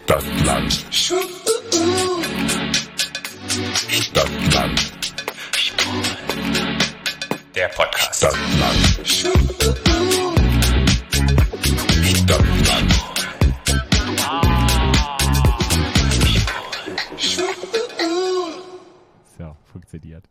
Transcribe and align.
Stadtland. 0.00 0.72
Stadtland. 3.90 4.92
Der 7.54 7.68
Podcast. 7.68 8.16
Stadtland. 8.16 9.06
Stadtland. 12.04 12.92
So, 19.36 19.56
funktioniert. 19.72 20.24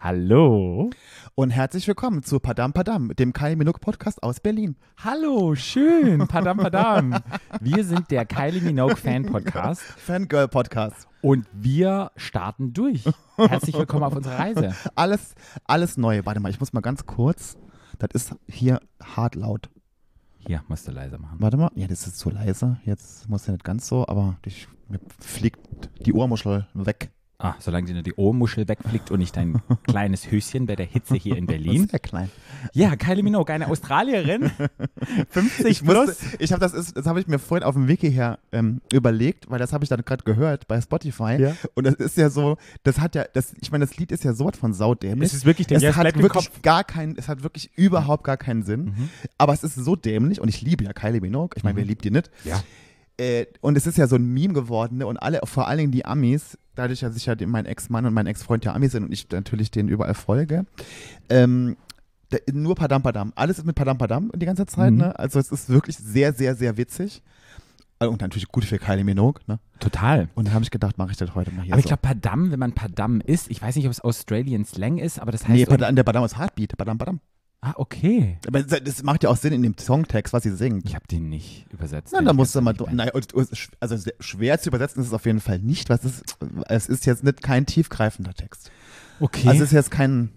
Hallo. 0.00 0.90
Und 1.36 1.50
herzlich 1.50 1.88
willkommen 1.88 2.22
zu 2.22 2.38
Padam 2.38 2.72
Padam, 2.72 3.08
dem 3.16 3.32
Kai 3.32 3.56
Minogue 3.56 3.80
Podcast 3.80 4.22
aus 4.22 4.38
Berlin. 4.38 4.76
Hallo, 5.02 5.56
schön. 5.56 6.28
Padam, 6.28 6.58
padam. 6.58 7.16
Wir 7.60 7.82
sind 7.84 8.08
der 8.12 8.24
Kylie 8.24 8.60
Minogue 8.60 8.94
Fan 8.94 9.26
Podcast 9.26 9.80
Fangirl 9.96 10.46
Podcast. 10.46 11.08
und 11.22 11.44
wir 11.52 12.12
starten 12.14 12.72
durch. 12.72 13.04
Herzlich 13.36 13.76
willkommen 13.76 14.04
auf 14.04 14.14
unserer 14.14 14.38
Reise. 14.38 14.76
Alles, 14.94 15.34
alles 15.64 15.96
neu. 15.96 16.20
Warte 16.24 16.38
mal, 16.38 16.50
ich 16.50 16.60
muss 16.60 16.72
mal 16.72 16.82
ganz 16.82 17.04
kurz. 17.04 17.56
Das 17.98 18.10
ist 18.12 18.36
hier 18.46 18.78
hart 19.02 19.34
laut. 19.34 19.70
Hier, 20.38 20.62
musst 20.68 20.86
du 20.86 20.92
leiser 20.92 21.18
machen. 21.18 21.38
Warte 21.40 21.56
mal. 21.56 21.70
Ja, 21.74 21.88
das 21.88 22.06
ist 22.06 22.16
zu 22.16 22.30
leise. 22.30 22.76
Jetzt 22.84 23.28
muss 23.28 23.46
ja 23.48 23.54
nicht 23.54 23.64
ganz 23.64 23.88
so, 23.88 24.06
aber 24.06 24.36
ich, 24.44 24.68
mir 24.88 25.00
fliegt 25.18 25.58
die 26.06 26.12
Ohrmuschel 26.12 26.68
weg. 26.74 27.10
Ah, 27.36 27.56
solange 27.58 27.86
dir 27.88 27.94
nur 27.94 28.02
die 28.04 28.14
Ohrmuschel 28.14 28.68
wegfliegt 28.68 29.10
und 29.10 29.18
nicht 29.18 29.36
dein 29.36 29.60
kleines 29.88 30.30
Höschen 30.30 30.66
bei 30.66 30.76
der 30.76 30.86
Hitze 30.86 31.16
hier 31.16 31.36
in 31.36 31.46
Berlin. 31.46 31.88
Sehr 31.88 31.98
klein. 31.98 32.30
Ja, 32.72 32.94
Kylie 32.96 33.22
Minogue, 33.24 33.52
eine 33.52 33.66
Australierin. 33.66 34.50
50 35.30 35.66
Ich 35.66 35.82
plus. 35.84 36.06
musste, 36.06 36.26
ich 36.38 36.52
habe 36.52 36.60
das 36.60 36.72
ist, 36.72 36.96
das 36.96 37.06
habe 37.06 37.20
ich 37.20 37.26
mir 37.26 37.38
vorhin 37.38 37.64
auf 37.64 37.74
dem 37.74 37.88
Wiki 37.88 38.10
her 38.12 38.38
ähm, 38.52 38.80
überlegt, 38.92 39.50
weil 39.50 39.58
das 39.58 39.72
habe 39.72 39.84
ich 39.84 39.88
dann 39.88 40.02
gerade 40.04 40.22
gehört 40.24 40.68
bei 40.68 40.80
Spotify. 40.80 41.36
Ja. 41.38 41.56
Und 41.74 41.84
das 41.86 41.94
ist 41.94 42.16
ja 42.16 42.30
so, 42.30 42.56
das 42.84 43.00
hat 43.00 43.14
ja, 43.14 43.24
das, 43.32 43.52
ich 43.60 43.70
meine, 43.72 43.84
das 43.84 43.96
Lied 43.96 44.12
ist 44.12 44.24
ja 44.24 44.32
so 44.32 44.44
was 44.46 44.56
von 44.56 44.72
saudämlich. 44.72 45.28
Es 45.30 45.34
ist 45.34 45.44
wirklich 45.44 45.66
der- 45.66 45.78
es 45.78 45.82
ja, 45.82 45.90
es 45.90 45.96
hat 45.96 46.16
wirklich 46.16 46.62
gar 46.62 46.84
keinen, 46.84 47.16
es 47.18 47.28
hat 47.28 47.42
wirklich 47.42 47.70
überhaupt 47.76 48.24
gar 48.24 48.36
keinen 48.36 48.62
Sinn. 48.62 48.84
Mhm. 48.84 49.08
Aber 49.38 49.52
es 49.52 49.64
ist 49.64 49.74
so 49.74 49.96
dämlich 49.96 50.40
und 50.40 50.48
ich 50.48 50.62
liebe 50.62 50.84
ja 50.84 50.92
Kylie 50.92 51.20
Minogue. 51.20 51.50
Ich 51.56 51.64
meine, 51.64 51.76
wer 51.76 51.84
liebt 51.84 52.04
die 52.04 52.10
nicht? 52.10 52.30
Ja. 52.44 52.62
Äh, 53.16 53.46
und 53.60 53.76
es 53.76 53.86
ist 53.86 53.98
ja 53.98 54.06
so 54.08 54.16
ein 54.16 54.24
Meme 54.26 54.54
geworden 54.54 54.98
ne? 54.98 55.06
und 55.06 55.16
alle, 55.18 55.40
vor 55.44 55.68
allen 55.68 55.78
Dingen 55.78 55.92
die 55.92 56.04
Amis, 56.04 56.58
dadurch, 56.74 57.00
dass 57.00 57.16
ich 57.16 57.26
ja 57.26 57.34
den- 57.34 57.50
mein 57.50 57.66
Ex-Mann 57.66 58.06
und 58.06 58.14
mein 58.14 58.26
Ex-Freund 58.26 58.64
ja 58.64 58.74
Amis 58.74 58.92
sind 58.92 59.04
und 59.04 59.12
ich 59.12 59.28
natürlich 59.30 59.70
denen 59.70 59.88
überall 59.88 60.14
folge, 60.14 60.64
ähm, 61.28 61.76
da, 62.30 62.38
nur 62.52 62.74
Padam 62.74 63.02
Padam. 63.02 63.32
Alles 63.36 63.58
ist 63.58 63.66
mit 63.66 63.76
Padam 63.76 63.98
Padam 63.98 64.30
die 64.34 64.46
ganze 64.46 64.66
Zeit, 64.66 64.92
Mhm. 64.92 64.98
ne? 64.98 65.18
Also 65.18 65.38
es 65.38 65.50
ist 65.52 65.68
wirklich 65.68 65.96
sehr, 65.96 66.32
sehr, 66.32 66.54
sehr 66.54 66.76
witzig. 66.76 67.22
Äh, 68.00 68.06
Und 68.06 68.20
natürlich 68.22 68.48
gut 68.48 68.64
für 68.64 68.78
Kylie 68.78 69.04
Minogue, 69.04 69.40
ne? 69.46 69.60
Total. 69.78 70.28
Und 70.34 70.48
da 70.48 70.52
habe 70.52 70.64
ich 70.64 70.70
gedacht, 70.72 70.98
mache 70.98 71.12
ich 71.12 71.16
das 71.16 71.34
heute 71.36 71.52
mal 71.52 71.62
hier 71.62 71.74
Aber 71.74 71.78
ich 71.78 71.84
so. 71.84 71.88
glaube, 71.90 72.02
Padam, 72.02 72.50
wenn 72.50 72.58
man 72.58 72.72
Padam 72.72 73.20
ist, 73.20 73.48
ich 73.50 73.62
weiß 73.62 73.76
nicht, 73.76 73.84
ob 73.86 73.92
es 73.92 74.00
Australian 74.00 74.64
Slang 74.64 74.98
ist, 74.98 75.20
aber 75.20 75.30
das 75.30 75.42
heißt. 75.42 75.52
nee, 75.52 75.64
Padam, 75.66 75.94
der 75.94 76.02
Padam 76.02 76.24
ist 76.24 76.36
Heartbeat, 76.36 76.76
Padam 76.76 76.98
Padam. 76.98 77.20
Ah, 77.64 77.74
okay. 77.76 78.38
Aber 78.46 78.62
das, 78.62 79.02
macht 79.02 79.24
ja 79.24 79.30
auch 79.30 79.36
Sinn 79.36 79.52
in 79.52 79.62
dem 79.62 79.76
Songtext, 79.78 80.32
was 80.32 80.42
sie 80.42 80.54
singt. 80.54 80.84
Ich 80.86 80.94
habe 80.94 81.06
den 81.06 81.28
nicht 81.28 81.66
übersetzt. 81.72 82.12
Na, 82.12 82.18
wenn 82.18 82.26
da 82.26 82.32
musst 82.32 82.54
du 82.54 82.60
mal, 82.60 82.74
nein, 82.92 83.10
also 83.80 83.96
schwer 84.20 84.60
zu 84.60 84.68
übersetzen 84.68 85.00
ist 85.00 85.08
es 85.08 85.14
auf 85.14 85.26
jeden 85.26 85.40
Fall 85.40 85.58
nicht, 85.58 85.88
was 85.88 86.04
ist, 86.04 86.36
es 86.68 86.86
ist 86.86 87.06
jetzt 87.06 87.24
nicht 87.24 87.42
kein 87.42 87.66
tiefgreifender 87.66 88.34
Text. 88.34 88.70
Okay. 89.20 89.48
Also 89.48 89.62
es 89.62 89.70
ist 89.70 89.74
jetzt 89.74 89.90
kein 89.90 90.30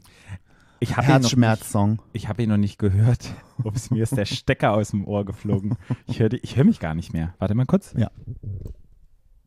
ich 0.79 0.95
habe 0.95 1.07
ihn, 1.07 1.07
noch 1.07 1.17
nicht- 1.17 1.23
Herzschmerz-Song. 1.23 2.01
ich 2.13 2.27
hab 2.27 2.39
ihn 2.39 2.49
noch 2.49 2.57
nicht 2.57 2.77
gehört. 2.77 3.33
Ups, 3.63 3.89
mir 3.89 4.03
ist 4.03 4.15
der 4.15 4.25
Stecker 4.25 4.73
aus 4.73 4.91
dem 4.91 5.05
Ohr 5.05 5.25
geflogen. 5.25 5.75
Ich 6.05 6.19
höre 6.19 6.33
ich 6.33 6.55
hör 6.55 6.63
mich 6.63 6.79
gar 6.79 6.93
nicht 6.93 7.13
mehr. 7.13 7.33
Warte 7.39 7.55
mal 7.55 7.65
kurz. 7.65 7.93
Ja. 7.97 8.11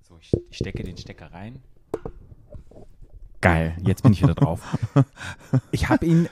So, 0.03 0.19
ich, 0.21 0.33
ich 0.51 0.57
stecke 0.57 0.83
den 0.83 0.97
Stecker 0.97 1.33
rein. 1.33 1.61
Geil, 3.41 3.75
jetzt 3.87 4.03
bin 4.03 4.13
ich 4.13 4.23
wieder 4.23 4.35
drauf. 4.35 4.77
Ich 5.73 5.89
habe 5.89 6.05
ihn, 6.05 6.29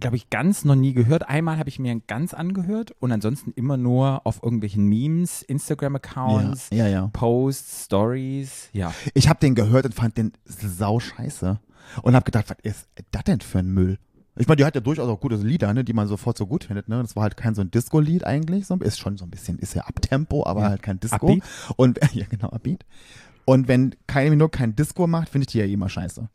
glaube 0.00 0.16
ich, 0.16 0.30
ganz 0.30 0.64
noch 0.64 0.74
nie 0.74 0.92
gehört. 0.92 1.28
Einmal 1.28 1.58
habe 1.58 1.68
ich 1.68 1.78
mir 1.78 1.98
ganz 2.06 2.34
angehört 2.34 2.94
und 3.00 3.12
ansonsten 3.12 3.52
immer 3.52 3.76
nur 3.76 4.26
auf 4.26 4.42
irgendwelchen 4.42 4.86
Memes, 4.86 5.42
Instagram-Accounts, 5.42 6.70
Ja, 6.70 6.86
ja, 6.86 6.88
ja. 6.88 7.10
Posts, 7.12 7.84
Stories. 7.86 8.68
Ja. 8.72 8.92
Ich 9.14 9.28
habe 9.28 9.40
den 9.40 9.54
gehört 9.54 9.86
und 9.86 9.94
fand 9.94 10.16
den 10.18 10.32
sau 10.44 11.00
scheiße. 11.00 11.60
Und 12.02 12.14
habe 12.14 12.24
gedacht, 12.24 12.46
was 12.48 12.56
ist 12.62 12.88
das 13.10 13.24
denn 13.24 13.40
für 13.40 13.58
ein 13.58 13.68
Müll? 13.68 13.98
Ich 14.36 14.48
meine, 14.48 14.56
die 14.56 14.64
hat 14.64 14.74
ja 14.74 14.80
durchaus 14.80 15.08
auch 15.08 15.20
gute 15.20 15.36
Lieder, 15.36 15.72
ne, 15.74 15.84
die 15.84 15.92
man 15.92 16.08
sofort 16.08 16.36
so 16.36 16.46
gut 16.46 16.64
findet. 16.64 16.88
Ne? 16.88 17.00
Das 17.00 17.14
war 17.14 17.22
halt 17.22 17.36
kein 17.36 17.54
so 17.54 17.60
ein 17.60 17.70
Disco-Lied 17.70 18.24
eigentlich. 18.24 18.66
So, 18.66 18.74
ist 18.76 18.98
schon 18.98 19.16
so 19.16 19.24
ein 19.24 19.30
bisschen, 19.30 19.58
ist 19.58 19.74
ja 19.74 19.82
Abtempo, 19.82 20.44
aber 20.44 20.64
halt 20.64 20.82
kein 20.82 20.98
Disco. 20.98 21.16
Upbeat. 21.16 21.42
Und 21.76 22.00
ja, 22.14 22.26
genau, 22.28 22.48
Upbeat. 22.48 22.84
Und 23.44 23.68
wenn 23.68 23.94
Kylie 24.06 24.30
Minogue 24.30 24.50
kein 24.50 24.74
Disco 24.74 25.06
macht, 25.06 25.28
finde 25.28 25.44
ich 25.44 25.52
die 25.52 25.58
ja 25.58 25.66
immer 25.66 25.88
scheiße. 25.88 26.28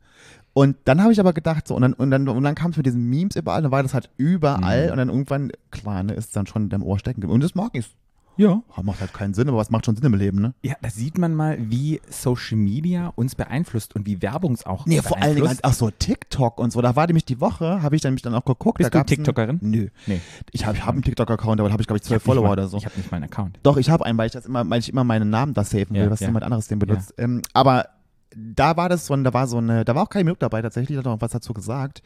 Und 0.52 0.76
dann 0.84 1.00
habe 1.02 1.12
ich 1.12 1.20
aber 1.20 1.32
gedacht, 1.32 1.68
so, 1.68 1.76
und 1.76 1.82
dann, 1.82 1.92
und 1.92 2.10
dann, 2.10 2.28
und 2.28 2.42
dann 2.42 2.54
kam 2.56 2.72
es 2.72 2.76
mit 2.76 2.84
diesen 2.86 3.08
Memes 3.08 3.36
überall, 3.36 3.62
dann 3.62 3.70
war 3.70 3.82
das 3.82 3.94
halt 3.94 4.10
überall 4.16 4.86
Mhm. 4.86 4.90
und 4.92 4.96
dann 4.98 5.08
irgendwann, 5.08 5.52
klar, 5.70 6.02
ne, 6.02 6.14
ist 6.14 6.34
dann 6.36 6.46
schon 6.46 6.64
in 6.64 6.68
deinem 6.70 6.82
Ohr 6.82 6.98
stecken 6.98 7.20
geblieben. 7.20 7.34
Und 7.34 7.42
das 7.44 7.54
mag 7.54 7.70
ich. 7.74 7.88
Ja. 8.36 8.62
Macht 8.82 9.00
halt 9.00 9.12
keinen 9.12 9.34
Sinn, 9.34 9.48
aber 9.48 9.58
was 9.58 9.68
macht 9.70 9.84
schon 9.84 9.96
Sinn 9.96 10.06
im 10.06 10.14
Leben, 10.14 10.40
ne? 10.40 10.54
Ja, 10.62 10.74
da 10.80 10.88
sieht 10.88 11.18
man 11.18 11.34
mal, 11.34 11.58
wie 11.60 12.00
Social 12.08 12.56
Media 12.56 13.12
uns 13.14 13.34
beeinflusst 13.34 13.94
und 13.94 14.06
wie 14.06 14.22
Werbung 14.22 14.54
es 14.54 14.64
auch 14.64 14.86
Nee, 14.86 15.02
vor 15.02 15.18
allen 15.18 15.34
Dingen, 15.34 15.42
beeinflusst. 15.44 15.64
ach 15.64 15.74
so, 15.74 15.90
TikTok 15.90 16.58
und 16.58 16.72
so. 16.72 16.80
Da 16.80 16.96
war 16.96 17.06
nämlich 17.06 17.26
die 17.26 17.38
Woche, 17.40 17.82
habe 17.82 17.96
ich 17.96 18.02
dann 18.02 18.14
mich 18.14 18.22
dann 18.22 18.34
auch 18.34 18.44
geguckt. 18.46 18.78
Bist 18.78 18.86
da 18.86 18.90
du 18.90 18.98
gab's 19.00 19.10
einen- 19.12 19.16
TikTokerin? 19.24 19.58
Nö. 19.60 19.88
Nee. 20.06 20.20
Ich 20.52 20.64
habe 20.64 20.76
ich 20.78 20.86
hab 20.86 20.94
einen 20.94 21.02
TikTok-Account, 21.02 21.60
aber 21.60 21.68
da 21.68 21.72
habe 21.74 21.82
ich, 21.82 21.86
glaube 21.86 21.98
ich, 21.98 22.02
zwölf 22.02 22.22
Follower 22.22 22.44
mal, 22.46 22.52
oder 22.52 22.66
so. 22.68 22.78
Ich 22.78 22.86
habe 22.86 22.96
nicht 22.96 23.10
mal 23.10 23.16
einen 23.16 23.24
Account. 23.26 23.58
Doch, 23.62 23.76
ich 23.76 23.90
habe 23.90 24.06
einen, 24.06 24.16
weil 24.16 24.26
ich 24.26 24.32
das 24.32 24.46
immer, 24.46 24.68
weil 24.70 24.78
ich 24.80 24.88
immer 24.88 25.04
meinen 25.04 25.28
Namen 25.28 25.52
da 25.52 25.62
safen 25.62 25.90
will, 25.94 26.04
Ja, 26.04 26.10
was 26.10 26.20
ja. 26.20 26.28
jemand 26.28 26.44
anderes 26.44 26.66
den 26.66 26.78
benutzt. 26.78 27.12
Ähm, 27.18 27.42
aber 27.52 27.88
da 28.36 28.76
war 28.76 28.88
das 28.88 29.06
so, 29.06 29.14
ein- 29.14 29.24
da 29.24 29.32
war 29.34 29.46
so 29.46 29.58
eine, 29.58 29.84
da 29.84 29.94
war 29.94 30.04
auch 30.04 30.08
kein 30.08 30.24
Minute 30.24 30.40
dabei 30.40 30.62
tatsächlich, 30.62 30.96
hat 30.98 31.06
auch 31.06 31.20
was 31.20 31.32
dazu 31.32 31.52
gesagt, 31.52 32.02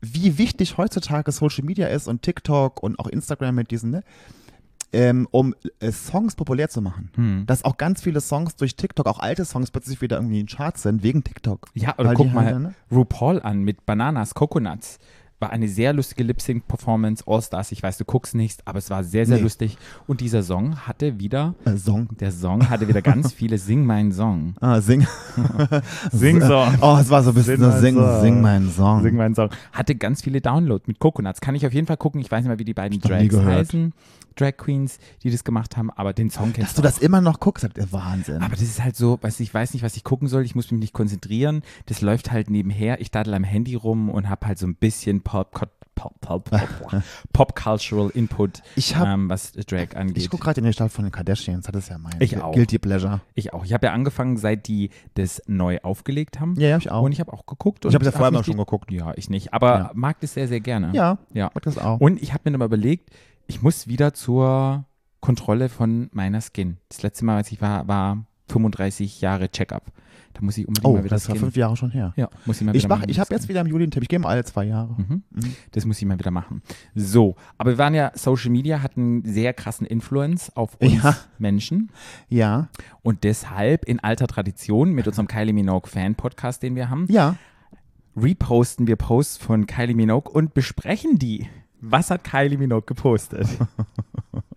wie 0.00 0.38
wichtig 0.38 0.76
heutzutage 0.78 1.30
Social 1.32 1.64
Media 1.64 1.86
ist 1.88 2.08
und 2.08 2.22
TikTok 2.22 2.82
und 2.82 2.98
auch 2.98 3.06
Instagram 3.06 3.54
mit 3.54 3.70
diesen, 3.70 3.90
ne, 3.90 4.02
ähm, 4.92 5.28
um 5.30 5.54
äh, 5.78 5.92
Songs 5.92 6.34
populär 6.34 6.68
zu 6.68 6.82
machen. 6.82 7.10
Hm. 7.14 7.44
Dass 7.46 7.64
auch 7.64 7.76
ganz 7.76 8.02
viele 8.02 8.20
Songs 8.20 8.56
durch 8.56 8.74
TikTok, 8.74 9.06
auch 9.06 9.20
alte 9.20 9.44
Songs 9.44 9.70
plötzlich 9.70 10.00
wieder 10.00 10.16
irgendwie 10.16 10.40
in 10.40 10.46
Charts 10.46 10.82
sind, 10.82 11.04
wegen 11.04 11.22
TikTok. 11.22 11.68
Ja, 11.74 11.94
oder 11.96 12.14
guck 12.14 12.32
mal 12.32 12.46
halt, 12.46 12.58
ne? 12.58 12.74
RuPaul 12.90 13.40
an 13.40 13.62
mit 13.62 13.86
Bananas, 13.86 14.34
Coconuts. 14.34 14.98
War 15.40 15.50
eine 15.50 15.68
sehr 15.68 15.92
lustige 15.94 16.22
Lip-Sync-Performance, 16.24 17.24
All-Stars. 17.26 17.72
Ich 17.72 17.82
weiß, 17.82 17.96
du 17.98 18.04
guckst 18.04 18.34
nicht, 18.34 18.60
aber 18.66 18.78
es 18.78 18.90
war 18.90 19.02
sehr, 19.04 19.24
sehr 19.26 19.38
Nee. 19.38 19.42
lustig. 19.42 19.78
Und 20.06 20.20
dieser 20.20 20.42
Song 20.42 20.76
hatte 20.86 21.18
wieder, 21.18 21.54
Äh, 21.64 21.76
Song. 21.76 22.08
der 22.20 22.30
Song 22.30 22.68
hatte 22.68 22.86
wieder 22.88 23.00
ganz 23.02 23.32
viele 23.32 23.56
Sing 23.58 23.84
meinen 23.86 24.12
Song. 24.12 24.54
Ah, 24.60 24.80
sing. 24.80 25.06
Sing-Song. 26.12 26.74
Oh, 26.80 26.98
es 27.00 27.10
war 27.10 27.22
so 27.22 27.30
ein 27.30 27.34
bisschen 27.34 27.56
Sing 27.58 27.70
so 27.72 27.78
sing, 27.80 27.94
Song. 27.96 28.20
sing 28.20 28.40
meinen 28.40 28.70
Song. 28.70 29.02
Sing 29.02 29.16
meinen 29.16 29.34
Song. 29.34 29.50
Hatte 29.72 29.94
ganz 29.94 30.22
viele 30.22 30.40
Downloads 30.40 30.86
mit 30.86 30.98
Coconuts. 30.98 31.40
Kann 31.40 31.54
ich 31.54 31.66
auf 31.66 31.72
jeden 31.72 31.86
Fall 31.86 31.96
gucken. 31.96 32.20
Ich 32.20 32.30
weiß 32.30 32.40
nicht 32.40 32.48
mehr, 32.48 32.58
wie 32.58 32.64
die 32.64 32.74
beiden 32.74 33.00
Drags 33.00 33.36
heißen. 33.36 33.92
Drag 34.36 34.56
Queens, 34.56 34.98
die 35.24 35.30
das 35.30 35.42
gemacht 35.42 35.76
haben, 35.76 35.90
aber 35.90 36.12
den 36.12 36.30
Song 36.30 36.52
kennst 36.52 36.70
Dass 36.70 36.76
du 36.76 36.82
das 36.82 36.98
immer 36.98 37.20
noch 37.20 37.40
guckst, 37.40 37.64
das 37.64 37.72
ist 37.86 37.92
Wahnsinn. 37.92 38.40
Aber 38.42 38.52
das 38.52 38.62
ist 38.62 38.82
halt 38.82 38.94
so, 38.96 39.18
weiß 39.20 39.40
ich 39.40 39.52
weiß 39.52 39.74
nicht, 39.74 39.82
was 39.82 39.96
ich 39.96 40.04
gucken 40.04 40.28
soll. 40.28 40.44
Ich 40.44 40.54
muss 40.54 40.70
mich 40.70 40.80
nicht 40.80 40.94
konzentrieren. 40.94 41.62
Das 41.86 42.00
läuft 42.00 42.30
halt 42.30 42.48
nebenher. 42.48 43.00
Ich 43.00 43.10
daddel 43.10 43.34
am 43.34 43.42
Handy 43.44 43.74
rum 43.74 44.08
und 44.08 44.28
habe 44.30 44.46
halt 44.46 44.58
so 44.58 44.66
ein 44.66 44.76
bisschen 44.76 45.20
Pop, 45.30 45.50
Pop, 45.94 46.18
Pop, 46.22 46.44
Pop, 46.50 47.02
Pop 47.32 47.54
Cultural 47.54 48.08
Input, 48.14 48.62
Ich 48.74 48.96
hab- 48.96 49.06
ähm, 49.06 49.28
was 49.28 49.52
Drag 49.52 49.94
angeht. 49.96 50.16
ich 50.16 50.30
gucke 50.30 50.44
gerade 50.44 50.58
in 50.60 50.64
den 50.64 50.72
Start 50.72 50.90
von 50.92 51.04
den 51.04 51.12
Kardashians, 51.12 51.66
das 51.66 51.84
ist 51.84 51.90
ja 51.90 51.98
mein 51.98 52.14
Ich 52.20 52.38
auch. 52.40 52.52
Guilty 52.54 52.78
Pleasure. 52.78 53.20
Ich 53.34 53.52
auch. 53.52 53.64
Ich 53.66 53.74
habe 53.74 53.86
ja 53.86 53.92
angefangen, 53.92 54.38
seit 54.38 54.66
die 54.66 54.88
das 55.14 55.42
neu 55.46 55.78
aufgelegt 55.82 56.40
haben. 56.40 56.54
Ja, 56.58 56.68
ja, 56.68 56.78
ich 56.78 56.90
auch. 56.90 57.02
Und 57.02 57.12
ich 57.12 57.20
habe 57.20 57.32
auch 57.34 57.44
geguckt. 57.44 57.84
Ich 57.84 57.94
habe 57.94 58.04
und 58.06 58.12
vorher 58.12 58.30
mal 58.30 58.42
schon 58.44 58.56
geguckt. 58.56 58.90
Ja, 58.90 59.12
ich 59.16 59.28
nicht. 59.28 59.52
Aber 59.52 59.78
Ja. 59.78 59.90
mag 59.94 60.18
das 60.20 60.32
sehr, 60.34 60.48
sehr 60.48 60.60
gerne. 60.60 60.90
Ja, 60.94 61.18
Ja. 61.34 61.50
mag 61.54 61.62
das 61.64 61.76
auch. 61.76 62.00
Und 62.00 62.22
ich 62.22 62.32
habe 62.32 62.42
mir 62.46 62.52
dann 62.52 62.60
mal 62.60 62.64
überlegt, 62.66 63.10
ich 63.46 63.60
muss 63.60 63.86
wieder 63.86 64.14
zur 64.14 64.84
Kontrolle 65.20 65.68
von 65.68 66.08
meiner 66.14 66.40
Skin. 66.40 66.78
Das 66.88 67.02
letzte 67.02 67.26
Mal, 67.26 67.36
als 67.36 67.52
ich 67.52 67.60
war, 67.60 67.86
war 67.88 68.24
35 68.48 69.20
Jahre 69.20 69.50
Check-up. 69.50 69.84
Da 70.40 70.44
muss 70.46 70.56
ich 70.56 70.66
unbedingt 70.66 70.86
oh, 70.86 70.94
mal 70.94 71.04
wieder 71.04 71.14
das 71.14 71.28
war 71.28 71.34
Skin. 71.34 71.40
fünf 71.44 71.56
Jahre 71.56 71.76
schon 71.76 71.90
her. 71.90 72.14
Ja, 72.16 72.30
muss 72.46 72.60
ich 72.60 72.66
mal 72.66 72.74
Ich 72.74 72.84
wieder 72.84 72.88
mach, 72.94 73.00
machen. 73.00 73.10
ich 73.10 73.20
habe 73.20 73.34
jetzt 73.34 73.48
wieder 73.48 73.60
im 73.60 73.66
Juli 73.66 73.84
einen 73.84 73.90
Tipp. 73.90 74.02
Ich 74.02 74.08
gehe 74.08 74.18
mal 74.18 74.30
alle 74.30 74.42
zwei 74.44 74.64
Jahre. 74.64 74.94
Mhm. 74.96 75.22
Mhm. 75.30 75.54
Das 75.72 75.84
muss 75.84 75.98
ich 76.00 76.06
mal 76.08 76.18
wieder 76.18 76.30
machen. 76.30 76.62
So, 76.94 77.36
aber 77.58 77.72
wir 77.72 77.78
waren 77.78 77.92
ja, 77.92 78.10
Social 78.14 78.50
Media 78.50 78.82
hat 78.82 78.96
einen 78.96 79.22
sehr 79.24 79.52
krassen 79.52 79.86
Influence 79.86 80.56
auf 80.56 80.76
uns 80.76 81.02
Ja. 81.02 81.16
Menschen. 81.38 81.90
Ja, 82.30 82.68
Und 83.02 83.22
deshalb 83.24 83.84
in 83.84 84.00
alter 84.00 84.26
Tradition 84.26 84.92
mit 84.92 85.06
unserem 85.06 85.28
Kylie 85.28 85.52
Minogue 85.52 85.90
Fan 85.90 86.14
Podcast, 86.14 86.62
den 86.62 86.74
wir 86.74 86.88
haben, 86.88 87.04
ja. 87.10 87.36
reposten 88.16 88.86
wir 88.86 88.96
Posts 88.96 89.36
von 89.36 89.66
Kylie 89.66 89.94
Minogue 89.94 90.32
und 90.32 90.54
besprechen 90.54 91.18
die. 91.18 91.48
Was 91.82 92.10
hat 92.10 92.24
Kylie 92.24 92.56
Minogue 92.58 92.86
gepostet? 92.86 93.46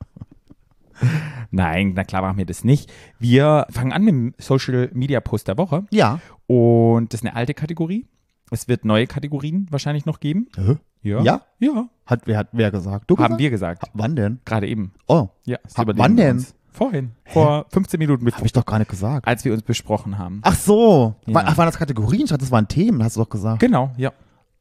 Nein, 1.52 1.94
na 1.96 2.04
klar 2.04 2.22
machen 2.22 2.38
wir 2.38 2.46
das 2.46 2.64
nicht. 2.64 2.92
Wir 3.20 3.66
fangen 3.70 3.92
an 3.94 4.04
mit 4.04 4.14
dem 4.14 4.34
Social 4.38 4.90
Media 4.94 5.20
Post 5.20 5.48
der 5.48 5.58
Woche 5.58 5.86
Ja. 5.92 6.20
und 6.48 7.14
das 7.14 7.22
ist 7.22 7.26
eine 7.28 7.36
alte 7.36 7.54
Kategorie. 7.54 8.08
Es 8.52 8.68
wird 8.68 8.86
neue 8.86 9.08
Kategorien 9.08 9.68
wahrscheinlich 9.72 10.06
noch 10.06 10.20
geben. 10.20 10.48
Hä? 10.56 10.76
Ja? 11.02 11.22
Ja? 11.22 11.42
Ja, 11.60 11.88
Hat, 12.06 12.22
wer 12.26 12.38
hat 12.38 12.50
wer 12.54 12.72
gesagt? 12.72 13.10
Du 13.10 13.16
haben 13.18 13.24
gesagt? 13.24 13.40
wir 13.40 13.50
gesagt. 13.50 13.84
Wann 13.94 14.16
denn? 14.16 14.40
Gerade 14.46 14.68
eben. 14.68 14.94
Oh. 15.08 15.28
Ja, 15.46 15.58
Ha, 15.78 15.84
wann 15.88 16.16
denn? 16.16 16.38
uns. 16.38 16.56
Vorhin. 16.72 17.12
Vor 17.26 17.68
15 17.70 18.00
Minuten, 18.00 18.26
Habe 18.32 18.46
ich 18.48 18.52
doch 18.54 18.66
gar 18.66 18.80
nicht 18.80 18.90
gesagt. 18.90 19.28
als 19.28 19.46
wir 19.46 19.54
uns 19.54 19.62
besprochen 19.62 20.18
haben. 20.18 20.40
Ach 20.44 20.56
so. 20.56 21.14
Ja. 21.28 21.34
War, 21.36 21.44
ach, 21.46 21.58
waren 21.58 21.68
das 21.68 21.78
Kategorien? 21.78 22.24
Ich 22.24 22.30
dachte, 22.30 22.40
das 22.42 22.52
waren 22.52 22.68
Themen, 22.68 23.04
hast 23.04 23.16
du 23.16 23.22
doch 23.22 23.30
gesagt. 23.30 23.60
Genau, 23.60 23.92
ja. 23.98 24.12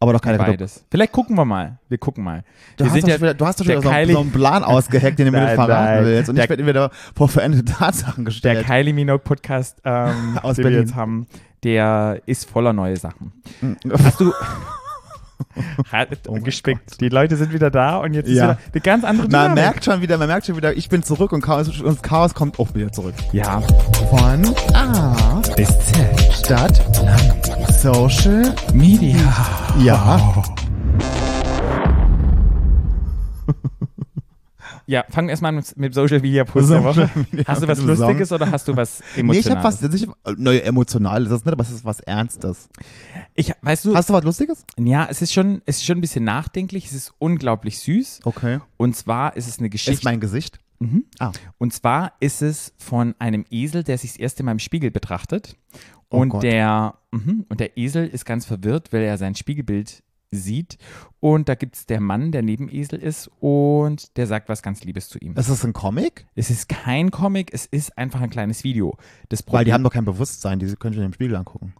Aber 0.03 0.13
doch 0.15 0.21
keine. 0.21 0.37
Beides. 0.39 0.85
Vielleicht 0.91 1.13
gucken 1.13 1.37
wir 1.37 1.45
mal. 1.45 1.79
Wir 1.89 1.97
gucken 1.99 2.25
mal. 2.25 2.43
Du 2.77 2.85
wir 2.85 2.91
hast, 2.91 3.03
doch 3.05 3.09
schon 3.09 3.21
wieder, 3.23 3.35
du 3.35 3.47
hast 3.47 3.61
doch 3.61 3.65
schon 3.65 3.75
der 3.75 3.83
so, 3.83 3.89
Kylie- 3.89 4.13
so 4.15 4.21
einen 4.21 4.33
Plan 4.33 4.65
ausgeheckt, 4.65 5.19
den 5.19 5.27
du 5.27 5.33
mir 5.33 5.47
verraten 5.55 6.05
willst. 6.05 6.29
Und 6.29 6.35
Der- 6.37 6.45
ich 6.45 6.51
werde 6.51 6.67
wieder 6.67 6.91
vor 7.15 7.29
veränderte 7.29 7.73
Tatsachen 7.73 8.25
Der 8.25 8.33
gestellt. 8.33 8.67
Kylie 8.67 8.93
Minogue 8.93 9.21
Podcast, 9.23 9.81
ähm, 9.85 10.39
Aus 10.43 10.57
den 10.57 10.65
wir 10.65 10.73
jetzt 10.73 10.95
haben, 10.97 11.27
der 11.63 12.21
ist 12.27 12.51
voller 12.51 12.73
neue 12.73 12.97
Sachen. 12.97 13.33
Mhm. 13.61 13.77
Hast 14.03 14.19
du 14.21 14.33
hat 15.93 16.09
Oh 16.29 16.33
mein 16.33 16.45
gespickt. 16.45 17.01
Die 17.01 17.09
Leute 17.09 17.37
sind 17.37 17.53
wieder 17.53 17.71
da 17.71 17.99
und 17.99 18.15
jetzt 18.15 18.29
Ja. 18.29 18.53
ist 18.53 18.59
wieder 18.59 18.59
eine 18.75 18.81
ganz 18.81 19.05
andere 19.05 19.29
Man 19.29 19.31
Dynamik. 19.31 19.55
merkt 19.65 19.85
schon 19.85 20.01
wieder, 20.03 20.19
man 20.19 20.29
merkt 20.29 20.47
schon 20.47 20.57
wieder, 20.57 20.77
ich 20.77 20.89
bin 20.89 21.03
zurück 21.03 21.33
und 21.33 21.41
Chaos, 21.43 21.81
und 21.81 22.03
Chaos 22.03 22.35
kommt 22.35 22.59
auch 22.59 22.75
wieder 22.75 22.91
zurück. 22.93 23.15
Ja. 23.33 23.61
Von 24.11 24.55
A 24.75 25.41
Bis 25.57 25.69
Z. 25.69 26.33
Stadt 26.45 26.83
Social 27.81 28.55
Media. 28.73 29.17
Ja. 29.83 30.21
Ja, 34.87 35.05
fangen 35.11 35.29
wir 35.29 35.31
erstmal 35.33 35.51
an 35.51 35.57
mit, 35.57 35.77
mit 35.77 35.95
Social 35.95 36.21
Media 36.21 36.45
Post 36.45 36.71
der 36.71 36.83
Woche. 36.85 37.11
Media 37.31 37.45
Hast 37.47 37.63
du 37.63 37.69
was. 37.69 37.81
Lustiges 37.81 38.33
oder 38.33 38.51
hast 38.51 38.69
du 38.69 38.77
was 38.77 39.01
Nee, 39.17 39.39
ich 39.39 39.51
habe 39.51 39.61
Emotionales? 39.61 39.83
was, 39.83 39.95
ich, 39.95 40.39
neue 40.39 40.63
emotional 40.63 41.23
ist 41.25 41.31
das 41.31 41.45
nicht, 41.45 41.53
aber 41.53 41.63
es 41.63 41.71
ist 41.71 41.85
was 41.85 42.01
Ernstes. 42.01 42.69
Ich, 43.35 43.53
weißt 43.63 43.85
du, 43.85 43.95
Hast 43.95 44.09
du 44.09 44.13
was 44.15 44.25
Lustiges? 44.25 44.65
ja, 44.79 45.07
es 45.11 45.23
ist 45.23 45.33
schon, 45.33 45.63
es 45.67 45.77
ist 45.79 45.85
schon 45.87 45.99
ein 45.99 46.01
bisschen 46.01 46.25
nachdenklich. 46.25 46.87
Es 46.87 46.93
ist 46.93 47.13
unglaublich 47.19 47.79
süß. 47.79 48.21
Okay. 48.25 48.61
Und 48.77 48.97
zwar 48.97 49.37
ist 49.37 49.49
es 49.49 49.59
eine 49.59 49.71
Geschichte. 49.71 49.93
Ist 49.93 50.05
mein 50.05 50.21
Gesicht? 50.21 50.59
Mhm. 50.81 51.05
Ah. 51.19 51.33
Und 51.59 51.73
zwar 51.73 52.13
ist 52.21 52.43
es 52.43 52.73
von 52.77 53.15
einem 53.19 53.45
Esel, 53.51 53.85
der 53.85 53.99
sich 53.99 54.13
das 54.13 54.19
erste 54.19 54.43
Mal 54.43 54.53
im 54.53 54.59
Spiegel 54.59 54.91
betrachtet. 54.91 55.57
Oh 56.11 56.19
und, 56.19 56.31
Gott. 56.31 56.43
der, 56.43 56.95
mhm, 57.13 57.47
und 57.49 57.61
der 57.61 57.79
Esel 57.79 58.07
ist 58.09 58.25
ganz 58.27 58.45
verwirrt, 58.45 58.93
weil 58.93 59.03
er 59.03 59.17
sein 59.17 59.35
Spiegelbild 59.35 60.03
sieht. 60.33 60.79
Und 61.21 61.49
da 61.49 61.55
gibt 61.55 61.77
es 61.77 61.87
der 61.87 62.01
Mann, 62.01 62.33
der 62.33 62.43
neben 62.43 62.69
Esel 62.69 62.99
ist 62.99 63.31
und 63.39 64.17
der 64.17 64.27
sagt 64.27 64.49
was 64.49 64.63
ganz 64.63 64.83
Liebes 64.83 65.09
zu 65.09 65.19
ihm. 65.19 65.37
Ist 65.37 65.49
das 65.49 65.65
ein 65.65 65.73
Comic? 65.73 66.27
Es 66.35 66.51
ist 66.51 66.69
kein 66.69 67.11
Comic, 67.13 67.51
es 67.53 67.67
ist 67.67 67.97
einfach 67.97 68.21
ein 68.21 68.31
kleines 68.31 68.65
Video. 68.65 68.97
Das 69.29 69.41
Weil 69.41 69.45
die 69.45 69.71
Problem- 69.71 69.75
haben 69.75 69.85
doch 69.85 69.93
kein 69.93 70.05
Bewusstsein, 70.05 70.59
die 70.59 70.67
können 70.75 70.95
schon 70.95 71.05
im 71.05 71.13
Spiegel 71.13 71.37
angucken. 71.37 71.75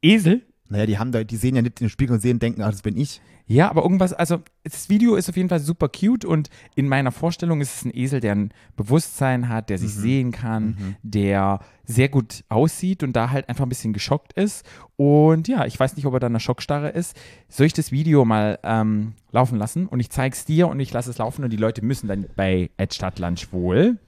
Esel? 0.00 0.46
Naja, 0.68 0.86
die 0.86 0.98
haben 0.98 1.12
da, 1.12 1.24
die 1.24 1.36
sehen 1.36 1.56
ja 1.56 1.62
nicht 1.62 1.80
in 1.80 1.86
den 1.86 1.90
Spiegel 1.90 2.14
und 2.14 2.20
sehen, 2.20 2.38
denken, 2.38 2.62
ah, 2.62 2.70
das 2.70 2.82
bin 2.82 2.96
ich. 2.96 3.20
Ja, 3.48 3.70
aber 3.70 3.82
irgendwas, 3.82 4.12
also 4.12 4.38
das 4.64 4.88
Video 4.88 5.14
ist 5.14 5.28
auf 5.28 5.36
jeden 5.36 5.48
Fall 5.48 5.60
super 5.60 5.88
cute 5.88 6.24
und 6.24 6.50
in 6.74 6.88
meiner 6.88 7.12
Vorstellung 7.12 7.60
ist 7.60 7.76
es 7.76 7.84
ein 7.84 7.96
Esel, 7.96 8.18
der 8.18 8.34
ein 8.34 8.50
Bewusstsein 8.76 9.48
hat, 9.48 9.70
der 9.70 9.78
sich 9.78 9.94
sehen 9.94 10.32
kann, 10.32 10.96
der 11.04 11.60
sehr 11.84 12.08
gut 12.08 12.42
aussieht 12.48 13.04
und 13.04 13.12
da 13.12 13.30
halt 13.30 13.48
einfach 13.48 13.64
ein 13.64 13.68
bisschen 13.68 13.92
geschockt 13.92 14.32
ist. 14.32 14.66
Und 14.96 15.46
ja, 15.46 15.64
ich 15.64 15.78
weiß 15.78 15.94
nicht, 15.94 16.06
ob 16.06 16.14
er 16.14 16.18
da 16.18 16.26
in 16.26 16.32
einer 16.32 16.40
Schockstarre 16.40 16.88
ist. 16.88 17.16
Soll 17.48 17.66
ich 17.66 17.72
das 17.72 17.92
Video 17.92 18.24
mal 18.24 18.58
ähm, 18.64 19.12
laufen 19.30 19.58
lassen 19.58 19.86
und 19.86 20.00
ich 20.00 20.10
zeige 20.10 20.34
es 20.34 20.44
dir 20.44 20.66
und 20.66 20.80
ich 20.80 20.92
lasse 20.92 21.10
es 21.10 21.18
laufen 21.18 21.44
und 21.44 21.52
die 21.52 21.56
Leute 21.56 21.84
müssen 21.84 22.08
dann 22.08 22.26
bei 22.34 22.70
Stadtland 22.90 23.52
wohl 23.52 23.98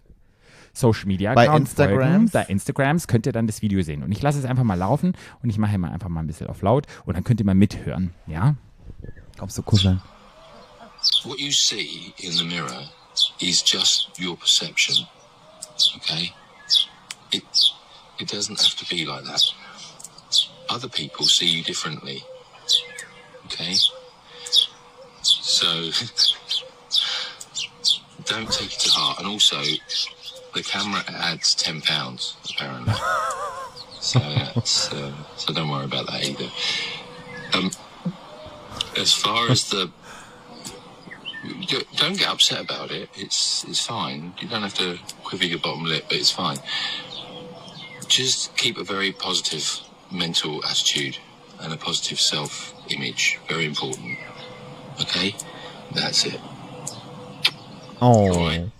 Social 0.79 1.07
Media 1.07 1.35
Bei 1.35 1.49
Account 1.49 1.69
Instagrams? 1.69 2.01
folgen. 2.01 2.31
Bei 2.31 2.45
Instagrams 2.45 3.07
könnt 3.09 3.27
ihr 3.27 3.33
dann 3.33 3.47
das 3.47 3.63
Video 3.63 3.83
sehen. 3.83 4.03
Und 4.03 4.13
ich 4.13 4.23
lasse 4.23 4.39
es 4.39 4.45
einfach 4.45 4.65
mal 4.65 4.77
laufen 4.77 5.17
und 5.43 5.51
ich 5.51 5.59
mache 5.59 5.77
mal 5.79 5.91
einfach 5.91 6.09
mal 6.09 6.21
ein 6.21 6.27
bisschen 6.27 6.47
auf 6.47 6.63
laut 6.63 6.87
und 7.05 7.15
dann 7.15 7.25
könnt 7.25 7.41
ihr 7.41 7.47
mal 7.47 7.55
mithören. 7.55 8.15
Ja? 8.27 8.55
Kommst 9.39 9.59
du 9.59 9.63
kuscheln? 9.63 10.01
What 11.25 11.39
you 11.39 11.53
see 11.53 12.13
in 12.19 12.33
the 12.33 12.45
mirror 12.45 12.91
is 13.41 13.63
just 13.65 14.11
your 14.21 14.37
perception. 14.37 15.07
Okay? 15.97 16.33
It, 17.33 17.45
it 18.19 18.33
doesn't 18.33 18.59
have 18.59 18.77
to 18.77 18.85
be 18.89 19.05
like 19.05 19.25
that. 19.25 19.43
Other 20.69 20.89
people 20.89 21.25
see 21.27 21.47
you 21.47 21.63
differently. 21.63 22.23
Okay? 23.47 23.75
So, 25.23 25.67
don't 28.27 28.51
take 28.51 28.73
it 28.73 28.81
to 28.81 28.91
heart. 28.91 29.19
And 29.19 29.29
also, 29.29 29.63
the 30.55 30.63
camera 30.63 31.05
adds 31.09 31.55
£10, 31.55 32.53
apparently. 32.53 32.95
So, 34.01 34.21
that's, 34.21 34.93
uh, 34.93 35.13
so 35.37 35.53
don't 35.53 35.69
worry 35.69 35.85
about 35.85 36.07
that 36.07 36.25
either. 36.25 36.49
Um, 37.53 37.71
as 38.97 39.13
far 39.13 39.51
as 39.51 39.69
the 39.71 39.91
don't 41.97 42.19
get 42.19 42.29
upset 42.29 42.61
about 42.61 42.91
it. 42.91 43.09
It's 43.15 43.65
it's 43.65 43.85
fine. 43.85 44.35
You 44.41 44.49
don't 44.49 44.63
have 44.63 44.75
to 44.75 44.99
quiver 45.25 45.45
your 45.45 45.59
bottom 45.59 45.85
lip, 45.85 46.05
but 46.09 46.17
it's 46.17 46.31
fine. 46.31 46.59
Just 48.09 48.57
keep 48.57 48.79
a 48.79 48.85
very 48.85 49.13
positive 49.13 49.81
mental 50.11 50.65
attitude 50.65 51.19
and 51.61 51.73
a 51.73 51.77
positive 51.77 52.19
self-image. 52.19 53.39
Very 53.49 53.67
important. 53.67 54.19
Okay, 55.01 55.35
that's 55.93 56.25
it. 56.25 56.41
Oh. 58.01 58.71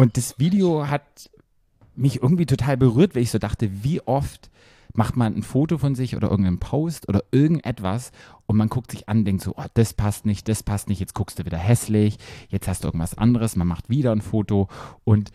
Und 0.00 0.16
das 0.16 0.38
Video 0.38 0.88
hat 0.88 1.28
mich 1.94 2.22
irgendwie 2.22 2.46
total 2.46 2.78
berührt, 2.78 3.14
weil 3.14 3.20
ich 3.20 3.30
so 3.30 3.38
dachte, 3.38 3.84
wie 3.84 4.00
oft 4.00 4.50
macht 4.94 5.14
man 5.14 5.36
ein 5.36 5.42
Foto 5.42 5.76
von 5.76 5.94
sich 5.94 6.16
oder 6.16 6.30
irgendeinen 6.30 6.58
Post 6.58 7.06
oder 7.06 7.22
irgendetwas 7.32 8.10
und 8.46 8.56
man 8.56 8.70
guckt 8.70 8.92
sich 8.92 9.10
an, 9.10 9.26
denkt 9.26 9.42
so, 9.42 9.52
oh, 9.58 9.66
das 9.74 9.92
passt 9.92 10.24
nicht, 10.24 10.48
das 10.48 10.62
passt 10.62 10.88
nicht, 10.88 11.00
jetzt 11.00 11.12
guckst 11.12 11.38
du 11.38 11.44
wieder 11.44 11.58
hässlich, 11.58 12.16
jetzt 12.48 12.66
hast 12.66 12.82
du 12.82 12.88
irgendwas 12.88 13.18
anderes, 13.18 13.56
man 13.56 13.68
macht 13.68 13.90
wieder 13.90 14.10
ein 14.12 14.22
Foto. 14.22 14.68
Und 15.04 15.32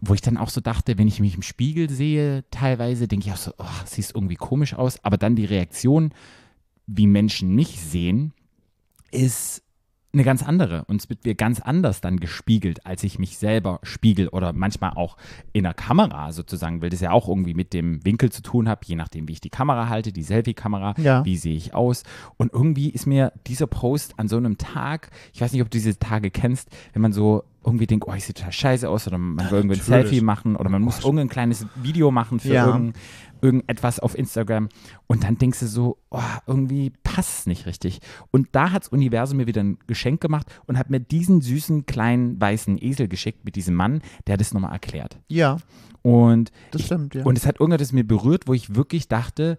wo 0.00 0.14
ich 0.14 0.20
dann 0.20 0.36
auch 0.36 0.50
so 0.50 0.60
dachte, 0.60 0.96
wenn 0.96 1.08
ich 1.08 1.18
mich 1.18 1.34
im 1.34 1.42
Spiegel 1.42 1.90
sehe, 1.90 2.44
teilweise 2.52 3.08
denke 3.08 3.26
ich 3.26 3.32
auch 3.32 3.36
so, 3.36 3.50
oh, 3.58 3.64
siehst 3.84 4.14
irgendwie 4.14 4.36
komisch 4.36 4.74
aus, 4.74 5.02
aber 5.02 5.16
dann 5.16 5.34
die 5.34 5.44
Reaktion, 5.44 6.14
wie 6.86 7.08
Menschen 7.08 7.52
mich 7.52 7.80
sehen, 7.80 8.32
ist 9.10 9.63
eine 10.14 10.24
ganz 10.24 10.42
andere. 10.42 10.84
Und 10.86 11.02
es 11.02 11.08
wird 11.10 11.24
mir 11.24 11.34
ganz 11.34 11.60
anders 11.60 12.00
dann 12.00 12.18
gespiegelt, 12.20 12.86
als 12.86 13.04
ich 13.04 13.18
mich 13.18 13.36
selber 13.38 13.80
spiegel 13.82 14.28
oder 14.28 14.52
manchmal 14.52 14.92
auch 14.94 15.16
in 15.52 15.64
der 15.64 15.74
Kamera 15.74 16.32
sozusagen, 16.32 16.80
weil 16.82 16.90
das 16.90 17.00
ja 17.00 17.10
auch 17.10 17.28
irgendwie 17.28 17.54
mit 17.54 17.72
dem 17.74 18.04
Winkel 18.04 18.30
zu 18.32 18.42
tun 18.42 18.68
hat, 18.68 18.84
je 18.86 18.96
nachdem, 18.96 19.28
wie 19.28 19.32
ich 19.32 19.40
die 19.40 19.50
Kamera 19.50 19.88
halte, 19.88 20.12
die 20.12 20.22
Selfie-Kamera, 20.22 20.94
Ja. 20.98 21.24
wie 21.24 21.36
sehe 21.36 21.56
ich 21.56 21.74
aus. 21.74 22.02
Und 22.36 22.52
irgendwie 22.52 22.90
ist 22.90 23.06
mir 23.06 23.32
dieser 23.46 23.66
Post 23.66 24.18
an 24.18 24.28
so 24.28 24.36
einem 24.36 24.56
Tag, 24.58 25.10
ich 25.32 25.40
weiß 25.40 25.52
nicht, 25.52 25.62
ob 25.62 25.70
du 25.70 25.76
diese 25.78 25.98
Tage 25.98 26.30
kennst, 26.30 26.68
wenn 26.92 27.02
man 27.02 27.12
so 27.12 27.44
irgendwie 27.64 27.86
denkt, 27.86 28.06
oh, 28.08 28.12
ich 28.14 28.24
sehe 28.24 28.34
total 28.34 28.52
scheiße 28.52 28.88
aus 28.88 29.06
oder 29.06 29.18
man 29.18 29.50
will 29.50 29.58
irgendwie 29.58 29.76
ein. 29.80 29.82
Selfie 29.82 30.20
machen 30.20 30.56
oder 30.56 30.68
man 30.70 30.82
muss 30.82 31.00
irgendein 31.02 31.28
kleines 31.28 31.66
Video 31.76 32.10
machen 32.10 32.40
für 32.40 32.52
Ja. 32.52 32.66
irgendein, 32.66 33.00
irgendetwas 33.40 34.00
auf 34.00 34.16
Instagram 34.16 34.68
und 35.06 35.24
dann 35.24 35.36
denkst 35.38 35.60
du 35.60 35.66
so, 35.66 35.98
oh, 36.10 36.20
irgendwie 36.46 36.92
passt 37.02 37.40
es 37.40 37.46
nicht 37.46 37.66
richtig. 37.66 38.00
Und 38.30 38.48
da 38.52 38.70
hat 38.70 38.84
das 38.84 38.88
Universum 38.88 39.36
mir 39.38 39.46
wieder 39.46 39.62
ein 39.62 39.78
Geschenk 39.86 40.20
gemacht 40.20 40.46
und 40.66 40.78
hat 40.78 40.88
mir 40.90 41.00
diesen 41.00 41.40
süßen 41.42 41.84
kleinen 41.86 42.40
weißen 42.40 42.78
Esel 42.82 43.08
geschickt 43.08 43.44
mit 43.44 43.56
diesem 43.56 43.74
Mann, 43.74 44.00
der 44.26 44.36
das 44.36 44.54
nochmal 44.54 44.72
erklärt. 44.72 45.18
Ja, 45.28 45.58
Und 46.02 46.52
das 46.70 46.82
stimmt, 46.86 47.14
ja. 47.14 47.24
und 47.24 47.36
es 47.38 47.46
hat 47.46 47.60
irgendetwas 47.60 47.92
mir 47.92 48.04
berührt, 48.06 48.46
wo 48.46 48.54
ich 48.54 48.74
wirklich 48.74 49.08
dachte, 49.08 49.58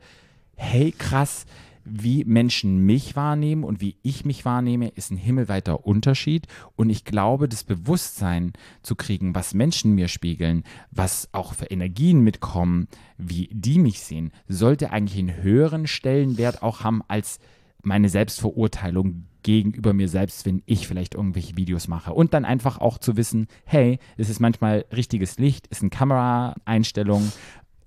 hey 0.55 0.91
krass, 0.91 1.45
wie 1.85 2.25
Menschen 2.25 2.79
mich 2.79 3.15
wahrnehmen 3.15 3.63
und 3.63 3.79
wie 3.79 3.97
ich 4.01 4.25
mich 4.25 4.43
wahrnehme, 4.43 4.89
ist 4.89 5.11
ein 5.11 5.17
himmelweiter 5.17 5.85
Unterschied. 5.85 6.47
Und 6.75 6.89
ich 6.89 7.05
glaube, 7.05 7.47
das 7.47 7.63
Bewusstsein 7.63 8.53
zu 8.81 8.95
kriegen, 8.95 9.35
was 9.35 9.53
Menschen 9.53 9.93
mir 9.93 10.07
spiegeln, 10.07 10.63
was 10.91 11.29
auch 11.31 11.53
für 11.53 11.65
Energien 11.65 12.21
mitkommen, 12.21 12.87
wie 13.17 13.49
die 13.51 13.79
mich 13.79 14.01
sehen, 14.01 14.31
sollte 14.47 14.91
eigentlich 14.91 15.19
einen 15.19 15.43
höheren 15.43 15.87
Stellenwert 15.87 16.63
auch 16.63 16.83
haben 16.83 17.01
als 17.07 17.39
meine 17.83 18.09
Selbstverurteilung 18.09 19.27
gegenüber 19.43 19.93
mir 19.93 20.09
selbst, 20.09 20.47
wenn 20.47 20.63
ich 20.65 20.87
vielleicht 20.87 21.13
irgendwelche 21.13 21.55
Videos 21.55 21.87
mache. 21.87 22.13
Und 22.13 22.33
dann 22.33 22.45
einfach 22.45 22.79
auch 22.79 22.97
zu 22.97 23.15
wissen, 23.15 23.47
hey, 23.63 23.99
es 24.17 24.27
ist 24.29 24.39
manchmal 24.39 24.85
richtiges 24.91 25.37
Licht, 25.37 25.67
ist 25.67 25.81
eine 25.81 25.91
Kameraeinstellung, 25.91 27.31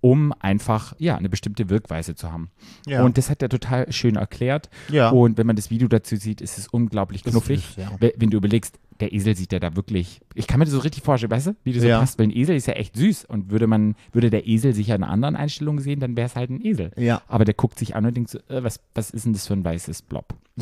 um 0.01 0.33
einfach 0.39 0.95
ja 0.99 1.17
eine 1.17 1.29
bestimmte 1.29 1.69
Wirkweise 1.71 2.15
zu 2.15 2.31
haben. 2.31 2.51
Ja. 2.87 3.03
Und 3.05 3.19
das 3.19 3.31
hat 3.31 3.43
er 3.43 3.49
total 3.49 3.91
schön 3.93 4.17
erklärt. 4.17 4.71
Ja. 4.91 5.11
Und 5.11 5.39
wenn 5.39 5.47
man 5.47 5.57
das 5.57 5.71
Video 5.71 5.89
dazu 5.89 6.17
sieht, 6.17 6.41
ist 6.41 6.57
es 6.59 6.69
unglaublich 6.69 7.23
Das 7.23 7.33
knuffig. 7.33 7.69
ist, 7.71 7.79
ja. 7.79 7.91
We- 7.99 8.15
Wenn 8.17 8.31
du 8.31 8.37
überlegst, 8.37 8.79
der 9.01 9.13
Esel 9.13 9.37
sieht 9.37 9.53
ja 9.53 9.59
da 9.61 9.77
wirklich, 9.77 10.21
ich 10.35 10.47
kann 10.49 10.59
mir 10.59 10.65
das 10.65 10.75
so 10.75 10.81
richtig 10.81 11.03
vorstellen, 11.05 11.31
weißt 11.31 11.49
du, 11.49 11.57
wie 11.65 11.73
du 11.73 11.81
so 11.81 11.87
Ja. 11.87 12.01
passt, 12.01 12.19
weil 12.19 12.27
ein 12.29 12.37
Esel 12.37 12.57
ist 12.57 12.67
ja 12.67 12.75
echt 12.75 12.97
süß 12.97 13.25
und 13.27 13.51
würde 13.51 13.67
man, 13.69 13.95
würde 14.13 14.29
der 14.31 14.47
Esel 14.47 14.73
sich 14.75 14.89
ja 14.89 14.97
in 14.97 15.03
einer 15.05 15.13
anderen 15.13 15.37
Einstellung 15.37 15.79
sehen, 15.81 16.01
dann 16.01 16.17
wäre 16.17 16.27
es 16.27 16.35
halt 16.37 16.51
ein 16.51 16.65
Esel. 16.65 16.93
Ja. 16.97 17.23
Aber 17.29 17.45
der 17.45 17.55
guckt 17.55 17.79
sich 17.79 17.95
an 17.97 18.07
und 18.07 18.17
denkt 18.17 18.31
so, 18.31 18.39
äh, 18.49 18.63
was, 18.63 18.81
was 18.95 19.11
ist 19.11 19.25
denn 19.25 19.33
das 19.33 19.47
für 19.47 19.55
ein 19.55 19.65
weißes 19.65 20.03
Blob? 20.03 20.35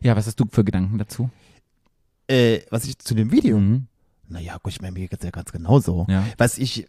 ja, 0.00 0.16
was 0.16 0.26
hast 0.26 0.38
du 0.40 0.46
für 0.50 0.64
Gedanken 0.64 0.98
dazu? 0.98 1.30
Äh, 2.28 2.60
was 2.70 2.84
ich 2.84 2.98
zu 2.98 3.14
dem 3.14 3.30
Video? 3.30 3.58
Mhm. 3.58 3.86
Naja, 4.28 4.58
gut, 4.60 4.72
ich 4.72 4.80
meine, 4.80 4.92
mir 4.92 5.06
geht's 5.06 5.24
ja 5.24 5.30
ganz 5.30 5.52
genauso. 5.52 6.06
Ja. 6.08 6.24
Was 6.38 6.58
ich 6.58 6.88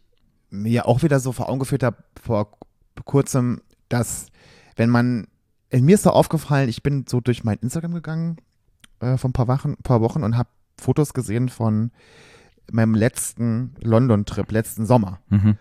mir 0.50 0.88
auch 0.88 1.04
wieder 1.04 1.20
so 1.20 1.32
vor 1.32 1.50
Augen 1.50 1.60
geführt 1.60 1.84
habe 1.84 1.98
vor 2.22 2.58
kurzem, 3.06 3.62
dass 3.90 4.28
wenn 4.76 4.90
man, 4.90 5.28
äh, 5.70 5.82
mir 5.82 5.96
ist 5.96 6.04
so 6.04 6.12
aufgefallen, 6.12 6.70
ich 6.70 6.84
bin 6.84 7.06
so 7.08 7.20
durch 7.22 7.44
mein 7.44 7.58
Instagram 7.60 7.94
gegangen 7.94 8.38
äh, 9.00 9.18
vor 9.18 9.30
ein 9.30 9.34
paar 9.34 9.48
Wochen, 9.48 9.76
paar 9.78 10.02
Wochen 10.02 10.24
und 10.24 10.38
habe 10.38 10.50
Fotos 10.80 11.14
gesehen 11.14 11.50
von 11.50 11.92
meinem 12.72 12.96
letzten 12.96 13.76
London-Trip, 13.82 14.52
letzten 14.52 14.86
Sommer. 14.86 15.20
Mhm. 15.30 15.58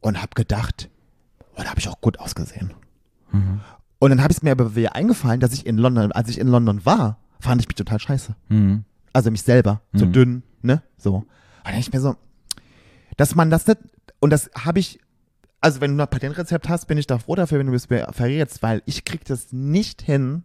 Und 0.00 0.20
habe 0.20 0.32
gedacht, 0.34 0.88
oh, 1.56 1.62
da 1.62 1.70
habe 1.70 1.78
ich 1.80 1.88
auch 1.88 2.00
gut 2.00 2.18
ausgesehen. 2.18 2.72
Mhm. 3.32 3.60
Und 3.98 4.10
dann 4.10 4.22
habe 4.22 4.32
ich 4.32 4.42
mir 4.42 4.52
aber 4.52 4.74
wieder 4.74 4.94
eingefallen, 4.94 5.40
dass 5.40 5.52
ich 5.52 5.66
in 5.66 5.76
London, 5.76 6.10
als 6.12 6.28
ich 6.28 6.38
in 6.38 6.48
London 6.48 6.84
war, 6.86 7.18
fand 7.38 7.60
ich 7.60 7.68
mich 7.68 7.74
total 7.76 8.00
scheiße. 8.00 8.34
Mhm. 8.48 8.84
Also 9.12 9.30
mich 9.30 9.42
selber, 9.42 9.82
so 9.92 10.06
Mhm. 10.06 10.12
dünn, 10.12 10.42
ne? 10.62 10.82
So. 10.96 11.16
Und 11.16 11.26
dann 11.64 11.78
ich 11.78 11.92
mir 11.92 12.00
so, 12.00 12.16
dass 13.16 13.34
man 13.34 13.50
das 13.50 13.66
nicht, 13.66 13.78
und 14.20 14.30
das 14.30 14.50
habe 14.54 14.78
ich, 14.78 15.00
also 15.60 15.80
wenn 15.80 15.96
du 15.96 16.02
ein 16.02 16.08
Patentrezept 16.10 16.68
hast, 16.68 16.86
bin 16.86 16.98
ich 16.98 17.06
da 17.06 17.18
froh 17.18 17.34
dafür, 17.34 17.58
wenn 17.58 17.66
du 17.66 17.74
es 17.74 17.90
mir 17.90 18.06
verrätst, 18.12 18.62
weil 18.62 18.82
ich 18.86 19.04
krieg 19.04 19.24
das 19.24 19.52
nicht 19.52 20.02
hin, 20.02 20.44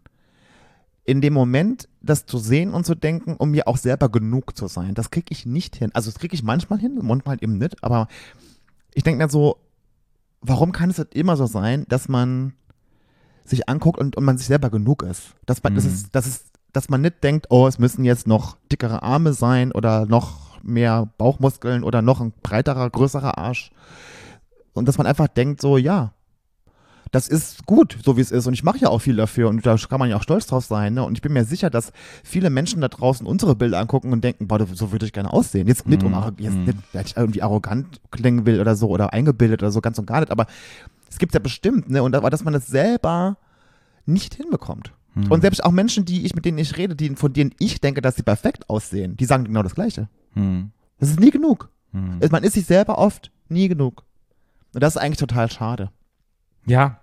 in 1.04 1.22
dem 1.22 1.34
Moment 1.34 1.88
das 2.02 2.26
zu 2.26 2.38
sehen 2.40 2.74
und 2.74 2.86
zu 2.86 2.96
denken, 2.96 3.36
um 3.36 3.52
mir 3.52 3.68
auch 3.68 3.78
selber 3.78 4.10
genug 4.10 4.58
zu 4.58 4.68
sein. 4.68 4.96
Das 4.96 5.12
krieg 5.12 5.28
ich 5.30 5.46
nicht 5.46 5.76
hin. 5.76 5.92
Also 5.94 6.10
das 6.10 6.20
krieg 6.20 6.34
ich 6.34 6.42
manchmal 6.42 6.80
hin, 6.80 6.98
manchmal 7.02 7.38
eben 7.42 7.58
nicht, 7.60 7.84
aber 7.84 8.08
ich 8.96 9.04
denke 9.04 9.24
mir 9.24 9.30
so, 9.30 9.58
warum 10.42 10.72
kann 10.72 10.90
es 10.90 10.98
nicht 10.98 11.14
immer 11.14 11.38
so 11.38 11.46
sein, 11.46 11.86
dass 11.90 12.08
man 12.10 12.54
sich 13.44 13.70
anguckt 13.70 14.00
und, 14.00 14.16
und 14.18 14.24
man 14.24 14.38
sich 14.38 14.48
selber 14.48 14.70
genug 14.72 15.04
ist? 15.04 15.36
Dass 15.46 15.62
man, 15.62 15.76
das 15.76 15.84
Mhm. 15.84 15.92
ist, 15.92 16.16
das 16.16 16.26
ist, 16.28 16.46
dass 16.74 16.90
man 16.90 17.02
nicht 17.02 17.24
denkt, 17.24 17.48
oh, 17.52 17.68
es 17.68 17.78
müssen 17.78 18.04
jetzt 18.04 18.26
noch 18.28 18.58
dickere 18.72 19.04
Arme 19.04 19.34
sein 19.34 19.72
oder 19.72 20.06
noch 20.08 20.45
mehr 20.66 21.10
Bauchmuskeln 21.18 21.84
oder 21.84 22.02
noch 22.02 22.20
ein 22.22 22.34
breiterer, 22.44 22.90
größerer 22.90 23.38
Arsch. 23.38 23.72
Und 24.74 24.88
dass 24.88 24.98
man 24.98 25.08
einfach 25.08 25.28
denkt, 25.28 25.62
so, 25.62 25.78
ja, 25.78 26.12
das 27.12 27.30
ist 27.30 27.66
gut, 27.66 27.98
so 28.04 28.18
wie 28.18 28.22
es 28.22 28.32
ist. 28.32 28.46
Und 28.46 28.54
ich 28.54 28.64
mache 28.64 28.80
ja 28.80 28.90
auch 28.90 29.00
viel 29.00 29.16
dafür 29.16 29.48
und 29.48 29.66
da 29.66 29.78
kann 29.78 30.00
man 30.00 30.10
ja 30.10 30.18
auch 30.18 30.24
stolz 30.24 30.48
drauf 30.48 30.66
sein. 30.66 30.96
Ne? 30.96 31.04
Und 31.04 31.14
ich 31.18 31.22
bin 31.22 31.32
mir 31.32 31.46
sicher, 31.46 31.70
dass 31.70 31.94
viele 32.26 32.50
Menschen 32.50 32.82
da 32.82 32.90
draußen 32.90 33.26
unsere 33.26 33.56
Bilder 33.56 33.80
angucken 33.80 34.12
und 34.12 34.22
denken, 34.24 34.48
boah, 34.48 34.66
so 34.74 34.92
würde 34.92 35.06
ich 35.06 35.14
gerne 35.14 35.32
aussehen. 35.32 35.68
Jetzt 35.68 35.88
nicht, 35.88 36.04
um 36.04 36.10
Mhm. 36.12 36.18
arro- 36.18 36.34
jetzt 36.42 36.56
Mhm. 36.58 36.64
nicht, 36.66 36.78
weil 36.92 37.06
ich 37.06 37.16
irgendwie 37.16 37.42
arrogant 37.42 38.02
klingen 38.12 38.46
will 38.46 38.60
oder 38.60 38.76
so 38.76 38.90
oder 38.90 39.14
eingebildet 39.14 39.62
oder 39.64 39.72
so, 39.72 39.80
ganz 39.80 39.98
und 39.98 40.08
gar 40.08 40.20
nicht. 40.20 40.32
Aber 40.32 40.46
es 41.10 41.18
gibt 41.18 41.34
ja 41.34 41.40
bestimmt, 41.40 41.90
ne? 41.90 42.04
Und 42.04 42.16
aber 42.16 42.30
dass 42.30 42.44
man 42.44 42.54
das 42.54 42.68
selber 42.68 43.38
nicht 44.06 44.34
hinbekommt. 44.36 44.92
Mhm. 45.16 45.32
Und 45.32 45.42
selbst 45.42 45.64
auch 45.64 45.72
Menschen, 45.72 46.06
die 46.06 46.26
ich, 46.26 46.36
mit 46.36 46.46
denen 46.46 46.58
ich 46.58 46.78
rede, 46.78 46.96
die, 46.96 47.16
von 47.16 47.34
denen 47.34 47.56
ich 47.60 47.82
denke, 47.82 48.02
dass 48.02 48.16
sie 48.16 48.24
perfekt 48.24 48.70
aussehen, 48.70 49.18
die 49.18 49.26
sagen 49.26 49.46
genau 49.46 49.64
das 49.64 49.76
Gleiche. 49.76 50.10
Mhm. 50.36 50.72
Das 51.00 51.10
ist 51.10 51.20
nie 51.20 51.32
genug. 51.32 51.70
Mhm. 51.92 52.20
Man 52.30 52.44
ist 52.44 52.54
sich 52.54 52.66
selber 52.66 52.98
oft 52.98 53.32
nie 53.50 53.68
genug. 53.68 54.04
Und 54.74 54.84
das 54.84 54.96
ist 54.96 55.02
eigentlich 55.02 55.20
total 55.20 55.50
schade. 55.50 55.90
Ja, 56.66 57.00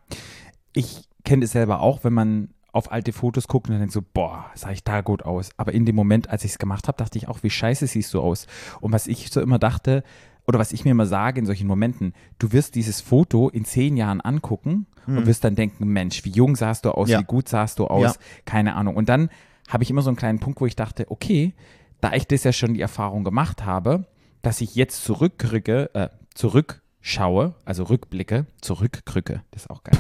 ich 0.72 1.08
kenne 1.24 1.44
es 1.44 1.52
selber 1.52 1.80
auch, 1.80 2.04
wenn 2.04 2.12
man 2.12 2.48
auf 2.72 2.90
alte 2.90 3.12
Fotos 3.12 3.48
guckt 3.48 3.68
und 3.68 3.74
dann 3.74 3.80
denkt 3.80 3.92
so, 3.92 4.02
boah, 4.02 4.46
sah 4.54 4.70
ich 4.70 4.82
da 4.82 5.02
gut 5.02 5.22
aus. 5.22 5.50
Aber 5.56 5.72
in 5.72 5.84
dem 5.84 5.94
Moment, 5.94 6.30
als 6.30 6.44
ich 6.44 6.52
es 6.52 6.58
gemacht 6.58 6.88
habe, 6.88 6.96
dachte 6.96 7.18
ich 7.18 7.28
auch, 7.28 7.42
wie 7.42 7.50
scheiße 7.50 7.86
siehst 7.86 8.12
du 8.14 8.20
aus. 8.20 8.46
Und 8.80 8.92
was 8.92 9.06
ich 9.06 9.30
so 9.30 9.40
immer 9.40 9.58
dachte, 9.58 10.02
oder 10.46 10.58
was 10.58 10.72
ich 10.72 10.84
mir 10.84 10.90
immer 10.92 11.06
sage 11.06 11.38
in 11.40 11.46
solchen 11.46 11.66
Momenten, 11.66 12.12
du 12.38 12.52
wirst 12.52 12.74
dieses 12.74 13.00
Foto 13.00 13.48
in 13.48 13.64
zehn 13.64 13.96
Jahren 13.96 14.20
angucken 14.20 14.86
und 15.06 15.26
wirst 15.26 15.42
dann 15.44 15.54
denken, 15.56 15.86
Mensch, 15.88 16.24
wie 16.24 16.30
jung 16.30 16.54
sahst 16.56 16.84
du 16.84 16.90
aus, 16.92 17.08
Ja. 17.08 17.18
wie 17.20 17.24
gut 17.24 17.48
sahst 17.48 17.78
du 17.80 17.86
aus, 17.88 18.02
Ja. 18.02 18.20
keine 18.44 18.74
Ahnung. 18.76 18.94
Und 18.96 19.08
dann 19.08 19.30
habe 19.68 19.82
ich 19.82 19.90
immer 19.90 20.02
so 20.02 20.10
einen 20.10 20.16
kleinen 20.16 20.38
Punkt, 20.38 20.60
wo 20.60 20.66
ich 20.66 20.76
dachte, 20.76 21.10
okay, 21.10 21.54
da 22.00 22.12
ich 22.12 22.26
das 22.26 22.44
ja 22.44 22.52
schon 22.52 22.74
die 22.74 22.80
Erfahrung 22.80 23.24
gemacht 23.24 23.64
habe, 23.64 24.06
dass 24.42 24.60
ich 24.60 24.74
jetzt 24.74 25.04
zurückrücke, 25.04 25.90
äh, 25.94 26.08
zurückschaue, 26.34 27.54
also 27.64 27.84
rückblicke, 27.84 28.46
zurückkrücke, 28.60 29.42
das 29.50 29.62
ist 29.64 29.70
auch 29.70 29.82
geil. 29.84 29.98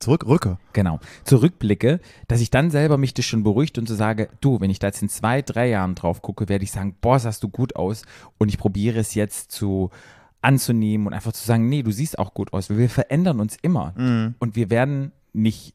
Zurück, 0.00 0.26
Rücke. 0.26 0.58
Genau. 0.72 0.98
Zurückblicke, 1.24 2.00
dass 2.26 2.40
ich 2.40 2.50
dann 2.50 2.70
selber 2.70 2.96
mich 2.96 3.14
das 3.14 3.26
schon 3.26 3.42
beruhigt 3.42 3.78
und 3.78 3.86
so 3.86 3.94
sage, 3.94 4.28
du, 4.40 4.60
wenn 4.60 4.70
ich 4.70 4.78
da 4.78 4.88
jetzt 4.88 5.02
in 5.02 5.08
zwei, 5.08 5.42
drei 5.42 5.68
Jahren 5.68 5.94
drauf 5.94 6.22
gucke, 6.22 6.48
werde 6.48 6.64
ich 6.64 6.72
sagen, 6.72 6.96
boah, 7.00 7.18
sahst 7.18 7.42
du 7.42 7.48
gut 7.48 7.76
aus 7.76 8.02
und 8.38 8.48
ich 8.48 8.58
probiere 8.58 8.98
es 8.98 9.14
jetzt 9.14 9.52
zu 9.52 9.90
anzunehmen 10.42 11.06
und 11.06 11.12
einfach 11.12 11.32
zu 11.32 11.46
sagen, 11.46 11.68
nee, 11.68 11.82
du 11.82 11.90
siehst 11.92 12.18
auch 12.18 12.32
gut 12.34 12.52
aus. 12.52 12.70
Wir 12.70 12.88
verändern 12.88 13.40
uns 13.40 13.56
immer 13.60 13.92
Mhm. 13.96 14.34
und 14.38 14.56
wir 14.56 14.70
werden 14.70 15.12
nicht, 15.34 15.74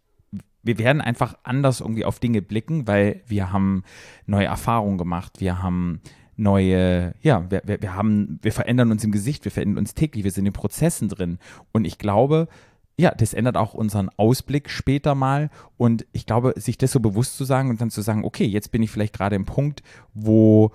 wir 0.63 0.79
werden 0.79 1.01
einfach 1.01 1.37
anders 1.43 1.79
irgendwie 1.81 2.03
auf 2.05 2.19
Dinge 2.19 2.41
blicken, 2.41 2.87
weil 2.87 3.21
wir 3.27 3.51
haben 3.53 3.83
neue 4.25 4.45
Erfahrungen 4.47 4.97
gemacht, 4.97 5.39
wir 5.39 5.61
haben 5.61 6.01
neue, 6.35 7.13
ja, 7.21 7.49
wir, 7.49 7.61
wir, 7.65 7.81
wir 7.81 7.93
haben, 7.95 8.39
wir 8.41 8.51
verändern 8.51 8.91
uns 8.91 9.03
im 9.03 9.11
Gesicht, 9.11 9.45
wir 9.45 9.51
verändern 9.51 9.77
uns 9.77 9.93
täglich, 9.93 10.23
wir 10.23 10.31
sind 10.31 10.45
in 10.45 10.53
Prozessen 10.53 11.09
drin 11.09 11.37
und 11.71 11.85
ich 11.85 11.97
glaube, 11.97 12.47
ja, 12.97 13.11
das 13.11 13.33
ändert 13.33 13.57
auch 13.57 13.73
unseren 13.73 14.09
Ausblick 14.17 14.69
später 14.69 15.15
mal. 15.15 15.49
Und 15.77 16.05
ich 16.13 16.25
glaube, 16.25 16.53
sich 16.55 16.77
das 16.77 16.91
so 16.91 16.99
bewusst 16.99 17.37
zu 17.37 17.43
sagen 17.43 17.69
und 17.69 17.81
dann 17.81 17.89
zu 17.89 18.01
sagen, 18.01 18.23
okay, 18.23 18.45
jetzt 18.45 18.71
bin 18.71 18.83
ich 18.83 18.91
vielleicht 18.91 19.13
gerade 19.13 19.35
im 19.35 19.45
Punkt, 19.45 19.83
wo 20.13 20.71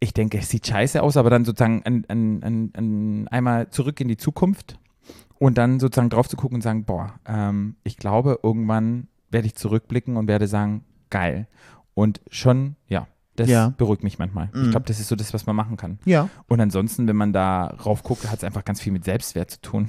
ich 0.00 0.12
denke, 0.12 0.38
es 0.38 0.50
sieht 0.50 0.66
scheiße 0.66 1.02
aus, 1.02 1.16
aber 1.16 1.30
dann 1.30 1.44
sozusagen 1.44 1.82
an, 1.84 2.04
an, 2.08 2.72
an, 2.74 3.28
einmal 3.28 3.70
zurück 3.70 4.00
in 4.00 4.08
die 4.08 4.16
Zukunft 4.16 4.78
und 5.38 5.58
dann 5.58 5.80
sozusagen 5.80 6.10
drauf 6.10 6.28
zu 6.28 6.36
gucken 6.36 6.56
und 6.56 6.62
sagen, 6.62 6.84
boah, 6.84 7.14
ähm, 7.26 7.76
ich 7.84 7.96
glaube, 7.96 8.38
irgendwann 8.42 9.08
werde 9.30 9.46
ich 9.46 9.54
zurückblicken 9.54 10.16
und 10.16 10.28
werde 10.28 10.46
sagen, 10.46 10.84
geil. 11.10 11.48
Und 11.94 12.20
schon, 12.30 12.76
ja, 12.86 13.06
das 13.36 13.48
Ja. 13.48 13.74
beruhigt 13.76 14.02
mich 14.04 14.18
manchmal. 14.18 14.48
Ich 14.54 14.60
Mhm. 14.60 14.70
glaube, 14.70 14.86
das 14.86 15.00
ist 15.00 15.08
so 15.08 15.16
das, 15.16 15.34
was 15.34 15.46
man 15.46 15.56
machen 15.56 15.76
kann. 15.76 15.98
Ja. 16.04 16.28
Und 16.48 16.60
ansonsten, 16.60 17.06
wenn 17.08 17.16
man 17.16 17.32
da 17.32 17.66
rauf 17.66 18.02
guckt, 18.02 18.28
hat 18.30 18.38
es 18.38 18.44
einfach 18.44 18.64
ganz 18.64 18.80
viel 18.80 18.92
mit 18.92 19.04
Selbstwert 19.04 19.50
zu 19.50 19.60
tun. 19.60 19.88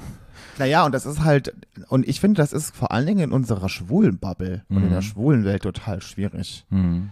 Naja, 0.58 0.86
und 0.86 0.94
das 0.94 1.06
ist 1.06 1.24
halt, 1.24 1.54
und 1.90 2.08
ich 2.08 2.20
finde, 2.20 2.38
das 2.42 2.54
ist 2.54 2.76
vor 2.76 2.92
allen 2.92 3.06
Dingen 3.06 3.20
in 3.20 3.32
unserer 3.32 3.70
schwulen 3.70 4.18
Bubble 4.18 4.64
und 4.70 4.84
in 4.84 4.90
der 4.90 5.00
Mhm. 5.00 5.04
schwulen 5.04 5.44
Welt 5.46 5.64
total 5.64 6.02
schwierig. 6.02 6.66
Mhm. 6.70 7.10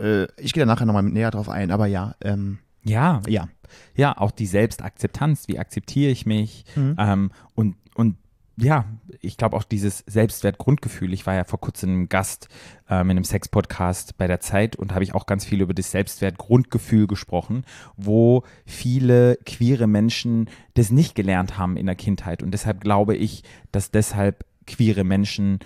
Äh, 0.00 0.24
ich 0.36 0.52
gehe 0.52 0.62
da 0.62 0.66
nachher 0.66 0.86
nochmal 0.86 1.02
näher 1.04 1.30
drauf 1.30 1.48
ein, 1.48 1.70
aber 1.70 1.86
ja, 1.86 2.14
ähm, 2.20 2.58
Ja, 2.84 3.20
ja. 3.28 3.48
ja, 3.94 4.16
auch 4.16 4.30
die 4.30 4.46
Selbstakzeptanz, 4.46 5.46
wie 5.48 5.58
akzeptiere 5.58 6.10
ich 6.10 6.26
mich 6.26 6.64
Mhm. 6.76 6.94
ähm, 6.98 7.30
und, 7.54 7.76
und 7.94 8.16
ja, 8.60 8.84
ich 9.20 9.36
glaube 9.36 9.56
auch 9.56 9.62
dieses 9.62 10.04
Selbstwertgrundgefühl. 10.06 11.12
Ich 11.12 11.26
war 11.26 11.34
ja 11.34 11.44
vor 11.44 11.60
kurzem 11.60 12.08
Gast 12.08 12.48
ähm, 12.88 13.10
in 13.10 13.16
einem 13.16 13.24
Sex-Podcast 13.24 14.18
bei 14.18 14.26
der 14.26 14.40
Zeit 14.40 14.74
und 14.76 14.92
habe 14.92 15.04
ich 15.04 15.14
auch 15.14 15.26
ganz 15.26 15.44
viel 15.44 15.60
über 15.60 15.74
das 15.74 15.90
Selbstwertgrundgefühl 15.90 17.06
gesprochen, 17.06 17.64
wo 17.96 18.42
viele 18.66 19.38
queere 19.46 19.86
Menschen 19.86 20.50
das 20.74 20.90
nicht 20.90 21.14
gelernt 21.14 21.56
haben 21.56 21.76
in 21.76 21.86
der 21.86 21.94
Kindheit. 21.94 22.42
Und 22.42 22.52
deshalb 22.52 22.80
glaube 22.80 23.14
ich, 23.16 23.44
dass 23.70 23.90
deshalb 23.90 24.44
queere 24.66 25.04
Menschen 25.04 25.60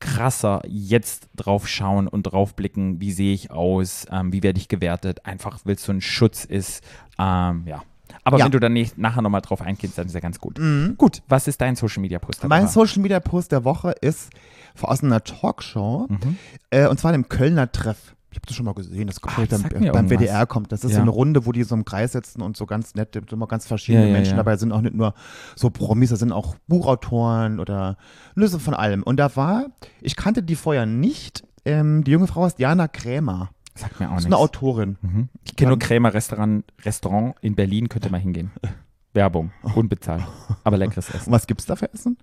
krasser 0.00 0.62
jetzt 0.66 1.28
drauf 1.34 1.68
schauen 1.68 2.08
und 2.08 2.24
drauf 2.24 2.54
blicken, 2.54 3.00
wie 3.00 3.12
sehe 3.12 3.34
ich 3.34 3.50
aus, 3.50 4.06
ähm, 4.10 4.32
wie 4.32 4.42
werde 4.42 4.58
ich 4.58 4.68
gewertet, 4.68 5.24
einfach 5.24 5.60
weil 5.64 5.74
es 5.74 5.84
so 5.84 5.92
ein 5.92 6.00
Schutz 6.00 6.44
ist. 6.44 6.82
Ähm, 7.18 7.64
ja. 7.66 7.82
Aber 8.24 8.38
Ja. 8.38 8.44
wenn 8.46 8.52
du 8.52 8.60
dann 8.60 8.72
nicht, 8.72 8.98
nachher 8.98 9.22
nochmal 9.22 9.40
drauf 9.40 9.60
eingehst, 9.62 9.98
dann 9.98 10.06
ist 10.06 10.14
ja 10.14 10.20
ganz 10.20 10.38
gut. 10.38 10.58
Mhm. 10.58 10.94
Gut, 10.98 11.22
was 11.28 11.48
ist 11.48 11.60
dein 11.60 11.76
Social 11.76 12.00
Media 12.00 12.18
Post? 12.18 12.46
Mein 12.48 12.68
Social 12.68 13.02
Media 13.02 13.20
Post 13.20 13.52
der 13.52 13.64
Woche 13.64 13.92
ist 14.00 14.30
aus 14.80 15.02
einer 15.02 15.22
Talkshow, 15.24 16.06
Mhm. 16.08 16.36
äh, 16.70 16.86
und 16.86 16.98
zwar 17.00 17.12
dem 17.12 17.28
Kölner 17.28 17.70
Treff. 17.72 18.14
Ich 18.30 18.36
habe 18.36 18.46
das 18.46 18.56
schon 18.56 18.66
mal 18.66 18.74
gesehen, 18.74 19.06
das 19.06 19.20
kommt 19.22 19.36
gleich 19.36 19.48
das 19.48 19.62
beim, 19.62 19.70
beim 19.72 19.82
irgendwas. 19.84 20.10
WDR 20.20 20.46
kommt. 20.46 20.70
Das 20.70 20.84
ist 20.84 20.90
Ja. 20.90 20.96
so 20.96 21.02
eine 21.02 21.10
Runde, 21.10 21.46
wo 21.46 21.52
die 21.52 21.62
so 21.64 21.74
im 21.74 21.84
Kreis 21.86 22.12
sitzen 22.12 22.42
und 22.42 22.56
so 22.58 22.66
ganz 22.66 22.94
nett, 22.94 23.14
sind 23.14 23.32
immer 23.32 23.46
ganz 23.46 23.66
verschiedene 23.66 24.06
Ja, 24.06 24.12
Menschen 24.12 24.36
dabei, 24.36 24.56
sind 24.56 24.70
auch 24.70 24.82
nicht 24.82 24.94
nur 24.94 25.14
so 25.56 25.70
Promis, 25.70 26.10
da 26.10 26.16
sind 26.16 26.30
auch 26.32 26.54
Buchautoren 26.68 27.58
oder 27.58 27.96
Löse 28.34 28.60
von 28.60 28.74
allem. 28.74 29.02
Und 29.02 29.16
da 29.18 29.34
war, 29.36 29.66
ich 30.00 30.14
kannte 30.16 30.42
die 30.42 30.56
vorher 30.56 30.86
nicht, 30.86 31.42
ähm, 31.64 32.04
die 32.04 32.12
junge 32.12 32.26
Frau 32.26 32.46
ist 32.46 32.58
Jana 32.58 32.86
Krämer. 32.86 33.50
Sagt 33.78 34.00
mir 34.00 34.06
auch 34.08 34.14
Das 34.14 34.24
ist 34.24 34.28
nichts. 34.30 34.36
eine 34.36 34.42
Autorin. 34.42 34.96
Mhm. 35.02 35.28
Ich 35.44 35.56
kenne 35.56 35.70
nur 35.70 35.78
Krämer 35.78 36.12
Restaurant, 36.12 36.64
Restaurant 36.84 37.34
in 37.40 37.54
Berlin, 37.54 37.88
könnte 37.88 38.10
mal 38.10 38.20
hingehen. 38.20 38.50
Werbung, 39.14 39.52
unbezahlt, 39.74 40.22
aber 40.64 40.76
leckeres 40.76 41.08
Essen. 41.14 41.26
Und 41.26 41.32
was 41.32 41.46
gibt's 41.46 41.64
da 41.66 41.76
für 41.76 41.92
Essen? 41.92 42.18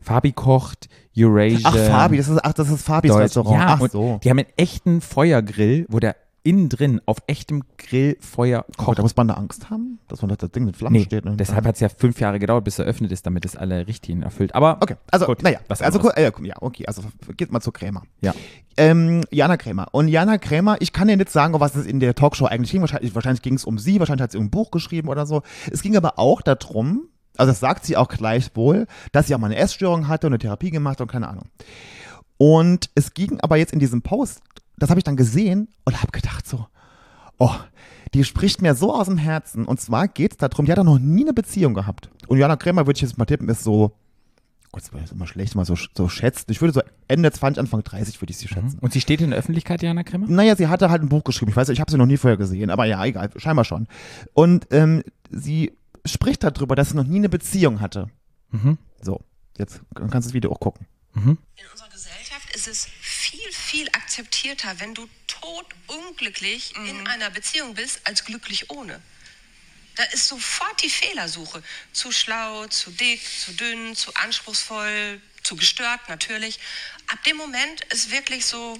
Fabi 0.00 0.32
kocht, 0.32 0.88
Eurasia. 1.16 1.60
Ach, 1.68 1.76
Fabi, 1.76 2.16
das 2.16 2.28
ist, 2.28 2.38
ach, 2.42 2.52
das 2.54 2.70
ist 2.70 2.82
Fabis 2.82 3.10
Deutsch. 3.10 3.20
Restaurant. 3.22 3.58
Ja, 3.60 3.78
ach 3.80 3.90
so. 3.90 4.18
die 4.24 4.30
haben 4.30 4.38
einen 4.38 4.48
echten 4.56 5.00
Feuergrill, 5.02 5.84
wo 5.90 5.98
der 6.00 6.16
innen 6.42 6.68
drin 6.70 7.00
auf 7.04 7.18
echtem 7.26 7.62
Grillfeuer 7.76 8.64
kocht. 8.78 8.98
da 8.98 9.02
muss 9.02 9.14
man 9.16 9.28
da 9.28 9.34
Angst 9.34 9.68
haben, 9.68 9.98
dass 10.08 10.22
man 10.22 10.34
das 10.34 10.50
Ding 10.50 10.64
mit 10.64 10.76
Flammen 10.76 10.96
Nee, 10.96 11.04
steht. 11.04 11.26
und- 11.26 11.38
deshalb 11.38 11.66
hat 11.66 11.74
es 11.74 11.80
ja 11.80 11.88
fünf 11.90 12.18
Jahre 12.20 12.38
gedauert, 12.38 12.64
bis 12.64 12.78
er 12.78 12.86
eröffnet 12.86 13.12
ist, 13.12 13.26
damit 13.26 13.44
es 13.44 13.56
alle 13.56 13.86
Richtlinien 13.86 14.22
erfüllt. 14.22 14.54
Aber 14.54 14.78
Okay, 14.80 14.96
also, 15.10 15.26
Gut, 15.26 15.42
naja, 15.42 15.58
was 15.68 15.82
also, 15.82 15.98
gu- 15.98 16.08
äh, 16.10 16.32
ja, 16.44 16.54
okay, 16.60 16.86
also 16.86 17.02
geht 17.36 17.52
mal 17.52 17.60
zu 17.60 17.72
Krämer. 17.72 18.04
Ja. 18.22 18.34
Ähm, 18.78 19.22
Jana 19.30 19.56
Krämer. 19.58 19.88
Und 19.92 20.08
Jana 20.08 20.38
Krämer, 20.38 20.76
ich 20.80 20.92
kann 20.94 21.08
dir 21.08 21.16
nicht 21.18 21.30
sagen, 21.30 21.52
um 21.54 21.60
was 21.60 21.74
es 21.76 21.84
in 21.84 22.00
der 22.00 22.14
Talkshow 22.14 22.46
eigentlich 22.46 22.70
ging. 22.70 22.80
Wahrscheinlich, 22.80 23.14
wahrscheinlich 23.14 23.42
ging 23.42 23.54
es 23.54 23.64
um 23.66 23.78
sie, 23.78 23.98
wahrscheinlich 24.00 24.22
hat 24.22 24.32
sie 24.32 24.38
ein 24.38 24.50
Buch 24.50 24.70
geschrieben 24.70 25.08
oder 25.08 25.26
so. 25.26 25.42
Es 25.70 25.82
ging 25.82 25.96
aber 25.96 26.18
auch 26.18 26.40
darum, 26.40 27.02
also 27.36 27.52
das 27.52 27.60
sagt 27.60 27.84
sie 27.84 27.96
auch 27.98 28.08
gleich 28.08 28.50
wohl, 28.54 28.86
dass 29.12 29.26
sie 29.26 29.34
auch 29.34 29.38
mal 29.38 29.46
eine 29.48 29.56
Essstörung 29.56 30.08
hatte 30.08 30.26
und 30.26 30.32
eine 30.32 30.38
Therapie 30.38 30.70
gemacht 30.70 31.00
und 31.02 31.10
keine 31.10 31.28
Ahnung. 31.28 31.44
Und 32.38 32.88
es 32.94 33.12
ging 33.12 33.38
aber 33.40 33.56
jetzt 33.56 33.72
in 33.74 33.80
diesem 33.80 34.00
Post, 34.00 34.40
das 34.80 34.90
habe 34.90 34.98
ich 34.98 35.04
dann 35.04 35.16
gesehen 35.16 35.68
und 35.84 36.02
habe 36.02 36.12
gedacht 36.12 36.46
so, 36.48 36.66
oh, 37.38 37.54
die 38.14 38.24
spricht 38.24 38.60
mir 38.60 38.74
so 38.74 38.92
aus 38.92 39.06
dem 39.06 39.18
Herzen. 39.18 39.64
Und 39.64 39.80
zwar 39.80 40.08
geht 40.08 40.32
es 40.32 40.38
darum, 40.38 40.66
die 40.66 40.72
hat 40.72 40.78
auch 40.78 40.84
noch 40.84 40.98
nie 40.98 41.22
eine 41.22 41.32
Beziehung 41.32 41.74
gehabt. 41.74 42.10
Und 42.26 42.38
Jana 42.38 42.56
Krämer, 42.56 42.86
würde 42.86 42.96
ich 42.96 43.02
jetzt 43.02 43.18
mal 43.18 43.24
tippen, 43.24 43.48
ist 43.48 43.62
so 43.62 43.92
Gott, 44.72 44.84
das 44.92 45.02
ist 45.02 45.12
immer 45.12 45.26
schlecht, 45.26 45.56
mal 45.56 45.64
so, 45.64 45.74
so 45.96 46.08
schätzt. 46.08 46.48
Ich 46.48 46.60
würde 46.60 46.72
so 46.72 46.80
Ende 47.08 47.32
20, 47.32 47.58
Anfang 47.58 47.82
30 47.82 48.22
würde 48.22 48.30
ich 48.30 48.36
sie 48.36 48.46
schätzen. 48.46 48.78
Und 48.80 48.92
sie 48.92 49.00
steht 49.00 49.20
in 49.20 49.30
der 49.30 49.38
Öffentlichkeit, 49.38 49.82
Jana 49.82 50.04
Krimmer? 50.04 50.26
Naja, 50.28 50.54
sie 50.54 50.68
hatte 50.68 50.90
halt 50.90 51.02
ein 51.02 51.08
Buch 51.08 51.24
geschrieben. 51.24 51.50
Ich 51.50 51.56
weiß, 51.56 51.70
ich 51.70 51.80
habe 51.80 51.90
sie 51.90 51.96
noch 51.96 52.06
nie 52.06 52.16
vorher 52.16 52.36
gesehen, 52.36 52.70
aber 52.70 52.84
ja, 52.84 53.04
egal, 53.04 53.30
scheinbar 53.36 53.64
schon. 53.64 53.88
Und 54.32 54.68
ähm, 54.70 55.02
sie 55.28 55.72
spricht 56.06 56.44
darüber, 56.44 56.76
dass 56.76 56.90
sie 56.90 56.96
noch 56.96 57.04
nie 57.04 57.16
eine 57.16 57.28
Beziehung 57.28 57.80
hatte. 57.80 58.10
Mhm. 58.50 58.78
So, 59.02 59.20
jetzt 59.58 59.80
kannst 59.94 60.14
du 60.14 60.18
das 60.18 60.34
Video 60.34 60.52
auch 60.52 60.60
gucken. 60.60 60.86
Mhm. 61.14 61.38
In 61.56 61.66
unserer 61.72 61.88
Gesellschaft 61.88 62.29
ist 62.54 62.66
es 62.66 62.88
viel, 63.00 63.52
viel 63.52 63.88
akzeptierter, 63.88 64.78
wenn 64.80 64.94
du 64.94 65.08
totunglücklich 65.26 66.74
in 66.76 67.06
einer 67.06 67.30
Beziehung 67.30 67.74
bist, 67.74 68.00
als 68.04 68.24
glücklich 68.24 68.70
ohne. 68.70 69.00
Da 69.96 70.04
ist 70.04 70.28
sofort 70.28 70.82
die 70.82 70.90
Fehlersuche. 70.90 71.62
Zu 71.92 72.12
schlau, 72.12 72.66
zu 72.68 72.90
dick, 72.90 73.20
zu 73.22 73.52
dünn, 73.52 73.96
zu 73.96 74.14
anspruchsvoll, 74.14 75.20
zu 75.42 75.56
gestört 75.56 76.08
natürlich. 76.08 76.58
Ab 77.08 77.22
dem 77.24 77.36
Moment 77.36 77.80
ist 77.92 78.10
wirklich 78.10 78.46
so 78.46 78.78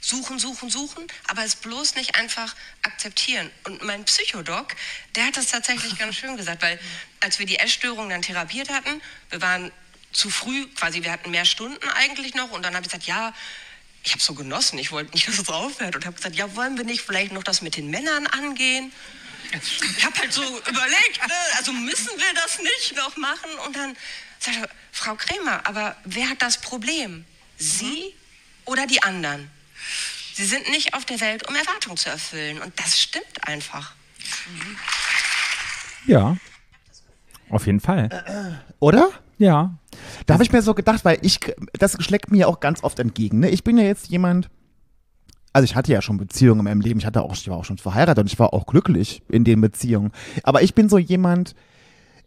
suchen, 0.00 0.38
suchen, 0.38 0.70
suchen, 0.70 1.06
aber 1.26 1.44
es 1.44 1.56
bloß 1.56 1.94
nicht 1.94 2.16
einfach 2.16 2.56
akzeptieren. 2.82 3.50
Und 3.64 3.82
mein 3.82 4.04
Psychodoc, 4.04 4.74
der 5.14 5.26
hat 5.26 5.36
das 5.36 5.46
tatsächlich 5.46 5.98
ganz 5.98 6.16
schön 6.16 6.36
gesagt, 6.36 6.62
weil 6.62 6.78
als 7.20 7.38
wir 7.38 7.46
die 7.46 7.58
Essstörung 7.58 8.08
dann 8.08 8.22
therapiert 8.22 8.70
hatten, 8.70 9.00
wir 9.30 9.40
waren 9.42 9.70
zu 10.12 10.30
früh, 10.30 10.66
quasi 10.68 11.02
wir 11.02 11.12
hatten 11.12 11.30
mehr 11.30 11.44
Stunden 11.44 11.88
eigentlich 11.90 12.34
noch 12.34 12.50
und 12.50 12.62
dann 12.62 12.74
habe 12.74 12.84
ich 12.84 12.92
gesagt, 12.92 13.06
ja, 13.06 13.32
ich 14.02 14.12
habe 14.12 14.22
so 14.22 14.34
genossen, 14.34 14.78
ich 14.78 14.92
wollte 14.92 15.12
nicht, 15.12 15.28
dass 15.28 15.38
es 15.38 15.48
aufhört 15.48 15.96
und 15.96 16.06
habe 16.06 16.16
gesagt, 16.16 16.36
ja, 16.36 16.54
wollen 16.56 16.76
wir 16.76 16.84
nicht 16.84 17.02
vielleicht 17.02 17.32
noch 17.32 17.42
das 17.42 17.62
mit 17.62 17.76
den 17.76 17.90
Männern 17.90 18.26
angehen? 18.26 18.92
Ich 19.52 20.04
habe 20.04 20.16
halt 20.16 20.32
so 20.32 20.42
überlegt, 20.42 21.26
ne? 21.26 21.34
also 21.56 21.72
müssen 21.72 22.10
wir 22.16 22.34
das 22.34 22.58
nicht 22.60 22.94
noch 22.96 23.16
machen? 23.16 23.50
Und 23.66 23.74
dann 23.74 23.96
sagte 24.38 24.68
Frau 24.92 25.16
Krämer, 25.16 25.66
aber 25.66 25.96
wer 26.04 26.30
hat 26.30 26.40
das 26.40 26.60
Problem? 26.60 27.24
Sie 27.58 28.14
oder 28.64 28.86
die 28.86 29.02
anderen? 29.02 29.50
Sie 30.34 30.46
sind 30.46 30.70
nicht 30.70 30.94
auf 30.94 31.04
der 31.04 31.20
Welt, 31.20 31.48
um 31.48 31.54
Erwartungen 31.56 31.96
zu 31.96 32.08
erfüllen. 32.08 32.62
Und 32.62 32.78
das 32.78 33.00
stimmt 33.00 33.46
einfach. 33.46 33.92
Ja. 36.06 36.36
Auf 37.50 37.66
jeden 37.66 37.80
Fall. 37.80 38.62
Oder? 38.78 39.10
Ja. 39.38 39.74
Da 40.26 40.34
habe 40.34 40.42
ich 40.42 40.52
mir 40.52 40.62
so 40.62 40.74
gedacht, 40.74 41.04
weil 41.04 41.18
ich, 41.22 41.40
das 41.72 41.96
schlägt 42.02 42.30
mir 42.30 42.48
auch 42.48 42.60
ganz 42.60 42.84
oft 42.84 42.98
entgegen. 42.98 43.40
Ne? 43.40 43.50
Ich 43.50 43.64
bin 43.64 43.78
ja 43.78 43.84
jetzt 43.84 44.08
jemand, 44.08 44.48
also 45.52 45.64
ich 45.64 45.74
hatte 45.74 45.92
ja 45.92 46.02
schon 46.02 46.18
Beziehungen 46.18 46.60
in 46.60 46.64
meinem 46.64 46.80
Leben, 46.80 47.00
ich 47.00 47.06
hatte 47.06 47.22
auch, 47.22 47.34
ich 47.34 47.48
war 47.48 47.56
auch 47.56 47.64
schon 47.64 47.78
verheiratet 47.78 48.22
und 48.22 48.32
ich 48.32 48.38
war 48.38 48.54
auch 48.54 48.66
glücklich 48.66 49.22
in 49.28 49.44
den 49.44 49.60
Beziehungen. 49.60 50.12
Aber 50.42 50.62
ich 50.62 50.74
bin 50.74 50.88
so 50.88 50.98
jemand, 50.98 51.54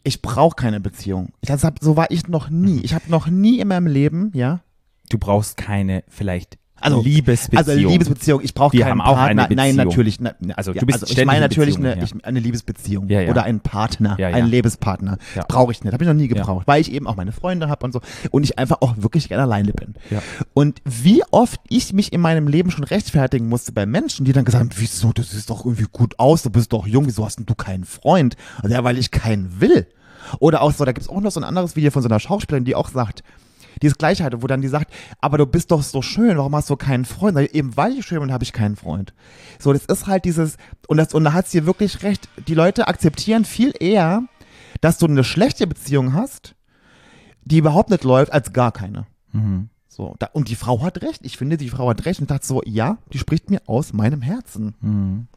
ich 0.03 0.21
brauche 0.21 0.55
keine 0.55 0.79
Beziehung. 0.79 1.29
Das 1.41 1.63
hab, 1.63 1.79
so 1.81 1.95
war 1.95 2.11
ich 2.11 2.27
noch 2.27 2.49
nie. 2.49 2.81
Ich 2.81 2.93
habe 2.93 3.09
noch 3.09 3.27
nie 3.27 3.59
in 3.59 3.69
meinem 3.69 3.87
Leben, 3.87 4.31
ja, 4.33 4.61
Du 5.09 5.17
brauchst 5.17 5.57
keine 5.57 6.03
vielleicht 6.07 6.57
also 6.83 7.01
Liebesbeziehung. 7.01 7.57
Also 7.57 7.73
Liebesbeziehung. 7.89 8.41
Ich 8.43 8.53
brauche 8.53 8.73
Wir 8.73 8.81
keinen 8.81 8.91
haben 8.91 9.01
auch 9.01 9.15
Partner. 9.15 9.45
eine 9.45 9.55
Nein, 9.55 9.75
Beziehung. 9.75 9.87
natürlich. 9.89 10.19
Na, 10.19 10.33
Also, 10.55 10.71
ja, 10.73 10.79
du 10.79 10.85
bist 10.85 11.03
ich 11.03 11.09
ständig 11.11 11.25
meine 11.27 11.37
in 11.37 11.43
natürlich 11.43 11.77
eine, 11.77 11.97
ja. 11.97 12.03
ich, 12.03 12.25
eine 12.25 12.39
Liebesbeziehung 12.39 13.09
Ja, 13.09 13.21
ja. 13.21 13.29
oder 13.31 13.43
einen 13.43 13.59
Partner, 13.61 14.15
Ja, 14.19 14.29
ja. 14.29 14.35
einen 14.35 14.47
Lebenspartner. 14.47 15.17
Ja. 15.35 15.45
Brauche 15.47 15.71
ich 15.71 15.83
nicht. 15.83 15.93
Habe 15.93 16.03
ich 16.03 16.07
noch 16.07 16.13
nie 16.15 16.27
gebraucht, 16.27 16.67
weil 16.67 16.81
ich 16.81 16.91
eben 16.91 17.07
auch 17.07 17.15
meine 17.15 17.31
Freunde 17.31 17.69
habe 17.69 17.85
und 17.85 17.91
so 17.93 18.01
und 18.31 18.43
ich 18.43 18.59
einfach 18.59 18.77
auch 18.81 18.95
wirklich 18.97 19.29
gerne 19.29 19.43
alleine 19.43 19.73
bin. 19.73 19.95
Ja. 20.09 20.21
Und 20.53 20.81
wie 20.85 21.23
oft 21.31 21.59
ich 21.69 21.93
mich 21.93 22.13
in 22.13 22.21
meinem 22.21 22.47
Leben 22.47 22.71
schon 22.71 22.83
rechtfertigen 22.83 23.47
musste 23.49 23.71
bei 23.71 23.85
Menschen, 23.85 24.25
die 24.25 24.33
dann 24.33 24.45
gesagt 24.45 24.63
haben, 24.63 24.69
wieso, 24.77 25.11
das 25.13 25.31
sieht 25.31 25.49
doch 25.49 25.65
irgendwie 25.65 25.87
gut 25.91 26.19
aus, 26.19 26.43
du 26.43 26.49
bist 26.49 26.73
doch 26.73 26.85
jung, 26.87 27.07
wieso 27.07 27.25
hast 27.25 27.37
denn 27.37 27.45
du 27.45 27.55
keinen 27.55 27.85
Freund? 27.85 28.35
Also 28.61 28.73
ja, 28.75 28.83
weil 28.83 28.97
ich 28.97 29.11
keinen 29.11 29.59
will. 29.61 29.87
Oder 30.39 30.61
auch 30.61 30.71
so, 30.71 30.85
da 30.85 30.91
gibt 30.93 31.03
es 31.05 31.09
auch 31.09 31.19
noch 31.21 31.31
so 31.31 31.39
ein 31.39 31.43
anderes 31.43 31.75
Video 31.75 31.91
von 31.91 32.01
so 32.01 32.07
einer 32.07 32.19
Schauspielerin, 32.19 32.63
die 32.65 32.75
auch 32.75 32.89
sagt, 32.89 33.23
die 33.83 33.89
das 33.89 33.97
gleiche 33.97 34.23
hatte, 34.23 34.41
wo 34.41 34.47
dann 34.47 34.61
die 34.61 34.69
sagt, 34.69 34.93
aber 35.19 35.37
du 35.37 35.45
bist 35.45 35.71
doch 35.71 35.83
so 35.83 36.01
schön, 36.01 36.37
warum 36.37 36.55
hast 36.55 36.69
du 36.69 36.77
keinen 36.77 37.03
Freund? 37.03 37.37
Ich, 37.37 37.53
Eben 37.53 37.75
weil 37.75 37.91
ich 37.97 38.05
schön 38.05 38.21
bin, 38.21 38.31
habe 38.31 38.45
ich 38.45 38.53
keinen 38.53 38.77
Freund. 38.77 39.13
So, 39.59 39.73
das 39.73 39.85
ist 39.85 40.07
halt 40.07 40.23
dieses, 40.23 40.55
und, 40.87 40.95
das, 40.97 41.13
und 41.13 41.25
da 41.25 41.33
hat 41.33 41.49
sie 41.49 41.65
wirklich 41.65 42.01
recht, 42.01 42.29
die 42.47 42.55
Leute 42.55 42.87
akzeptieren 42.87 43.43
viel 43.43 43.73
eher, 43.77 44.23
dass 44.79 44.99
du 44.99 45.05
eine 45.05 45.25
schlechte 45.25 45.67
Beziehung 45.67 46.13
hast, 46.13 46.55
die 47.43 47.57
überhaupt 47.57 47.89
nicht 47.89 48.05
läuft, 48.05 48.31
als 48.31 48.53
gar 48.53 48.71
keine. 48.71 49.05
Mhm. 49.33 49.67
So, 49.89 50.15
da, 50.17 50.29
und 50.31 50.47
die 50.47 50.55
Frau 50.55 50.81
hat 50.81 51.01
recht. 51.01 51.19
Ich 51.23 51.37
finde, 51.37 51.57
die 51.57 51.69
Frau 51.69 51.89
hat 51.89 52.05
recht 52.05 52.21
und 52.21 52.31
dachte 52.31 52.47
so, 52.47 52.61
ja, 52.65 52.97
die 53.11 53.17
spricht 53.17 53.49
mir 53.49 53.61
aus 53.65 53.91
meinem 53.91 54.21
Herzen. 54.21 54.75
Mhm. 54.79 55.27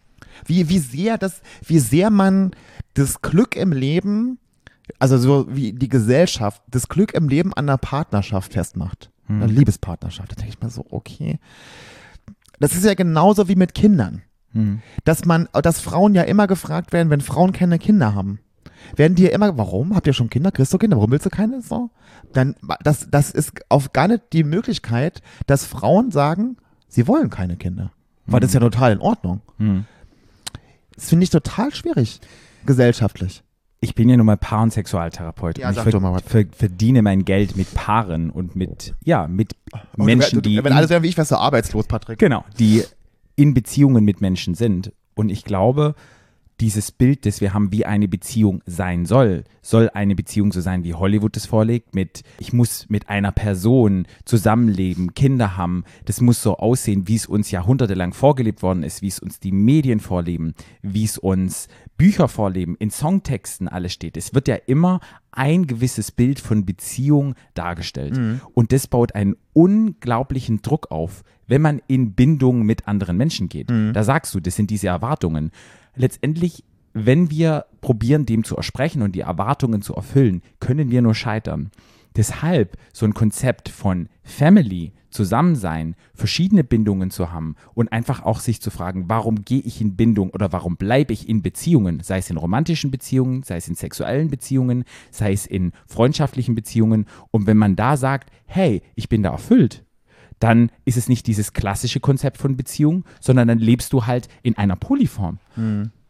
Wie, 0.44 0.68
wie 0.68 0.78
sehr 0.78 1.18
das, 1.18 1.42
wie 1.64 1.80
sehr 1.80 2.10
man 2.10 2.52
das 2.94 3.22
Glück 3.22 3.56
im 3.56 3.72
Leben, 3.72 4.38
also 4.98 5.18
so 5.18 5.46
wie 5.48 5.72
die 5.72 5.88
Gesellschaft, 5.88 6.62
das 6.68 6.88
Glück 6.88 7.14
im 7.14 7.28
Leben 7.28 7.52
an 7.52 7.66
der 7.66 7.76
Partnerschaft 7.76 8.52
festmacht. 8.52 9.10
Einer 9.28 9.48
Liebespartnerschaft. 9.48 10.30
Da 10.30 10.36
denke 10.36 10.50
ich 10.50 10.60
mal 10.60 10.70
so, 10.70 10.84
okay. 10.90 11.40
Das 12.60 12.74
ist 12.74 12.84
ja 12.84 12.94
genauso 12.94 13.48
wie 13.48 13.56
mit 13.56 13.74
Kindern. 13.74 14.22
Mhm. 14.52 14.82
Dass 15.04 15.24
man, 15.24 15.48
dass 15.52 15.80
Frauen 15.80 16.14
ja 16.14 16.22
immer 16.22 16.46
gefragt 16.46 16.92
werden, 16.92 17.10
wenn 17.10 17.20
Frauen 17.20 17.52
keine 17.52 17.78
Kinder 17.78 18.14
haben. 18.14 18.38
Werden 18.94 19.16
die 19.16 19.24
ja 19.24 19.30
immer, 19.30 19.58
warum? 19.58 19.96
Habt 19.96 20.06
ihr 20.06 20.12
schon 20.12 20.30
Kinder? 20.30 20.52
Kriegst 20.52 20.72
du 20.72 20.78
Kinder? 20.78 20.96
Warum 20.96 21.10
willst 21.10 21.26
du 21.26 21.30
keine? 21.30 21.60
So. 21.60 21.90
Dann, 22.32 22.54
das, 22.84 23.08
das 23.10 23.30
ist 23.30 23.52
auf 23.68 23.92
gar 23.92 24.06
nicht 24.06 24.22
die 24.32 24.44
Möglichkeit, 24.44 25.22
dass 25.46 25.64
Frauen 25.64 26.12
sagen, 26.12 26.56
sie 26.88 27.08
wollen 27.08 27.30
keine 27.30 27.56
Kinder. 27.56 27.92
Weil 28.26 28.40
das 28.40 28.50
ist 28.50 28.54
ja 28.54 28.60
total 28.60 28.92
in 28.92 29.00
Ordnung. 29.00 29.40
Mhm. 29.58 29.84
Das 30.94 31.08
finde 31.08 31.24
ich 31.24 31.30
total 31.30 31.74
schwierig, 31.74 32.20
gesellschaftlich. 32.64 33.42
Ich 33.80 33.94
bin 33.94 34.08
ja 34.08 34.16
nun 34.16 34.26
mal 34.26 34.36
Paar- 34.36 34.62
und 34.62 34.72
Sexualtherapeut. 34.72 35.58
Ja, 35.58 35.68
und 35.68 35.76
ich 35.76 35.84
was. 35.84 36.22
ver 36.22 36.44
verdiene 36.50 37.02
mein 37.02 37.24
Geld 37.24 37.56
mit 37.56 37.72
Paaren 37.74 38.30
und 38.30 38.56
mit, 38.56 38.94
ja, 39.04 39.28
mit 39.28 39.54
Und 39.96 40.06
Menschen, 40.06 40.40
die. 40.42 40.62
Wenn 40.64 40.72
alles 40.72 40.90
wäre 40.90 41.02
wie 41.02 41.08
ich, 41.08 41.16
wärst 41.16 41.30
du 41.30 41.36
arbeitslos, 41.36 41.86
Patrick. 41.86 42.18
Genau, 42.18 42.44
die 42.58 42.84
in 43.36 43.52
Beziehungen 43.52 44.04
mit 44.04 44.20
Menschen 44.20 44.54
sind. 44.54 44.92
Und 45.14 45.28
ich 45.28 45.44
glaube, 45.44 45.94
dieses 46.60 46.90
Bild, 46.90 47.26
das 47.26 47.40
wir 47.40 47.52
haben, 47.52 47.70
wie 47.72 47.84
eine 47.84 48.08
Beziehung 48.08 48.62
sein 48.66 49.04
soll, 49.04 49.44
soll 49.60 49.90
eine 49.90 50.14
Beziehung 50.14 50.52
so 50.52 50.60
sein, 50.60 50.84
wie 50.84 50.94
Hollywood 50.94 51.36
es 51.36 51.46
vorlegt, 51.46 51.94
mit 51.94 52.22
ich 52.38 52.52
muss 52.52 52.88
mit 52.88 53.08
einer 53.08 53.32
Person 53.32 54.06
zusammenleben, 54.24 55.14
Kinder 55.14 55.56
haben. 55.56 55.84
Das 56.06 56.20
muss 56.20 56.42
so 56.42 56.56
aussehen, 56.56 57.08
wie 57.08 57.16
es 57.16 57.26
uns 57.26 57.50
jahrhundertelang 57.50 58.14
vorgelebt 58.14 58.62
worden 58.62 58.82
ist, 58.82 59.02
wie 59.02 59.08
es 59.08 59.18
uns 59.18 59.38
die 59.38 59.52
Medien 59.52 60.00
vorleben, 60.00 60.54
wie 60.82 61.04
es 61.04 61.18
uns 61.18 61.68
Bücher 61.98 62.28
vorleben, 62.28 62.76
in 62.78 62.90
Songtexten 62.90 63.68
alles 63.68 63.92
steht. 63.92 64.16
Es 64.16 64.34
wird 64.34 64.48
ja 64.48 64.56
immer 64.56 65.00
ein 65.32 65.66
gewisses 65.66 66.10
Bild 66.12 66.40
von 66.40 66.64
Beziehung 66.64 67.34
dargestellt. 67.54 68.18
Und 68.54 68.72
das 68.72 68.86
baut 68.86 69.14
einen 69.14 69.36
unglaublichen 69.52 70.62
Druck 70.62 70.90
auf, 70.90 71.22
wenn 71.46 71.62
man 71.62 71.80
in 71.86 72.12
Bindung 72.14 72.62
mit 72.62 72.88
anderen 72.88 73.16
Menschen 73.16 73.48
geht. 73.48 73.70
Da 73.70 74.02
sagst 74.04 74.34
du, 74.34 74.40
das 74.40 74.56
sind 74.56 74.70
diese 74.70 74.88
Erwartungen. 74.88 75.50
Letztendlich, 75.96 76.64
wenn 76.92 77.30
wir 77.30 77.66
probieren, 77.80 78.26
dem 78.26 78.44
zu 78.44 78.56
ersprechen 78.56 79.02
und 79.02 79.12
die 79.12 79.20
Erwartungen 79.20 79.82
zu 79.82 79.94
erfüllen, 79.94 80.42
können 80.60 80.90
wir 80.90 81.02
nur 81.02 81.14
scheitern. 81.14 81.70
Deshalb 82.16 82.76
so 82.92 83.04
ein 83.04 83.14
Konzept 83.14 83.68
von 83.68 84.08
Family, 84.22 84.92
Zusammensein, 85.10 85.96
verschiedene 86.14 86.62
Bindungen 86.62 87.10
zu 87.10 87.32
haben 87.32 87.56
und 87.74 87.90
einfach 87.90 88.22
auch 88.22 88.40
sich 88.40 88.60
zu 88.60 88.70
fragen, 88.70 89.04
warum 89.08 89.44
gehe 89.44 89.60
ich 89.60 89.80
in 89.80 89.96
Bindung 89.96 90.30
oder 90.30 90.52
warum 90.52 90.76
bleibe 90.76 91.14
ich 91.14 91.28
in 91.28 91.40
Beziehungen, 91.40 92.00
sei 92.00 92.18
es 92.18 92.28
in 92.28 92.36
romantischen 92.36 92.90
Beziehungen, 92.90 93.42
sei 93.42 93.56
es 93.56 93.68
in 93.68 93.74
sexuellen 93.74 94.28
Beziehungen, 94.28 94.84
sei 95.10 95.32
es 95.32 95.46
in 95.46 95.72
freundschaftlichen 95.86 96.54
Beziehungen. 96.54 97.06
Und 97.30 97.46
wenn 97.46 97.56
man 97.56 97.76
da 97.76 97.96
sagt, 97.96 98.30
hey, 98.44 98.82
ich 98.94 99.08
bin 99.08 99.22
da 99.22 99.30
erfüllt, 99.30 99.85
dann 100.38 100.70
ist 100.84 100.96
es 100.96 101.08
nicht 101.08 101.26
dieses 101.26 101.52
klassische 101.52 102.00
Konzept 102.00 102.38
von 102.38 102.56
Beziehung, 102.56 103.04
sondern 103.20 103.48
dann 103.48 103.58
lebst 103.58 103.92
du 103.92 104.06
halt 104.06 104.28
in 104.42 104.56
einer 104.58 104.76
Polyform. 104.76 105.38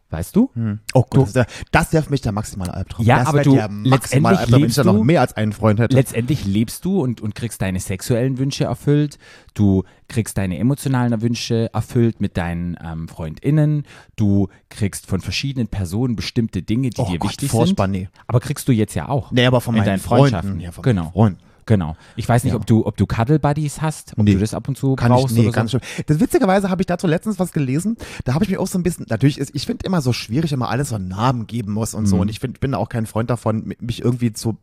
Weißt 0.09 0.37
du? 0.37 0.49
Oh 0.93 1.03
Gott, 1.09 1.27
das, 1.27 1.33
ja- 1.33 1.45
das 1.71 1.91
wäre 1.91 2.01
für 2.01 2.11
mich 2.11 2.21
der 2.21 2.31
maximale 2.31 2.73
Albtraum. 2.73 3.05
Ja, 3.05 3.19
das 3.19 3.27
aber 3.27 3.41
du- 3.43 3.55
der 3.55 3.67
maximale 3.67 3.89
letztendlich 3.89 4.39
Albtraum, 4.39 4.61
wenn 4.61 4.69
ich 4.69 4.75
da 4.75 4.83
noch 4.85 4.93
du- 4.93 5.03
mehr 5.03 5.19
als 5.19 5.33
einen 5.35 5.51
Freund 5.51 5.79
hätte. 5.81 5.95
Letztendlich 5.97 6.45
lebst 6.45 6.85
du 6.85 7.01
und, 7.01 7.19
und 7.19 7.35
kriegst 7.35 7.61
deine 7.61 7.81
sexuellen 7.81 8.37
Wünsche 8.37 8.63
erfüllt, 8.63 9.17
du 9.53 9.83
kriegst 10.07 10.37
deine 10.37 10.59
emotionalen 10.59 11.21
Wünsche 11.21 11.69
erfüllt 11.73 12.21
mit 12.21 12.37
deinen 12.37 12.77
ähm, 12.81 13.09
FreundInnen, 13.09 13.83
du 14.15 14.47
kriegst 14.69 15.07
von 15.07 15.19
verschiedenen 15.19 15.67
Personen 15.67 16.15
bestimmte 16.15 16.61
Dinge, 16.63 16.89
die 16.91 17.01
Oh 17.01 17.09
dir 17.11 17.19
Gott, 17.19 17.31
wichtig 17.31 17.51
sind. 17.51 17.77
nee. 17.89 18.07
Aber 18.27 18.39
kriegst 18.39 18.65
du 18.69 18.71
jetzt 18.71 18.93
ja 18.93 19.09
auch. 19.09 19.33
Nee, 19.33 19.45
aber 19.45 19.59
von 19.59 19.75
in 19.75 19.83
meinen 19.83 19.99
Freunden. 19.99 20.29
Freundschaften. 20.29 20.59
Ja, 20.61 20.71
von 20.71 20.83
genau. 20.83 21.09
Freunden. 21.11 21.39
Genau. 21.67 21.95
Ich 22.15 22.27
weiß 22.27 22.43
nicht, 22.45 22.53
Ja. 22.53 22.57
ob 22.59 22.65
du, 22.65 22.85
ob 22.87 22.97
du 22.97 23.05
Cuddle 23.05 23.37
Buddies 23.39 23.81
hast, 23.81 24.13
ob 24.17 24.23
Nee. 24.25 24.33
du 24.33 24.39
das 24.39 24.55
ab 24.55 24.67
und 24.67 24.77
zu 24.77 24.95
Kann 24.95 25.11
brauchst 25.11 25.33
ich, 25.35 25.41
nee, 25.41 25.47
oder 25.47 25.51
ganz 25.55 25.69
so. 25.71 25.77
schön. 25.79 26.03
Das 26.07 26.19
witzigerweise 26.19 26.69
habe 26.71 26.81
ich 26.81 26.85
dazu 26.87 27.05
letztens 27.07 27.37
was 27.39 27.51
gelesen. 27.51 27.97
Da 28.25 28.33
habe 28.33 28.43
ich 28.45 28.49
mich 28.49 28.57
auch 28.57 28.67
so 28.67 28.79
ein 28.79 28.83
bisschen, 28.83 29.05
natürlich 29.09 29.37
ist, 29.37 29.53
ich 29.53 29.65
finde 29.67 29.85
immer 29.85 30.01
so 30.01 30.13
schwierig, 30.13 30.51
immer 30.53 30.69
alles 30.69 30.89
so 30.89 30.95
einen 30.95 31.09
Namen 31.09 31.45
geben 31.45 31.73
muss 31.73 31.93
und 31.93 32.03
Mhm. 32.03 32.07
so. 32.07 32.17
Und 32.17 32.29
ich 32.29 32.39
find, 32.39 32.59
bin 32.59 32.73
auch 32.73 32.89
kein 32.89 33.05
Freund 33.05 33.29
davon, 33.29 33.63
mi- 33.67 33.77
mich 33.79 34.01
irgendwie 34.01 34.33
zu 34.33 34.57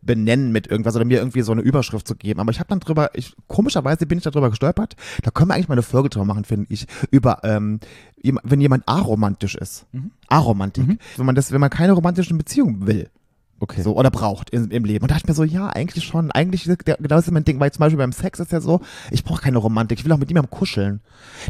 benennen 0.00 0.52
mit 0.52 0.68
irgendwas 0.68 0.96
oder 0.96 1.04
mir 1.04 1.18
irgendwie 1.18 1.42
so 1.42 1.52
eine 1.52 1.60
Überschrift 1.60 2.06
zu 2.08 2.14
geben. 2.14 2.40
Aber 2.40 2.50
ich 2.52 2.60
habe 2.60 2.68
dann 2.68 2.80
drüber, 2.80 3.10
ich, 3.14 3.34
komischerweise 3.48 4.06
bin 4.06 4.18
ich 4.18 4.24
darüber 4.24 4.48
gestolpert. 4.50 4.94
Da 5.22 5.30
können 5.30 5.50
wir 5.50 5.54
eigentlich 5.54 5.68
mal 5.68 5.74
eine 5.74 5.82
Folge 5.82 6.08
drüber 6.08 6.24
machen, 6.24 6.44
finde 6.44 6.66
ich, 6.68 6.86
über, 7.10 7.40
ähm, 7.42 7.80
wenn 8.22 8.60
jemand 8.60 8.86
aromantisch 8.88 9.56
ist. 9.56 9.86
Mhm. 9.92 10.12
Aromantik. 10.28 10.98
Wenn 11.16 11.26
man 11.26 11.34
das, 11.34 11.50
wenn 11.52 11.60
man 11.60 11.70
keine 11.70 11.92
romantischen 11.92 12.38
Beziehungen 12.38 12.86
will. 12.86 13.10
Okay. 13.60 13.82
So, 13.82 13.96
oder 13.96 14.10
braucht 14.10 14.50
im, 14.50 14.70
im 14.70 14.84
Leben. 14.84 15.04
Und 15.04 15.10
da 15.10 15.14
dachte 15.14 15.24
ich 15.24 15.28
mir 15.28 15.34
so, 15.34 15.44
ja, 15.44 15.68
eigentlich 15.68 16.04
schon. 16.04 16.30
Eigentlich, 16.32 16.64
genau 16.64 16.96
das 17.00 17.26
ist 17.26 17.30
mein 17.30 17.44
Ding, 17.44 17.60
weil 17.60 17.72
zum 17.72 17.80
Beispiel 17.80 17.96
beim 17.98 18.12
Sex 18.12 18.40
ist 18.40 18.52
ja 18.52 18.60
so, 18.60 18.80
ich 19.10 19.24
brauche 19.24 19.40
keine 19.42 19.58
Romantik. 19.58 19.98
Ich 19.98 20.04
will 20.04 20.12
auch 20.12 20.18
mit 20.18 20.28
niemandem 20.28 20.50
kuscheln. 20.50 21.00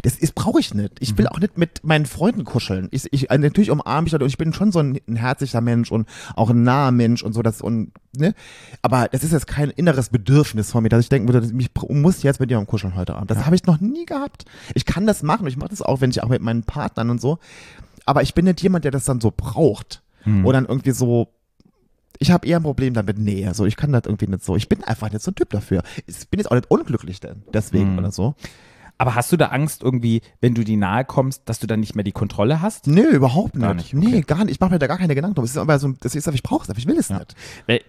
Das 0.03 0.15
ist, 0.15 0.35
brauche 0.35 0.59
ich 0.59 0.73
nicht. 0.73 0.93
Ich 0.99 1.13
Mhm. 1.13 1.17
will 1.17 1.27
auch 1.27 1.39
nicht 1.39 1.57
mit 1.57 1.83
meinen 1.83 2.05
Freunden 2.05 2.43
kuscheln. 2.45 2.87
Ich, 2.91 3.11
ich, 3.11 3.29
äh, 3.31 3.37
natürlich 3.37 3.71
umarme 3.71 4.07
ich 4.07 4.13
Leute 4.13 4.23
und 4.23 4.29
ich 4.29 4.37
bin 4.37 4.53
schon 4.53 4.71
so 4.71 4.79
ein, 4.79 4.99
ein 5.09 5.15
herzlicher 5.15 5.61
Mensch 5.61 5.91
und 5.91 6.07
auch 6.35 6.49
ein 6.51 6.63
naher 6.63 6.91
Mensch 6.91 7.23
und 7.23 7.33
so, 7.33 7.41
das, 7.41 7.61
und, 7.61 7.91
ne. 8.15 8.33
Aber 8.81 9.07
das 9.11 9.23
ist 9.23 9.33
jetzt 9.33 9.47
kein 9.47 9.69
inneres 9.71 10.09
Bedürfnis 10.09 10.71
von 10.71 10.83
mir, 10.83 10.89
dass 10.89 11.01
ich 11.01 11.09
denken 11.09 11.27
würde, 11.33 11.45
ich 11.57 11.69
muss 11.89 12.23
jetzt 12.23 12.39
mit 12.39 12.49
jemandem 12.49 12.69
kuscheln 12.69 12.95
heute 12.95 13.15
Abend. 13.15 13.31
Das 13.31 13.45
habe 13.45 13.55
ich 13.55 13.65
noch 13.65 13.81
nie 13.81 14.05
gehabt. 14.05 14.45
Ich 14.73 14.85
kann 14.85 15.05
das 15.07 15.23
machen. 15.23 15.47
Ich 15.47 15.57
mache 15.57 15.69
das 15.69 15.81
auch, 15.81 16.01
wenn 16.01 16.11
ich 16.11 16.21
auch 16.23 16.29
mit 16.29 16.41
meinen 16.41 16.63
Partnern 16.63 17.09
und 17.09 17.19
so. 17.19 17.39
Aber 18.05 18.21
ich 18.21 18.33
bin 18.35 18.45
nicht 18.45 18.61
jemand, 18.61 18.85
der 18.85 18.91
das 18.91 19.05
dann 19.05 19.19
so 19.19 19.33
braucht. 19.35 20.01
Mhm. 20.25 20.45
Oder 20.45 20.59
dann 20.61 20.69
irgendwie 20.69 20.91
so, 20.91 21.27
ich 22.19 22.31
habe 22.31 22.47
eher 22.47 22.57
ein 22.59 22.63
Problem 22.63 22.93
damit 22.93 23.17
Nähe. 23.17 23.53
So, 23.53 23.65
ich 23.65 23.75
kann 23.75 23.91
das 23.91 24.03
irgendwie 24.05 24.27
nicht 24.27 24.43
so. 24.43 24.55
Ich 24.55 24.69
bin 24.69 24.83
einfach 24.83 25.11
nicht 25.11 25.21
so 25.23 25.31
ein 25.31 25.35
Typ 25.35 25.49
dafür. 25.49 25.83
Ich 26.07 26.29
bin 26.29 26.39
jetzt 26.39 26.49
auch 26.51 26.55
nicht 26.55 26.69
unglücklich 26.71 27.19
denn, 27.19 27.43
deswegen 27.53 27.93
Mhm. 27.93 27.99
oder 27.99 28.11
so. 28.11 28.35
Aber 28.97 29.13
hast 29.15 29.29
du 29.31 29.35
da 29.35 29.47
Angst 29.47 29.83
irgendwie, 29.83 30.21
wenn 30.39 30.53
du 30.53 30.63
die 30.63 30.77
nahe 30.77 31.03
kommst, 31.03 31.41
dass 31.49 31.59
du 31.59 31.67
dann 31.67 31.81
nicht 31.81 31.95
mehr 31.95 32.05
die 32.05 32.13
Kontrolle 32.13 32.61
hast? 32.61 32.87
Nö, 32.87 33.03
überhaupt 33.09 33.55
nicht. 33.55 33.61
Gar 33.63 33.73
nicht, 33.73 33.93
Nee, 33.93 34.07
okay. 34.07 34.21
gar 34.21 34.45
nicht. 34.45 34.51
Ich 34.51 34.59
mache 34.61 34.71
mir 34.71 34.79
da 34.79 34.87
gar 34.87 34.97
keine 34.97 35.15
Gedanken 35.15 35.35
drum. 35.35 35.43
Es 35.43 35.51
ist 35.51 35.57
aber 35.57 35.77
so, 35.79 35.91
das 35.99 36.15
ist, 36.15 36.25
ich 36.27 36.43
brauche 36.43 36.63
es, 36.63 36.69
aber 36.69 36.79
ich 36.79 36.87
will 36.87 36.97
es 36.97 37.09
Ja. 37.09 37.19
nicht. 37.19 37.35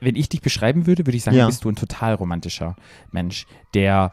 Wenn 0.00 0.16
ich 0.16 0.28
dich 0.28 0.40
beschreiben 0.42 0.88
würde, 0.88 1.06
würde 1.06 1.16
ich 1.16 1.22
sagen, 1.22 1.36
Ja. 1.36 1.46
bist 1.46 1.62
du 1.64 1.68
ein 1.68 1.76
total 1.76 2.14
romantischer 2.14 2.74
Mensch, 3.12 3.46
der 3.74 4.10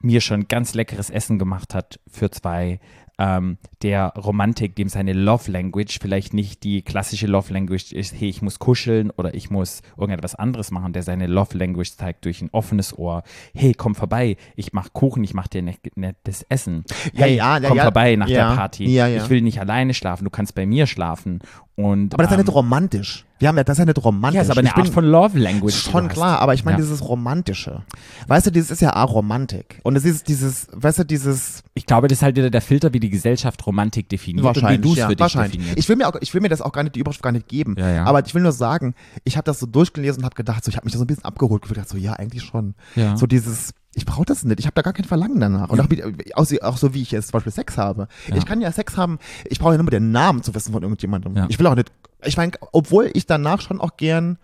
mir 0.00 0.22
schon 0.22 0.48
ganz 0.48 0.72
leckeres 0.72 1.10
Essen 1.10 1.38
gemacht 1.38 1.74
hat 1.74 2.00
für 2.10 2.30
zwei, 2.30 2.80
ähm, 3.22 3.56
der 3.82 4.08
Romantik, 4.16 4.74
dem 4.74 4.88
seine 4.88 5.12
Love 5.12 5.50
Language 5.50 6.00
vielleicht 6.00 6.34
nicht 6.34 6.64
die 6.64 6.82
klassische 6.82 7.28
Love 7.28 7.52
Language 7.52 7.92
ist, 7.92 8.14
hey, 8.18 8.28
ich 8.28 8.42
muss 8.42 8.58
kuscheln 8.58 9.10
oder 9.10 9.34
ich 9.34 9.48
muss 9.48 9.82
irgendetwas 9.96 10.34
anderes 10.34 10.72
machen, 10.72 10.92
der 10.92 11.04
seine 11.04 11.28
Love 11.28 11.56
Language 11.56 11.96
zeigt 11.96 12.24
durch 12.24 12.42
ein 12.42 12.48
offenes 12.50 12.98
Ohr. 12.98 13.22
Hey, 13.54 13.74
komm 13.74 13.94
vorbei, 13.94 14.36
ich 14.56 14.72
mach 14.72 14.92
Kuchen, 14.92 15.22
ich 15.22 15.34
mach 15.34 15.46
dir 15.46 15.62
ne- 15.62 15.76
nettes 15.94 16.44
Essen. 16.48 16.84
Hey, 17.14 17.36
ja, 17.36 17.58
ja, 17.58 17.68
komm 17.68 17.76
ja. 17.76 17.84
vorbei 17.84 18.16
nach 18.16 18.26
der 18.26 18.56
Party. 18.56 18.84
Ich 18.84 19.30
will 19.30 19.40
nicht 19.40 19.60
alleine 19.60 19.94
schlafen, 19.94 20.24
du 20.24 20.30
kannst 20.30 20.56
bei 20.56 20.66
mir 20.66 20.88
schlafen. 20.88 21.38
Und, 21.76 22.14
Aber 22.14 22.24
das 22.24 22.32
ist 22.32 22.36
ja 22.36 22.40
ähm, 22.40 22.46
nicht 22.46 22.54
romantisch. 22.54 23.24
Wir 23.42 23.48
haben 23.48 23.56
ja, 23.56 23.64
das 23.64 23.74
ist 23.74 23.78
ja 23.80 23.86
nicht 23.86 24.04
romantisch. 24.04 24.36
ja, 24.36 24.42
ist 24.42 24.50
aber 24.50 24.60
eine 24.60 24.68
Ich 24.68 24.74
bin- 24.74 24.84
Art 24.84 24.92
von 24.94 25.04
Love 25.04 25.36
Language. 25.36 25.74
Schon 25.74 26.06
klar, 26.06 26.38
aber 26.38 26.54
ich 26.54 26.64
meine 26.64 26.78
Ja. 26.78 26.82
dieses 26.84 27.02
Romantische. 27.08 27.82
Weißt 28.28 28.46
du, 28.46 28.52
dieses 28.52 28.70
ist 28.70 28.80
ja 28.80 28.92
Aromantik. 28.94 29.80
Und 29.82 29.96
es 29.96 30.04
ist 30.04 30.28
dieses, 30.28 30.68
weißt 30.72 31.00
du, 31.00 31.04
dieses 31.04 31.64
Ich 31.74 31.86
glaube, 31.86 32.06
das 32.06 32.18
ist 32.18 32.22
halt 32.22 32.36
wieder 32.36 32.50
der 32.50 32.60
Filter, 32.62 32.92
wie 32.92 33.00
die 33.00 33.10
Gesellschaft 33.10 33.66
Romantik 33.66 34.08
definiert 34.08 34.46
und 34.46 34.68
wie 34.70 34.78
du 34.78 34.92
es 34.92 34.98
ja, 34.98 35.08
für 35.08 35.16
dich 35.16 35.20
wahrscheinlich. 35.20 35.52
definierst. 35.54 35.78
Ich 35.78 35.88
will 35.88 35.96
mir 35.96 36.06
auch, 36.08 36.14
ich 36.20 36.32
will 36.34 36.40
mir 36.40 36.50
das 36.50 36.60
auch 36.62 36.70
gar 36.72 36.84
nicht, 36.84 36.94
die 36.94 37.00
Überschrift 37.00 37.22
gar 37.24 37.32
nicht 37.32 37.48
geben. 37.48 37.74
Ja, 37.78 37.90
ja. 37.90 38.04
Aber 38.04 38.24
ich 38.24 38.32
will 38.32 38.42
nur 38.42 38.52
sagen, 38.52 38.94
ich 39.24 39.36
habe 39.36 39.44
das 39.44 39.58
so 39.58 39.66
durchgelesen 39.66 40.20
und 40.20 40.24
habe 40.24 40.36
gedacht, 40.36 40.64
so, 40.64 40.68
ich 40.68 40.76
habe 40.76 40.84
mich 40.84 40.92
da 40.92 40.98
so 40.98 41.04
ein 41.04 41.08
bisschen 41.08 41.24
abgeholt 41.24 41.62
gefühlt, 41.62 41.88
so, 41.88 41.96
ja, 41.96 42.12
eigentlich 42.12 42.44
schon. 42.44 42.74
Ja. 42.94 43.16
So 43.16 43.26
dieses, 43.26 43.72
ich 43.94 44.06
brauche 44.06 44.24
das 44.24 44.44
nicht, 44.44 44.60
ich 44.60 44.66
habe 44.66 44.74
da 44.74 44.82
gar 44.82 44.92
kein 44.92 45.04
Verlangen 45.04 45.40
danach. 45.40 45.68
Und 45.70 45.80
auch 45.80 46.76
so, 46.76 46.94
wie 46.94 47.02
ich 47.02 47.10
jetzt 47.10 47.28
zum 47.28 47.32
Beispiel 47.32 47.52
Sex 47.52 47.76
habe. 47.76 48.06
Ja. 48.28 48.36
Ich 48.36 48.46
kann 48.46 48.60
ja 48.60 48.70
Sex 48.70 48.96
haben, 48.96 49.18
ich 49.48 49.58
brauche 49.58 49.72
ja 49.72 49.78
nur 49.82 49.90
den 49.90 50.12
Namen 50.12 50.42
zu 50.42 50.54
wissen 50.54 50.72
von 50.72 50.82
irgendjemandem. 50.82 51.34
Ja. 51.36 51.46
Ich 51.48 51.58
will 51.58 51.66
auch 51.66 51.74
nicht, 51.74 51.90
ich 52.24 52.36
meine, 52.36 52.52
obwohl 52.72 53.10
ich 53.14 53.26
danach 53.26 53.60
schon 53.60 53.80
auch 53.80 53.96
gern 53.96 54.38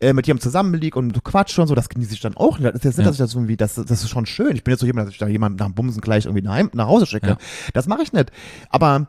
äh, 0.00 0.12
mit 0.12 0.26
jemandem 0.26 0.42
zusammenliege 0.42 0.98
und 0.98 1.24
quatsche 1.24 1.62
und 1.62 1.68
so, 1.68 1.74
das 1.74 1.88
genieße 1.88 2.12
ich 2.14 2.20
dann 2.20 2.36
auch. 2.36 2.58
Das 2.58 2.74
ist 2.74 2.84
jetzt 2.84 2.98
nicht, 2.98 3.04
Ja. 3.04 3.10
dass 3.10 3.14
ich 3.14 3.18
das 3.20 3.34
irgendwie, 3.34 3.56
das, 3.56 3.74
das 3.76 3.90
ist 3.90 4.10
schon 4.10 4.26
schön. 4.26 4.54
Ich 4.54 4.62
bin 4.64 4.72
jetzt 4.72 4.80
so 4.80 4.86
jemand, 4.86 5.06
dass 5.06 5.14
ich 5.14 5.18
da 5.18 5.26
jemanden 5.26 5.58
nach 5.58 5.66
dem 5.66 5.74
Bumsen 5.74 6.00
gleich 6.02 6.26
irgendwie 6.26 6.42
nach, 6.42 6.62
nach 6.74 6.86
Hause 6.86 7.06
schicke. 7.06 7.28
Ja. 7.28 7.38
Das 7.72 7.86
mache 7.86 8.02
ich 8.02 8.12
nicht. 8.12 8.30
Aber 8.68 9.06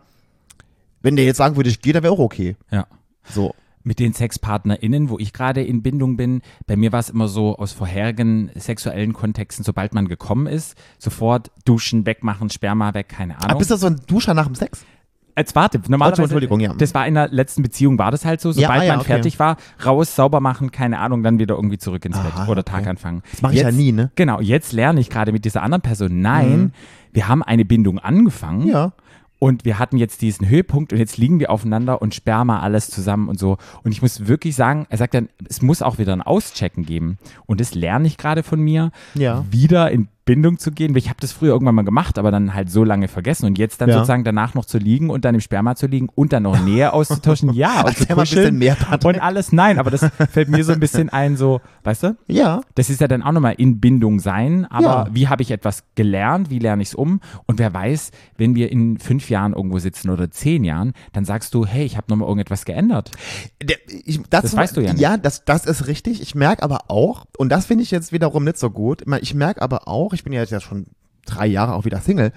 wenn 1.01 1.15
der 1.15 1.25
jetzt 1.25 1.37
sagen 1.37 1.55
würde, 1.57 1.69
ich 1.69 1.81
gehe, 1.81 1.93
dann 1.93 2.03
wäre 2.03 2.13
auch 2.13 2.19
okay. 2.19 2.55
Ja. 2.71 2.87
So. 3.29 3.53
Mit 3.83 3.99
den 3.99 4.11
SexpartnerInnen, 4.13 5.09
wo 5.09 5.17
ich 5.17 5.31
gerade 5.31 5.63
in 5.63 5.81
Bindung 5.81 6.17
bin, 6.17 6.41
bei 6.65 6.75
mir 6.75 6.91
war 6.91 6.99
es 6.99 7.09
immer 7.09 7.27
so 7.29 7.57
aus 7.57 7.71
vorherigen 7.71 8.49
sexuellen 8.55 9.13
Kontexten, 9.13 9.63
sobald 9.63 9.93
man 9.93 10.07
gekommen 10.09 10.45
ist, 10.47 10.75
sofort 10.97 11.51
duschen, 11.63 12.05
wegmachen, 12.05 12.49
Sperma 12.49 12.93
weg, 12.93 13.07
keine 13.09 13.35
Aber 13.37 13.45
Ahnung. 13.45 13.59
bist 13.59 13.71
du 13.71 13.77
so 13.77 13.87
ein 13.87 14.01
Duscher 14.07 14.33
nach 14.33 14.45
dem 14.45 14.55
Sex? 14.55 14.83
Als 15.37 15.53
warte, 15.53 15.79
normalerweise, 15.87 16.23
Entschuldigung, 16.23 16.59
ja. 16.59 16.73
das 16.73 16.95
war 16.95 17.05
in 17.05 17.13
der 17.13 17.27
letzten 17.29 17.61
Beziehung, 17.61 17.99
war 17.99 18.09
das 18.09 18.25
halt 18.25 18.41
so, 18.41 18.51
sobald 18.51 18.81
ah, 18.81 18.83
ja, 18.83 18.91
man 18.93 19.01
okay. 19.01 19.13
fertig 19.13 19.37
war, 19.37 19.57
raus, 19.85 20.15
sauber 20.15 20.39
machen, 20.39 20.71
keine 20.71 20.97
Ahnung, 20.97 21.21
dann 21.21 21.37
wieder 21.37 21.53
irgendwie 21.53 21.77
zurück 21.77 22.03
ins 22.05 22.17
Aha, 22.17 22.23
Bett 22.23 22.49
oder 22.49 22.61
okay. 22.61 22.71
Tag 22.71 22.87
anfangen. 22.87 23.21
Das 23.31 23.43
mache 23.43 23.53
ich 23.53 23.61
ja 23.61 23.71
nie, 23.71 23.91
ne? 23.91 24.09
Genau, 24.15 24.41
jetzt 24.41 24.73
lerne 24.73 24.99
ich 24.99 25.11
gerade 25.11 25.31
mit 25.31 25.45
dieser 25.45 25.61
anderen 25.61 25.83
Person, 25.83 26.21
nein, 26.21 26.59
Mhm. 26.59 26.71
wir 27.13 27.27
haben 27.27 27.43
eine 27.43 27.65
Bindung 27.65 27.99
angefangen. 27.99 28.67
Ja. 28.67 28.93
Und 29.39 29.65
wir 29.65 29.77
hatten 29.77 29.97
jetzt 29.97 30.23
diesen 30.23 30.49
Höhepunkt 30.49 30.91
und 30.91 30.97
jetzt 30.97 31.19
liegen 31.19 31.39
wir 31.39 31.51
aufeinander 31.51 32.01
und 32.01 32.15
Sperma 32.15 32.61
alles 32.61 32.89
zusammen 32.89 33.29
und 33.29 33.37
so. 33.37 33.59
Und 33.83 33.91
ich 33.91 34.01
muss 34.01 34.25
wirklich 34.25 34.55
sagen, 34.55 34.87
er 34.89 34.97
sagt 34.97 35.13
dann, 35.13 35.29
es 35.47 35.61
muss 35.61 35.83
auch 35.83 35.99
wieder 35.99 36.13
ein 36.13 36.23
Auschecken 36.23 36.83
geben. 36.83 37.19
Und 37.45 37.61
das 37.61 37.75
lerne 37.75 38.07
ich 38.07 38.17
gerade 38.17 38.41
von 38.41 38.59
mir, 38.59 38.89
Ja. 39.13 39.45
wieder 39.51 39.91
in 39.91 40.07
Bindung 40.27 40.59
zu 40.59 40.71
gehen. 40.71 40.95
Ich 40.95 41.09
habe 41.09 41.17
das 41.19 41.31
früher 41.31 41.53
irgendwann 41.53 41.73
mal 41.73 41.85
gemacht, 41.85 42.19
aber 42.19 42.29
dann 42.29 42.53
halt 42.53 42.69
so 42.69 42.83
lange 42.83 43.07
vergessen. 43.07 43.47
Und 43.47 43.57
jetzt 43.57 43.81
dann 43.81 43.89
Ja. 43.89 43.95
sozusagen 43.95 44.23
danach 44.23 44.53
noch 44.53 44.65
zu 44.65 44.77
liegen 44.77 45.09
und 45.09 45.25
dann 45.25 45.33
im 45.33 45.41
Sperma 45.41 45.75
zu 45.75 45.87
liegen 45.87 46.09
und 46.13 46.33
dann 46.33 46.43
noch 46.43 46.59
Nähe 46.63 46.93
auszutauschen. 46.93 47.51
Ja, 47.57 47.81
und 47.85 47.97
zu 47.97 48.05
kuscheln 48.05 48.57
mehr, 48.59 48.75
Patrick. 48.75 49.15
und 49.15 49.21
alles. 49.23 49.51
Nein, 49.51 49.79
aber 49.79 49.89
das 49.89 50.05
fällt 50.31 50.49
mir 50.49 50.63
so 50.63 50.73
ein 50.73 50.79
bisschen 50.79 51.09
ein, 51.09 51.37
so, 51.37 51.61
weißt 51.85 52.03
du? 52.03 52.17
Ja. 52.27 52.61
Das 52.75 52.89
ist 52.91 53.01
ja 53.01 53.07
dann 53.07 53.23
auch 53.23 53.31
nochmal 53.31 53.55
in 53.57 53.79
Bindung 53.79 54.19
sein, 54.19 54.65
aber 54.69 54.83
Ja. 54.85 55.07
wie 55.11 55.27
habe 55.29 55.41
ich 55.41 55.49
etwas 55.49 55.83
gelernt, 55.95 56.49
wie 56.51 56.59
lerne 56.59 56.81
ich 56.83 56.89
es 56.89 56.95
um? 56.95 57.21
Und 57.45 57.57
wer 57.57 57.73
weiß, 57.73 58.11
wenn 58.37 58.53
wir 58.53 58.71
in 58.71 58.99
fünf 58.99 59.29
Jahren 59.29 59.53
irgendwo 59.53 59.79
sitzen 59.79 60.09
oder 60.09 60.29
zehn 60.29 60.63
Jahren, 60.65 60.91
dann 61.13 61.23
sagst 61.25 61.53
du, 61.53 61.65
hey, 61.65 61.85
ich 61.85 61.95
habe 61.95 62.07
nochmal 62.09 62.27
irgendetwas 62.27 62.65
geändert. 62.65 63.11
Der, 63.63 63.77
ich, 63.87 64.21
das, 64.29 64.41
Das 64.43 64.55
weißt 64.57 64.75
du 64.77 64.81
ja 64.81 64.91
nicht. 64.91 65.01
Ja, 65.01 65.15
das, 65.17 65.45
das 65.45 65.65
ist 65.65 65.87
richtig. 65.87 66.21
Ich 66.21 66.35
merke 66.35 66.63
aber 66.63 66.89
auch, 66.89 67.25
und 67.37 67.49
das 67.49 67.65
finde 67.65 67.83
ich 67.83 67.91
jetzt 67.91 68.11
wiederum 68.11 68.43
nicht 68.43 68.57
so 68.57 68.69
gut, 68.69 69.03
ich 69.21 69.33
merke 69.33 69.61
aber 69.61 69.87
auch, 69.87 70.13
ich 70.17 70.23
bin 70.23 70.33
ja 70.33 70.41
jetzt 70.41 70.51
ja 70.51 70.59
schon 70.59 70.87
drei 71.25 71.45
Jahre 71.47 71.73
auch 71.73 71.83
wieder 71.85 71.99
Single 71.99 72.31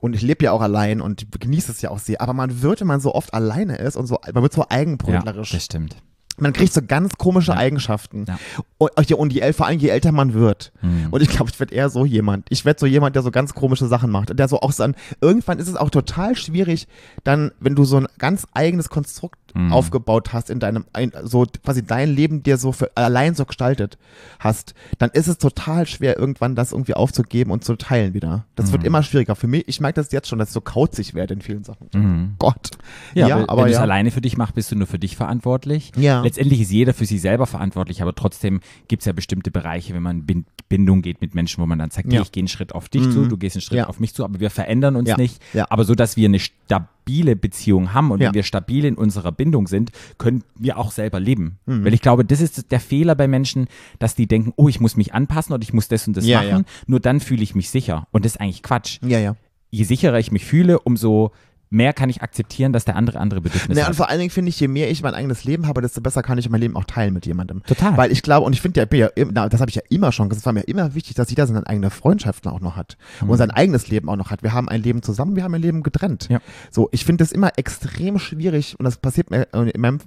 und 0.00 0.14
ich 0.14 0.22
lebe 0.22 0.44
ja 0.44 0.52
auch 0.52 0.60
allein 0.60 1.00
und 1.00 1.26
genieße 1.40 1.72
es 1.72 1.80
ja 1.82 1.90
auch 1.90 1.98
sehr, 1.98 2.20
aber 2.20 2.32
man 2.34 2.60
wird, 2.62 2.80
wenn 2.80 2.86
man 2.86 3.00
so 3.00 3.14
oft 3.14 3.32
alleine 3.32 3.76
ist 3.76 3.96
und 3.96 4.06
so, 4.06 4.18
man 4.32 4.42
wird 4.42 4.52
so 4.52 4.60
Ja, 4.62 4.70
eigenbrötlerisch. 4.70 5.50
das 5.52 5.64
stimmt. 5.64 5.96
man 6.38 6.52
kriegt 6.52 6.74
so 6.74 6.82
ganz 6.86 7.14
komische 7.16 7.52
Ja. 7.52 7.56
Eigenschaften. 7.56 8.26
Ja. 8.28 8.38
Und, 8.76 8.90
und 9.14 9.32
je, 9.32 9.52
vor 9.54 9.64
allem 9.66 9.78
je 9.78 9.88
älter 9.88 10.12
man 10.12 10.34
wird. 10.34 10.70
Mhm. 10.82 11.06
Und 11.10 11.22
ich 11.22 11.28
glaube, 11.30 11.50
ich 11.50 11.58
werde 11.58 11.74
eher 11.74 11.88
so 11.88 12.04
jemand. 12.04 12.44
Ich 12.50 12.66
werde 12.66 12.78
so 12.78 12.84
jemand, 12.84 13.16
der 13.16 13.22
so 13.22 13.30
ganz 13.30 13.54
komische 13.54 13.86
Sachen 13.86 14.10
macht. 14.10 14.30
Und 14.30 14.36
der 14.38 14.46
so 14.48 14.60
auch 14.60 14.72
so 14.72 14.82
an, 14.84 14.94
irgendwann 15.22 15.58
ist 15.58 15.68
es 15.68 15.76
auch 15.76 15.88
total 15.88 16.36
schwierig, 16.36 16.88
dann, 17.24 17.52
wenn 17.58 17.74
du 17.74 17.86
so 17.86 17.96
ein 17.96 18.06
ganz 18.18 18.46
eigenes 18.52 18.90
Konstrukt 18.90 19.45
Mhm. 19.56 19.72
aufgebaut 19.72 20.32
hast 20.32 20.50
in 20.50 20.60
deinem, 20.60 20.84
ein, 20.92 21.12
so 21.24 21.46
quasi 21.64 21.82
dein 21.84 22.10
Leben 22.10 22.42
dir 22.42 22.58
so 22.58 22.72
für, 22.72 22.90
allein 22.94 23.34
so 23.34 23.44
gestaltet 23.46 23.96
hast, 24.38 24.74
dann 24.98 25.10
ist 25.10 25.28
es 25.28 25.38
total 25.38 25.86
schwer, 25.86 26.18
irgendwann 26.18 26.54
das 26.54 26.72
irgendwie 26.72 26.94
aufzugeben 26.94 27.50
und 27.50 27.64
zu 27.64 27.74
teilen 27.76 28.12
wieder. 28.14 28.44
Das 28.54 28.66
Mhm. 28.68 28.72
wird 28.72 28.84
immer 28.84 29.02
schwieriger. 29.02 29.34
Für 29.34 29.46
mich, 29.46 29.66
ich 29.66 29.80
merke 29.80 29.94
das 30.00 30.12
jetzt 30.12 30.28
schon, 30.28 30.38
dass 30.38 30.48
ich 30.50 30.54
so 30.54 30.60
kauzig 30.60 31.14
werde 31.14 31.34
in 31.34 31.40
vielen 31.40 31.64
Sachen. 31.64 32.36
Gott. 32.38 32.70
Mhm. 33.14 33.18
Ja, 33.18 33.26
weil, 33.36 33.44
aber 33.48 33.56
wenn 33.62 33.64
du 33.66 33.70
es 33.72 33.76
ja. 33.76 33.82
alleine 33.82 34.10
für 34.10 34.20
dich 34.20 34.36
machst, 34.36 34.54
bist 34.54 34.70
du 34.72 34.76
nur 34.76 34.86
für 34.86 34.98
dich 34.98 35.16
verantwortlich. 35.16 35.92
Ja. 35.96 36.20
Letztendlich 36.20 36.60
ist 36.60 36.70
jeder 36.70 36.92
für 36.94 37.06
sich 37.06 37.20
selber 37.20 37.46
verantwortlich, 37.46 38.02
aber 38.02 38.14
trotzdem 38.14 38.60
gibt 38.88 39.00
es 39.02 39.06
ja 39.06 39.12
bestimmte 39.12 39.50
Bereiche, 39.50 39.94
wenn 39.94 40.02
man 40.02 40.24
in 40.28 40.44
Bindung 40.68 41.00
geht 41.02 41.20
mit 41.20 41.34
Menschen, 41.34 41.62
wo 41.62 41.66
man 41.66 41.78
dann 41.78 41.90
sagt, 41.90 42.12
Ja. 42.12 42.20
ich 42.22 42.32
gehe 42.32 42.42
einen 42.42 42.48
Schritt 42.48 42.74
auf 42.74 42.88
dich 42.88 43.02
zu, 43.10 43.26
du 43.26 43.36
gehst 43.36 43.56
einen 43.56 43.62
Schritt 43.62 43.78
Ja. 43.78 43.86
auf 43.86 44.00
mich 44.00 44.14
zu, 44.14 44.24
aber 44.24 44.40
wir 44.40 44.50
verändern 44.50 44.96
uns 44.96 45.08
Ja. 45.08 45.16
nicht. 45.16 45.40
Ja. 45.54 45.66
Aber 45.70 45.84
so, 45.84 45.94
dass 45.94 46.16
wir 46.16 46.28
eine 46.28 46.38
stabile 46.40 46.88
Beziehung 47.06 47.94
haben 47.94 48.10
und 48.10 48.20
Ja. 48.20 48.28
wenn 48.28 48.34
wir 48.34 48.42
stabil 48.42 48.84
in 48.84 48.96
unserer 48.96 49.32
Bindung 49.32 49.68
sind, 49.68 49.92
können 50.18 50.42
wir 50.58 50.76
auch 50.78 50.90
selber 50.90 51.20
leben. 51.20 51.58
Mhm. 51.66 51.84
Weil 51.84 51.94
ich 51.94 52.02
glaube, 52.02 52.24
das 52.24 52.40
ist 52.40 52.70
der 52.72 52.80
Fehler 52.80 53.14
bei 53.14 53.28
Menschen, 53.28 53.66
dass 53.98 54.14
die 54.14 54.26
denken, 54.26 54.52
oh, 54.56 54.68
ich 54.68 54.80
muss 54.80 54.96
mich 54.96 55.14
anpassen 55.14 55.52
oder 55.54 55.62
ich 55.62 55.72
muss 55.72 55.88
das 55.88 56.06
und 56.08 56.16
das 56.16 56.26
Ja, 56.26 56.38
machen, 56.42 56.48
ja. 56.48 56.62
nur 56.86 57.00
dann 57.00 57.20
fühle 57.20 57.42
ich 57.42 57.54
mich 57.54 57.70
sicher. 57.70 58.06
Und 58.10 58.24
das 58.24 58.32
ist 58.34 58.40
eigentlich 58.40 58.62
Quatsch. 58.62 58.98
Ja, 59.06 59.18
ja. 59.18 59.36
Je 59.70 59.84
sicherer 59.84 60.18
ich 60.18 60.32
mich 60.32 60.44
fühle, 60.44 60.78
umso 60.80 61.32
mehr 61.76 61.92
kann 61.92 62.10
ich 62.10 62.22
akzeptieren, 62.22 62.72
dass 62.72 62.84
der 62.84 62.96
andere 62.96 63.20
andere 63.20 63.40
Bedürfnisse 63.40 63.80
und 63.80 63.86
hat. 63.86 63.94
vor 63.96 64.08
allen 64.08 64.18
Dingen 64.18 64.30
finde 64.30 64.48
ich, 64.48 64.58
je 64.58 64.68
mehr 64.68 64.90
ich 64.90 65.02
mein 65.02 65.14
eigenes 65.14 65.44
Leben 65.44 65.66
habe, 65.66 65.80
desto 65.82 66.00
besser 66.00 66.22
kann 66.22 66.38
ich 66.38 66.48
mein 66.50 66.60
Leben 66.60 66.76
auch 66.76 66.84
teilen 66.84 67.14
mit 67.14 67.26
jemandem. 67.26 67.62
Total. 67.64 67.96
Weil 67.96 68.10
ich 68.12 68.22
glaube, 68.22 68.46
und 68.46 68.52
ich 68.52 68.60
finde, 68.60 68.86
ja, 68.92 69.08
na, 69.30 69.48
das 69.48 69.60
habe 69.60 69.68
ich 69.68 69.76
ja 69.76 69.82
immer 69.90 70.12
schon 70.12 70.30
es 70.30 70.44
war 70.44 70.52
mir 70.52 70.62
immer 70.62 70.94
wichtig, 70.94 71.14
dass 71.14 71.30
jeder 71.30 71.46
seine 71.46 71.66
eigene 71.66 71.90
Freundschaften 71.90 72.50
auch 72.50 72.60
noch 72.60 72.76
hat 72.76 72.96
und 73.26 73.36
sein 73.36 73.50
eigenes 73.50 73.88
Leben 73.88 74.08
auch 74.08 74.16
noch 74.16 74.30
hat. 74.30 74.42
Wir 74.42 74.52
haben 74.52 74.68
ein 74.68 74.82
Leben 74.82 75.02
zusammen, 75.02 75.36
wir 75.36 75.44
haben 75.44 75.54
ein 75.54 75.62
Leben 75.62 75.82
getrennt. 75.82 76.28
Ja. 76.28 76.40
So, 76.70 76.88
ich 76.92 77.04
finde 77.04 77.24
es 77.24 77.32
immer 77.32 77.50
extrem 77.56 78.18
schwierig 78.18 78.78
und 78.78 78.84
das 78.84 78.96
passiert 78.96 79.30
mir 79.30 79.46
äh, 79.52 79.70
in 79.70 79.80
meinem 79.80 79.98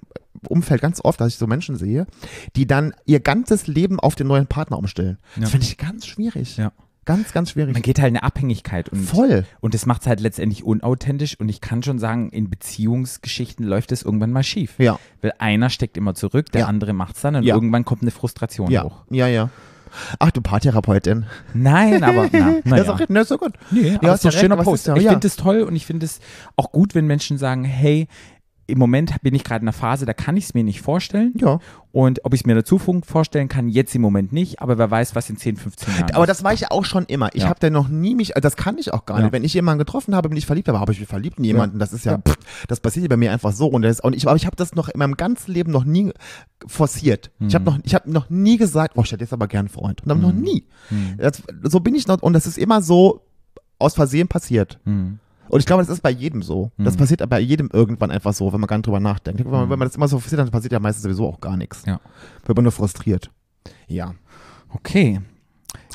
Umfeld 0.47 0.81
ganz 0.81 1.01
oft, 1.03 1.19
dass 1.21 1.29
ich 1.29 1.35
so 1.37 1.47
Menschen 1.47 1.75
sehe, 1.75 2.05
die 2.55 2.65
dann 2.67 2.93
ihr 3.05 3.19
ganzes 3.19 3.67
Leben 3.67 3.99
auf 3.99 4.15
den 4.15 4.27
neuen 4.27 4.47
Partner 4.47 4.77
umstellen. 4.77 5.17
Das 5.35 5.45
Ja. 5.45 5.49
finde 5.49 5.65
ich 5.65 5.77
ganz 5.77 6.05
schwierig. 6.05 6.57
Ja. 6.57 6.71
Ganz, 7.09 7.33
ganz 7.33 7.49
schwierig. 7.51 7.73
Man 7.73 7.81
geht 7.81 7.97
halt 7.99 8.07
eine 8.09 8.21
Abhängigkeit 8.23 8.87
und 8.89 8.99
Voll. 8.99 9.45
Und 9.61 9.73
das 9.73 9.85
macht 9.87 10.01
es 10.01 10.07
halt 10.07 10.19
letztendlich 10.19 10.63
unauthentisch 10.63 11.39
und 11.39 11.49
ich 11.49 11.59
kann 11.59 11.81
schon 11.83 11.97
sagen, 11.97 12.29
in 12.29 12.49
Beziehungsgeschichten 12.49 13.65
läuft 13.65 13.91
es 13.91 14.03
irgendwann 14.03 14.31
mal 14.31 14.43
schief. 14.43 14.75
Ja. 14.77 14.99
Weil 15.21 15.33
einer 15.39 15.69
steckt 15.69 15.97
immer 15.97 16.13
zurück, 16.15 16.51
der 16.51 16.61
Ja. 16.61 16.67
andere 16.67 16.93
macht 16.93 17.15
es 17.15 17.21
dann 17.21 17.35
und 17.35 17.43
Ja. 17.43 17.55
irgendwann 17.55 17.83
kommt 17.85 18.03
eine 18.03 18.11
Frustration 18.11 18.69
Ja, 18.71 18.83
hoch. 18.83 19.03
ja, 19.09 19.27
ja. 19.27 19.49
Ach, 20.19 20.29
du 20.29 20.41
Paartherapeutin. 20.41 21.25
Nein, 21.55 22.03
aber 22.03 22.29
na, 22.31 22.57
na 22.63 22.75
Das 22.77 22.81
ist 22.81 22.85
ja. 22.87 22.93
auch, 22.93 23.09
ne, 23.09 23.19
ist 23.21 23.31
doch 23.31 23.39
gut. 23.39 23.53
Nee, 23.71 23.89
Ja, 23.93 23.97
aber 23.97 24.13
ist 24.13 24.25
ein 24.25 24.31
schöner 24.31 24.55
recht, 24.55 24.61
es 24.61 24.65
Post. 24.65 24.81
ist 24.81 24.87
ja- 24.87 24.95
ich 24.97 25.07
finde 25.07 25.27
es 25.27 25.35
toll 25.35 25.61
und 25.63 25.75
ich 25.75 25.85
finde 25.87 26.05
es 26.05 26.19
auch 26.57 26.71
gut, 26.71 26.93
wenn 26.93 27.07
Menschen 27.07 27.39
sagen, 27.39 27.63
hey, 27.63 28.07
im 28.69 28.77
Moment 28.79 29.21
bin 29.21 29.33
ich 29.35 29.43
gerade 29.43 29.61
in 29.63 29.67
einer 29.67 29.73
Phase, 29.73 30.05
da 30.05 30.13
kann 30.13 30.37
ich 30.37 30.45
es 30.45 30.53
mir 30.53 30.63
nicht 30.63 30.81
vorstellen. 30.81 31.33
Ja. 31.37 31.59
Und 31.91 32.23
ob 32.23 32.33
ich 32.35 32.41
es 32.41 32.45
mir 32.45 32.51
in 32.53 32.57
der 32.57 32.65
Zukunft 32.65 33.09
vorstellen 33.09 33.47
kann, 33.47 33.67
jetzt 33.67 33.95
im 33.95 34.01
Moment 34.01 34.31
nicht, 34.31 34.61
aber 34.61 34.77
wer 34.77 34.91
weiß, 34.91 35.15
was 35.15 35.29
in 35.29 35.37
10, 35.37 35.57
15 35.57 35.93
Jahren 35.95 36.11
Aber 36.11 36.23
ist. 36.25 36.29
das 36.29 36.43
war 36.43 36.53
ich 36.53 36.59
ja 36.61 36.71
auch 36.71 36.85
schon 36.85 37.05
immer. 37.05 37.29
Ich 37.33 37.43
Ja. 37.43 37.49
habe 37.49 37.59
da 37.59 37.69
noch 37.71 37.87
nie 37.87 38.13
mich, 38.15 38.35
also 38.35 38.41
das 38.45 38.55
kann 38.55 38.77
ich 38.77 38.93
auch 38.93 39.05
gar 39.05 39.17
Ja. 39.17 39.23
nicht. 39.23 39.33
Wenn 39.33 39.43
ich 39.43 39.53
jemanden 39.55 39.79
getroffen 39.79 40.15
habe, 40.15 40.29
bin 40.29 40.37
ich 40.37 40.45
verliebt, 40.45 40.69
aber 40.69 40.79
habe 40.79 40.91
ich 40.91 40.99
mich 40.99 41.09
verliebt 41.09 41.39
in 41.39 41.45
jemanden. 41.45 41.79
Das 41.79 41.91
ist 41.93 42.05
ja, 42.05 42.17
pff, 42.19 42.37
das 42.67 42.79
passiert 42.79 43.03
ja 43.03 43.09
bei 43.09 43.17
mir 43.17 43.31
einfach 43.31 43.51
so. 43.53 43.67
Und 43.67 43.81
das, 43.81 43.99
und 43.99 44.15
ich, 44.15 44.27
aber 44.27 44.35
ich 44.35 44.45
habe 44.45 44.55
das 44.55 44.75
noch 44.75 44.87
in 44.89 44.99
meinem 44.99 45.17
ganzen 45.17 45.51
Leben 45.51 45.71
noch 45.71 45.83
nie 45.83 46.11
forciert. 46.67 47.31
Ich 47.39 47.47
Mhm. 47.47 47.53
habe 47.55 47.65
noch, 47.65 47.79
ich 47.83 47.95
habe 47.95 48.11
noch 48.11 48.29
nie 48.29 48.57
gesagt, 48.57 48.93
oh, 48.97 49.01
ich 49.03 49.11
hätte 49.11 49.23
jetzt 49.23 49.33
aber 49.33 49.47
gern 49.47 49.61
einen 49.61 49.69
Freund. 49.69 50.01
Und 50.01 50.09
dann 50.09 50.17
Mhm. 50.17 50.23
noch 50.23 50.33
nie. 50.33 50.65
Das, 51.17 51.41
so 51.63 51.79
bin 51.79 51.95
ich 51.95 52.07
noch, 52.07 52.21
und 52.21 52.33
das 52.33 52.45
ist 52.47 52.57
immer 52.57 52.81
so 52.81 53.21
aus 53.79 53.95
Versehen 53.95 54.27
passiert. 54.27 54.79
Mhm. 54.85 55.19
Und 55.49 55.59
ich 55.59 55.65
glaube, 55.65 55.81
das 55.83 55.89
ist 55.89 56.01
bei 56.01 56.11
jedem 56.11 56.41
so. 56.43 56.71
Das 56.77 56.95
passiert 56.95 57.27
bei 57.29 57.39
jedem 57.39 57.69
irgendwann 57.73 58.11
einfach 58.11 58.33
so, 58.33 58.51
wenn 58.53 58.59
man 58.61 58.67
gar 58.67 58.77
nicht 58.77 58.85
drüber 58.87 58.99
nachdenkt. 58.99 59.43
Wenn, 59.43 59.51
man, 59.51 59.69
wenn 59.69 59.79
man 59.79 59.87
das 59.87 59.95
immer 59.95 60.07
so 60.07 60.19
forciert, 60.19 60.39
dann 60.39 60.51
passiert 60.51 60.71
ja 60.73 60.79
meistens 60.79 61.03
sowieso 61.03 61.27
auch 61.27 61.41
gar 61.41 61.57
nichts. 61.57 61.83
Ja. 61.85 61.99
Wird 62.45 62.55
man 62.55 62.63
nur 62.63 62.71
frustriert. 62.71 63.29
Ja. 63.87 64.13
Okay. 64.69 65.19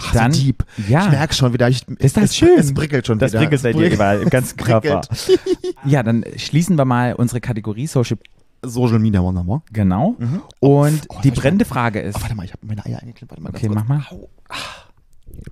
Ach, 0.00 0.12
Dann- 0.12 0.32
so 0.32 0.40
deep. 0.42 0.64
ja. 0.88 1.04
Ich 1.04 1.10
merke 1.12 1.34
schon 1.34 1.52
wieder. 1.52 1.68
Ich, 1.68 1.86
Ist 1.98 2.16
das 2.16 2.24
es, 2.24 2.36
schön? 2.36 2.58
Es 2.58 2.74
prickelt 2.74 3.06
schon 3.06 3.18
Das 3.18 3.32
wieder. 3.32 3.40
prickelt 3.42 3.62
bei 3.62 3.70
Es 3.70 3.76
dir 3.76 3.90
überall 3.92 4.22
im 4.22 4.30
ganzen 4.30 4.56
Körper. 4.56 5.00
prickelt. 5.02 5.40
Ja, 5.84 6.02
dann 6.02 6.24
schließen 6.36 6.76
wir 6.76 6.84
mal 6.84 7.14
unsere 7.14 7.40
Kategorie 7.40 7.86
Social. 7.86 8.18
Social 8.62 8.98
Media 8.98 9.22
Wonderbar. 9.22 9.62
Genau. 9.72 10.16
Und 10.60 11.02
Oh, 11.08 11.16
die 11.22 11.28
das 11.30 11.36
war 11.36 11.42
brennende 11.42 11.64
Frage 11.64 12.00
ist, 12.00 12.16
Oh, 12.16 12.22
warte 12.22 12.34
mal, 12.34 12.44
ich 12.44 12.52
habe 12.52 12.66
meine 12.66 12.84
Eier 12.86 13.00
eingeklemmt. 13.00 13.30
Warte 13.30 13.42
mal, 13.42 13.52
ganz 13.52 13.62
Okay, 13.64 13.72
mach 13.74 13.86
mal. 13.86 14.04
Au. 14.10 14.28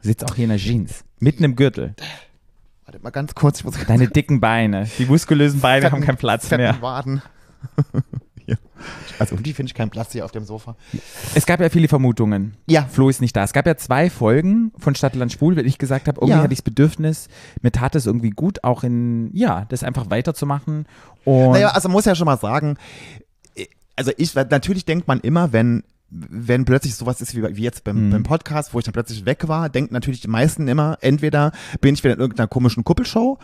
sitzt 0.00 0.24
auch 0.24 0.34
hier 0.34 0.44
in 0.44 0.50
der 0.50 0.58
Jeans, 0.58 1.04
mitten 1.20 1.44
im 1.44 1.54
Gürtel. 1.56 1.94
Warte 2.84 2.98
mal 3.00 3.10
ganz 3.10 3.34
kurz. 3.34 3.60
Ich 3.60 3.64
muss 3.64 3.76
Deine 3.86 4.08
dicken 4.08 4.40
Beine, 4.40 4.88
die 4.98 5.06
muskulösen 5.06 5.60
Beine 5.60 5.86
haben 5.86 5.92
fetten- 5.92 6.06
keinen 6.06 6.16
Platz 6.16 6.50
mehr. 6.50 6.80
Waden. 6.80 7.22
Also 9.20 9.36
irgendwie 9.36 9.52
finde 9.52 9.70
ich 9.70 9.74
keinen 9.74 9.90
Platz 9.90 10.10
hier 10.10 10.24
auf 10.24 10.32
dem 10.32 10.44
Sofa. 10.44 10.74
Es 11.36 11.46
gab 11.46 11.60
ja 11.60 11.68
viele 11.68 11.86
Vermutungen. 11.86 12.56
Ja. 12.66 12.84
Flo 12.90 13.08
ist 13.08 13.20
nicht 13.20 13.36
da. 13.36 13.44
Es 13.44 13.52
gab 13.52 13.64
ja 13.66 13.76
zwei 13.76 14.10
Folgen 14.10 14.72
von 14.78 14.96
Stadtland 14.96 15.30
Schwul, 15.30 15.54
wenn 15.54 15.66
ich 15.66 15.78
gesagt 15.78 16.08
habe, 16.08 16.18
irgendwie 16.20 16.32
Ja. 16.38 16.42
hatte 16.42 16.52
ich 16.52 16.58
das 16.58 16.64
Bedürfnis, 16.64 17.28
mir 17.60 17.70
tat 17.70 17.94
es 17.94 18.06
irgendwie 18.06 18.30
gut, 18.30 18.64
auch 18.64 18.82
in, 18.82 19.30
ja, 19.34 19.64
das 19.68 19.84
einfach 19.84 20.10
weiterzumachen. 20.10 20.86
Und 21.24 21.52
Naja, 21.52 21.68
also 21.68 21.88
muss 21.88 22.04
ja 22.06 22.16
schon 22.16 22.24
mal 22.24 22.38
sagen, 22.38 22.76
äh, 23.54 23.66
also 23.94 24.10
ich, 24.16 24.34
natürlich 24.34 24.84
denkt 24.84 25.06
man 25.06 25.20
immer, 25.20 25.52
wenn 25.52 25.84
wenn 26.14 26.64
plötzlich 26.66 26.94
sowas 26.94 27.20
ist 27.22 27.35
wie, 27.35 27.57
wie 27.57 27.62
jetzt 27.62 27.85
beim, 27.85 28.09
Mhm. 28.09 28.11
beim 28.11 28.22
Podcast, 28.22 28.75
wo 28.75 28.79
ich 28.79 28.85
dann 28.85 28.92
plötzlich 28.92 29.25
weg 29.25 29.48
war, 29.48 29.68
denken 29.70 29.94
natürlich 29.94 30.20
die 30.20 30.29
meisten 30.29 30.68
immer, 30.68 30.98
entweder 31.01 31.53
bin 31.81 31.94
ich 31.94 32.05
wieder 32.05 32.14
in 32.14 32.20
irgendeiner 32.20 32.48
komischen 32.48 32.85
Kuppelshow 32.85 33.38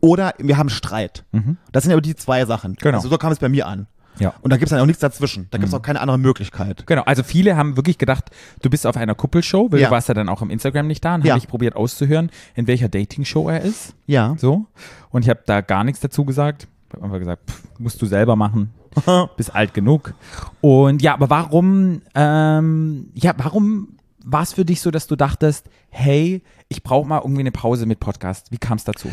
oder 0.00 0.34
wir 0.38 0.56
haben 0.56 0.68
Streit. 0.70 1.24
Das 1.72 1.82
sind 1.84 1.92
aber 1.92 2.00
die 2.00 2.14
zwei 2.16 2.44
Sachen. 2.46 2.72
Mhm. 2.72 2.76
Genau. 2.80 2.96
Also 2.98 3.08
so 3.08 3.18
kam 3.18 3.32
es 3.32 3.38
bei 3.38 3.48
mir 3.48 3.66
an. 3.66 3.86
Ja. 4.18 4.32
Und 4.40 4.50
da 4.50 4.56
gibt 4.56 4.68
es 4.68 4.70
dann 4.70 4.80
auch 4.80 4.86
nichts 4.86 5.00
dazwischen. 5.00 5.46
Da 5.50 5.58
gibt 5.58 5.66
es 5.68 5.72
Mhm. 5.74 5.78
auch 5.78 5.82
keine 5.82 6.00
andere 6.00 6.18
Möglichkeit. 6.18 6.86
Genau, 6.86 7.02
also 7.02 7.22
viele 7.22 7.54
haben 7.54 7.76
wirklich 7.76 7.98
gedacht, 7.98 8.30
du 8.62 8.70
bist 8.70 8.86
auf 8.86 8.96
einer 8.96 9.14
Kuppelshow, 9.14 9.70
weil 9.70 9.80
Ja. 9.80 9.88
du 9.88 9.92
warst 9.92 10.08
ja 10.08 10.14
dann 10.14 10.30
auch 10.30 10.40
im 10.40 10.48
Instagram 10.48 10.86
nicht 10.86 11.04
da 11.04 11.16
und 11.16 11.24
Ja. 11.26 11.32
habe 11.34 11.38
ich 11.38 11.48
probiert 11.48 11.76
auszuhören, 11.76 12.30
in 12.54 12.66
welcher 12.66 12.88
Dating-Show 12.88 13.50
er 13.50 13.60
ist. 13.60 13.94
Ja. 14.06 14.34
So. 14.38 14.64
Und 15.10 15.24
ich 15.24 15.28
habe 15.28 15.40
da 15.44 15.60
gar 15.60 15.84
nichts 15.84 16.00
dazu 16.00 16.24
gesagt. 16.24 16.66
Ich 16.88 16.94
habe 16.94 17.04
einfach 17.04 17.18
gesagt, 17.18 17.50
pff, 17.50 17.62
musst 17.78 18.00
du 18.00 18.06
selber 18.06 18.36
machen. 18.36 18.70
Bist 19.36 19.54
alt 19.54 19.74
genug. 19.74 20.14
Und 20.60 21.02
ja, 21.02 21.14
aber 21.14 21.30
warum, 21.30 22.02
ähm, 22.14 23.10
ja, 23.14 23.34
warum 23.36 23.96
war 24.24 24.42
es 24.42 24.54
für 24.54 24.64
dich 24.64 24.80
so, 24.80 24.90
dass 24.90 25.06
du 25.06 25.16
dachtest, 25.16 25.66
hey, 25.90 26.42
ich 26.68 26.82
brauche 26.82 27.06
mal 27.08 27.20
irgendwie 27.22 27.40
eine 27.40 27.52
Pause 27.52 27.86
mit 27.86 28.00
Podcast? 28.00 28.50
Wie 28.50 28.58
kam 28.58 28.76
es 28.78 28.84
dazu? 28.84 29.08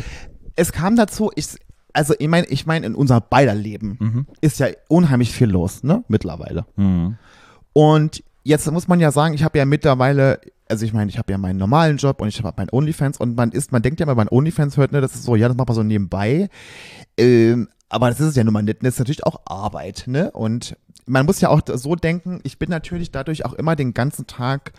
Es 0.56 0.72
kam 0.72 0.96
dazu, 0.96 1.30
ich, 1.36 1.46
also 1.92 2.14
ich 2.18 2.28
meine, 2.28 2.46
ich 2.48 2.66
meine, 2.66 2.86
in 2.86 2.94
unser 2.94 3.20
beider 3.20 3.54
Leben 3.54 3.96
Mhm. 4.00 4.26
ist 4.40 4.58
ja 4.58 4.68
unheimlich 4.88 5.30
viel 5.32 5.48
los, 5.48 5.82
ne? 5.84 6.02
Mittlerweile. 6.08 6.64
Und 7.72 8.22
jetzt 8.42 8.70
muss 8.70 8.88
man 8.88 9.00
ja 9.00 9.10
sagen, 9.12 9.34
ich 9.34 9.44
habe 9.44 9.58
ja 9.58 9.64
mittlerweile, 9.64 10.40
also 10.68 10.84
ich 10.84 10.92
meine, 10.92 11.10
ich 11.10 11.18
habe 11.18 11.30
ja 11.32 11.38
meinen 11.38 11.58
normalen 11.58 11.96
Job 11.96 12.20
und 12.20 12.28
ich 12.28 12.42
habe 12.42 12.54
meinen 12.56 12.70
OnlyFans 12.72 13.18
und 13.18 13.36
man 13.36 13.52
ist, 13.52 13.72
man 13.72 13.82
denkt 13.82 14.00
ja, 14.00 14.06
wenn 14.06 14.16
man 14.16 14.28
OnlyFans 14.28 14.76
hört, 14.76 14.92
ne, 14.92 15.00
das 15.00 15.14
ist 15.14 15.24
so, 15.24 15.36
ja, 15.36 15.48
das 15.48 15.56
macht 15.56 15.68
man 15.68 15.74
so 15.76 15.82
nebenbei. 15.82 16.48
Ähm, 17.16 17.68
aber 17.88 18.08
das 18.08 18.20
ist 18.20 18.28
es 18.28 18.36
ja 18.36 18.44
nun 18.44 18.54
mal 18.54 18.62
nicht. 18.62 18.82
Das 18.82 18.94
ist 18.94 18.98
natürlich 18.98 19.24
auch 19.24 19.42
Arbeit, 19.46 20.04
ne? 20.06 20.30
Und 20.30 20.76
man 21.06 21.26
muss 21.26 21.40
ja 21.40 21.48
auch 21.48 21.60
so 21.74 21.94
denken, 21.96 22.40
ich 22.44 22.58
bin 22.58 22.70
natürlich 22.70 23.10
dadurch 23.10 23.44
auch 23.44 23.52
immer 23.52 23.76
den 23.76 23.94
ganzen 23.94 24.26
Tag, 24.26 24.72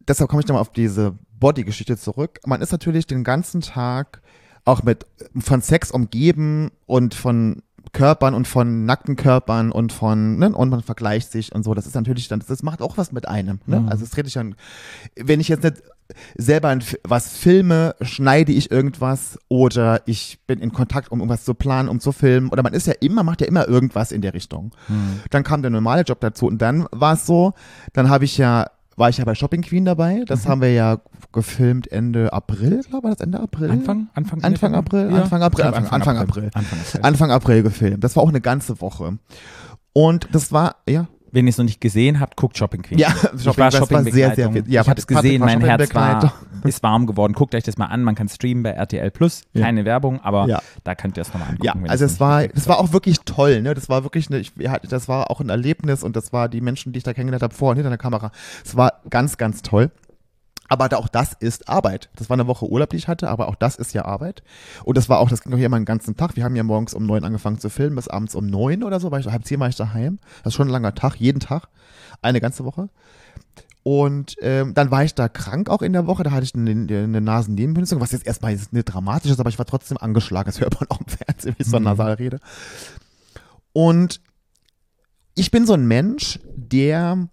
deshalb 0.00 0.30
komme 0.30 0.42
ich 0.42 0.48
nochmal 0.48 0.62
auf 0.62 0.72
diese 0.72 1.18
Body-Geschichte 1.38 1.96
zurück. 1.96 2.40
Man 2.46 2.62
ist 2.62 2.72
natürlich 2.72 3.06
den 3.06 3.24
ganzen 3.24 3.60
Tag 3.60 4.22
auch 4.64 4.82
mit 4.82 5.06
von 5.38 5.62
Sex 5.62 5.90
umgeben 5.90 6.70
und 6.86 7.14
von 7.14 7.62
Körpern 7.92 8.34
und 8.34 8.46
von 8.46 8.84
nackten 8.84 9.16
Körpern 9.16 9.72
und 9.72 9.92
von, 9.92 10.38
ne, 10.38 10.54
und 10.54 10.68
man 10.68 10.82
vergleicht 10.82 11.32
sich 11.32 11.54
und 11.54 11.62
so. 11.62 11.74
Das 11.74 11.86
ist 11.86 11.94
natürlich 11.94 12.28
dann, 12.28 12.42
das 12.46 12.62
macht 12.62 12.82
auch 12.82 12.98
was 12.98 13.12
mit 13.12 13.26
einem, 13.26 13.60
ne? 13.66 13.86
Also 13.88 14.04
es 14.04 14.10
dreht 14.10 14.26
sich 14.26 14.34
dann, 14.34 14.56
wenn 15.16 15.40
ich 15.40 15.48
jetzt 15.48 15.64
nicht 15.64 15.82
selber 16.36 16.76
was 17.04 17.36
filme, 17.36 17.94
schneide 18.00 18.52
ich 18.52 18.70
irgendwas 18.70 19.38
oder 19.48 20.02
ich 20.06 20.38
bin 20.46 20.60
in 20.60 20.72
Kontakt, 20.72 21.10
um 21.12 21.20
irgendwas 21.20 21.44
zu 21.44 21.54
planen, 21.54 21.88
um 21.88 22.00
zu 22.00 22.12
filmen 22.12 22.48
oder 22.48 22.62
man 22.62 22.72
ist 22.74 22.86
ja 22.86 22.94
immer, 23.00 23.22
macht 23.22 23.40
ja 23.40 23.46
immer 23.46 23.68
irgendwas 23.68 24.12
in 24.12 24.22
der 24.22 24.34
Richtung. 24.34 24.72
Dann 25.30 25.42
kam 25.44 25.62
der 25.62 25.70
normale 25.70 26.02
Job 26.02 26.20
dazu 26.20 26.46
und 26.46 26.58
dann 26.62 26.86
war 26.92 27.14
es 27.14 27.26
so, 27.26 27.52
dann 27.92 28.08
habe 28.08 28.24
ich 28.24 28.38
ja, 28.38 28.66
war 28.96 29.08
ich 29.10 29.18
ja 29.18 29.24
bei 29.24 29.34
Shopping 29.34 29.62
Queen 29.62 29.84
dabei, 29.84 30.24
das 30.26 30.44
Mhm. 30.44 30.48
haben 30.48 30.60
wir 30.62 30.72
ja 30.72 30.98
gefilmt 31.32 31.92
Ende 31.92 32.32
April, 32.32 32.80
glaube 32.88 32.96
ich, 32.98 33.02
war 33.04 33.10
das 33.10 33.20
Ende 33.20 33.38
April? 33.40 33.70
Anfang? 33.70 34.08
Anfang, 34.14 34.42
Anfang 34.42 34.74
April, 34.74 35.10
Ja. 35.10 35.22
Anfang 35.22 35.42
April, 35.42 35.62
glaub, 35.64 35.76
Anfang, 35.76 35.92
Anfang 36.00 36.16
April. 36.16 36.50
Anfang 36.54 36.78
April. 36.80 37.00
Anfang 37.02 37.30
April 37.30 37.62
gefilmt. 37.62 38.02
Das 38.02 38.16
war 38.16 38.22
auch 38.22 38.28
eine 38.30 38.40
ganze 38.40 38.80
Woche. 38.80 39.18
Und 39.92 40.28
das 40.32 40.52
war, 40.52 40.76
ja, 40.88 41.06
Wenn 41.32 41.46
ihr 41.46 41.50
es 41.50 41.58
noch 41.58 41.64
nicht 41.64 41.80
gesehen 41.80 42.20
habt, 42.20 42.36
guckt 42.36 42.56
Shopping 42.56 42.82
Queen. 42.82 42.98
Ja, 42.98 43.08
ich 43.08 43.42
Shopping- 43.42 43.58
war 43.58 43.70
das 43.70 43.80
war 43.80 43.86
Shopping 43.88 44.12
sehr, 44.12 44.34
sehr 44.34 44.50
viel. 44.52 44.64
Ja, 44.68 44.82
ich 44.82 44.88
habe 44.88 44.98
es 44.98 45.06
gesehen, 45.06 45.40
mein 45.40 45.60
Herz 45.60 45.94
war, 45.94 46.32
ist 46.64 46.82
warm 46.82 47.06
geworden. 47.06 47.32
Guckt 47.34 47.54
euch 47.54 47.64
das 47.64 47.76
mal 47.78 47.86
an, 47.86 48.02
man 48.02 48.14
kann 48.14 48.28
streamen 48.28 48.62
bei 48.62 48.70
RTL 48.70 49.10
Plus, 49.10 49.42
Ja. 49.52 49.62
keine 49.66 49.84
Werbung, 49.84 50.20
aber 50.22 50.46
Ja. 50.46 50.62
da 50.84 50.94
könnt 50.94 51.16
ihr 51.16 51.22
es 51.22 51.28
nochmal 51.28 51.50
angucken. 51.50 51.84
Ja, 51.84 51.90
also 51.90 52.04
es 52.04 52.18
war, 52.20 52.46
das 52.48 52.68
war 52.68 52.78
auch 52.78 52.92
wirklich 52.92 53.18
toll, 53.24 53.62
ne? 53.62 53.74
Das 53.74 53.88
war 53.88 54.02
wirklich 54.04 54.28
eine, 54.30 54.38
ich, 54.38 54.52
das 54.88 55.08
war 55.08 55.30
auch 55.30 55.40
ein 55.40 55.48
Erlebnis 55.48 56.02
und 56.02 56.16
das 56.16 56.32
war 56.32 56.48
die 56.48 56.60
Menschen, 56.60 56.92
die 56.92 56.98
ich 56.98 57.04
da 57.04 57.12
kennengelernt 57.14 57.42
habe, 57.42 57.54
vor 57.54 57.70
und 57.70 57.76
hinter 57.76 57.90
der 57.90 57.98
Kamera. 57.98 58.30
Es 58.64 58.76
war 58.76 58.94
ganz, 59.10 59.36
ganz 59.36 59.62
toll. 59.62 59.90
Aber 60.68 60.96
auch 60.98 61.08
das 61.08 61.32
ist 61.32 61.68
Arbeit. 61.68 62.10
Das 62.16 62.28
war 62.28 62.34
eine 62.34 62.46
Woche 62.46 62.70
Urlaub, 62.70 62.90
die 62.90 62.96
ich 62.96 63.08
hatte, 63.08 63.28
aber 63.28 63.48
auch 63.48 63.54
das 63.54 63.76
ist 63.76 63.94
ja 63.94 64.04
Arbeit. 64.04 64.42
Und 64.84 64.98
das 64.98 65.08
war 65.08 65.18
auch, 65.18 65.30
das 65.30 65.42
ging 65.42 65.52
auch 65.52 65.56
hier 65.56 65.68
mal 65.68 65.76
einen 65.76 65.86
ganzen 65.86 66.16
Tag. 66.16 66.36
Wir 66.36 66.44
haben 66.44 66.56
ja 66.56 66.62
morgens 66.62 66.94
um 66.94 67.06
neun 67.06 67.24
angefangen 67.24 67.58
zu 67.58 67.70
filmen, 67.70 67.96
bis 67.96 68.08
abends 68.08 68.34
um 68.34 68.46
neun 68.46 68.84
oder 68.84 69.00
so, 69.00 69.10
war 69.10 69.18
ich, 69.18 69.26
halb 69.26 69.46
zehn 69.46 69.58
war 69.60 69.68
ich 69.68 69.76
daheim. 69.76 70.18
Das 70.44 70.52
ist 70.52 70.54
schon 70.54 70.68
ein 70.68 70.72
langer 70.72 70.94
Tag, 70.94 71.16
jeden 71.16 71.40
Tag, 71.40 71.68
eine 72.20 72.40
ganze 72.40 72.64
Woche. 72.64 72.90
Und 73.82 74.36
ähm, 74.42 74.74
dann 74.74 74.90
war 74.90 75.04
ich 75.04 75.14
da 75.14 75.30
krank 75.30 75.70
auch 75.70 75.80
in 75.80 75.94
der 75.94 76.06
Woche, 76.06 76.22
da 76.22 76.32
hatte 76.32 76.44
ich 76.44 76.54
eine, 76.54 76.70
eine 76.70 77.20
Nasennebenhöhlung, 77.22 78.02
was 78.02 78.12
jetzt 78.12 78.26
erstmal 78.26 78.52
jetzt 78.52 78.74
nicht 78.74 78.84
dramatisch 78.84 79.30
ist, 79.30 79.40
aber 79.40 79.48
ich 79.48 79.58
war 79.58 79.64
trotzdem 79.64 79.96
angeschlagen. 79.96 80.46
Das 80.46 80.60
hört 80.60 80.78
man 80.78 80.90
auch 80.90 81.00
im 81.00 81.06
Fernsehen, 81.06 81.54
wenn 81.56 81.64
ich 81.64 81.70
so 81.70 81.78
nasal 81.78 82.12
rede. 82.14 82.40
Und 83.72 84.20
ich 85.34 85.50
bin 85.50 85.66
so 85.66 85.72
ein 85.72 85.86
Mensch, 85.86 86.38
der 86.54 87.28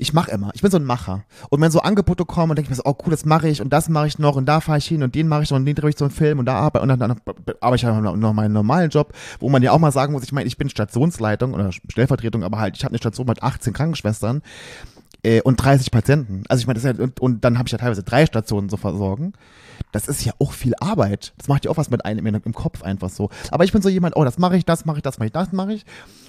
ich 0.00 0.14
mache 0.14 0.30
immer. 0.30 0.50
Ich 0.54 0.62
bin 0.62 0.70
so 0.70 0.78
ein 0.78 0.84
Macher. 0.84 1.24
Und 1.50 1.60
wenn 1.60 1.70
so 1.70 1.80
Angebote 1.80 2.24
kommen 2.24 2.50
und 2.50 2.56
denke 2.56 2.66
ich 2.66 2.70
mir 2.70 2.82
so, 2.82 2.84
oh 2.86 2.96
cool, 3.04 3.10
das 3.10 3.26
mache 3.26 3.48
ich 3.48 3.60
und 3.60 3.70
das 3.70 3.90
mache 3.90 4.06
ich 4.06 4.18
noch 4.18 4.36
und 4.36 4.46
da 4.46 4.60
fahre 4.60 4.78
ich 4.78 4.86
hin 4.86 5.02
und 5.02 5.14
den 5.14 5.28
mache 5.28 5.42
ich 5.42 5.50
noch 5.50 5.58
und 5.58 5.66
den 5.66 5.74
drehe 5.74 5.90
ich 5.90 5.98
so 5.98 6.06
einen 6.06 6.10
Film 6.12 6.38
und 6.38 6.46
da 6.46 6.54
arbeite 6.54 6.82
und 6.82 6.98
dann, 6.98 7.20
arbeite 7.60 7.76
ich 7.76 7.84
halt 7.84 8.16
noch 8.16 8.32
meinen 8.32 8.54
normalen 8.54 8.88
Job, 8.88 9.12
wo 9.40 9.50
man 9.50 9.62
ja 9.62 9.72
auch 9.72 9.78
mal 9.78 9.92
sagen 9.92 10.14
muss, 10.14 10.22
ich 10.22 10.32
meine, 10.32 10.46
ich 10.46 10.56
bin 10.56 10.70
Stationsleitung 10.70 11.52
oder 11.52 11.70
Stellvertretung, 11.70 12.44
aber 12.44 12.58
halt, 12.58 12.78
ich 12.78 12.84
habe 12.84 12.92
eine 12.92 12.98
Station 12.98 13.26
mit 13.26 13.42
18 13.42 13.74
Krankenschwestern 13.74 14.40
äh, 15.22 15.42
und 15.42 15.56
30 15.56 15.90
Patienten. 15.90 16.44
Also 16.48 16.62
ich 16.62 16.66
meine, 16.66 16.80
das 16.80 16.84
ist 16.84 16.98
ja, 16.98 17.04
und, 17.04 17.20
und 17.20 17.44
dann 17.44 17.58
habe 17.58 17.66
ich 17.66 17.72
ja 17.72 17.78
teilweise 17.78 18.02
drei 18.02 18.24
Stationen 18.24 18.70
zu 18.70 18.78
versorgen. 18.78 19.34
Das 19.92 20.08
ist 20.08 20.24
ja 20.24 20.32
auch 20.38 20.52
viel 20.52 20.72
Arbeit. 20.80 21.34
Das 21.36 21.48
macht 21.48 21.66
ja 21.66 21.70
auch 21.70 21.76
was 21.76 21.90
mit 21.90 22.06
einem 22.06 22.24
im 22.26 22.54
Kopf 22.54 22.82
einfach 22.82 23.10
so. 23.10 23.28
Aber 23.50 23.64
ich 23.64 23.72
bin 23.72 23.82
so 23.82 23.90
jemand, 23.90 24.16
oh, 24.16 24.24
das 24.24 24.38
mache 24.38 24.56
ich, 24.56 24.64
das 24.64 24.86
mache 24.86 24.98
ich, 24.98 25.02
das 25.02 25.18
mache 25.18 25.26
ich, 25.26 25.32
das 25.32 25.52
mache 25.52 25.74
ich. 25.74 25.84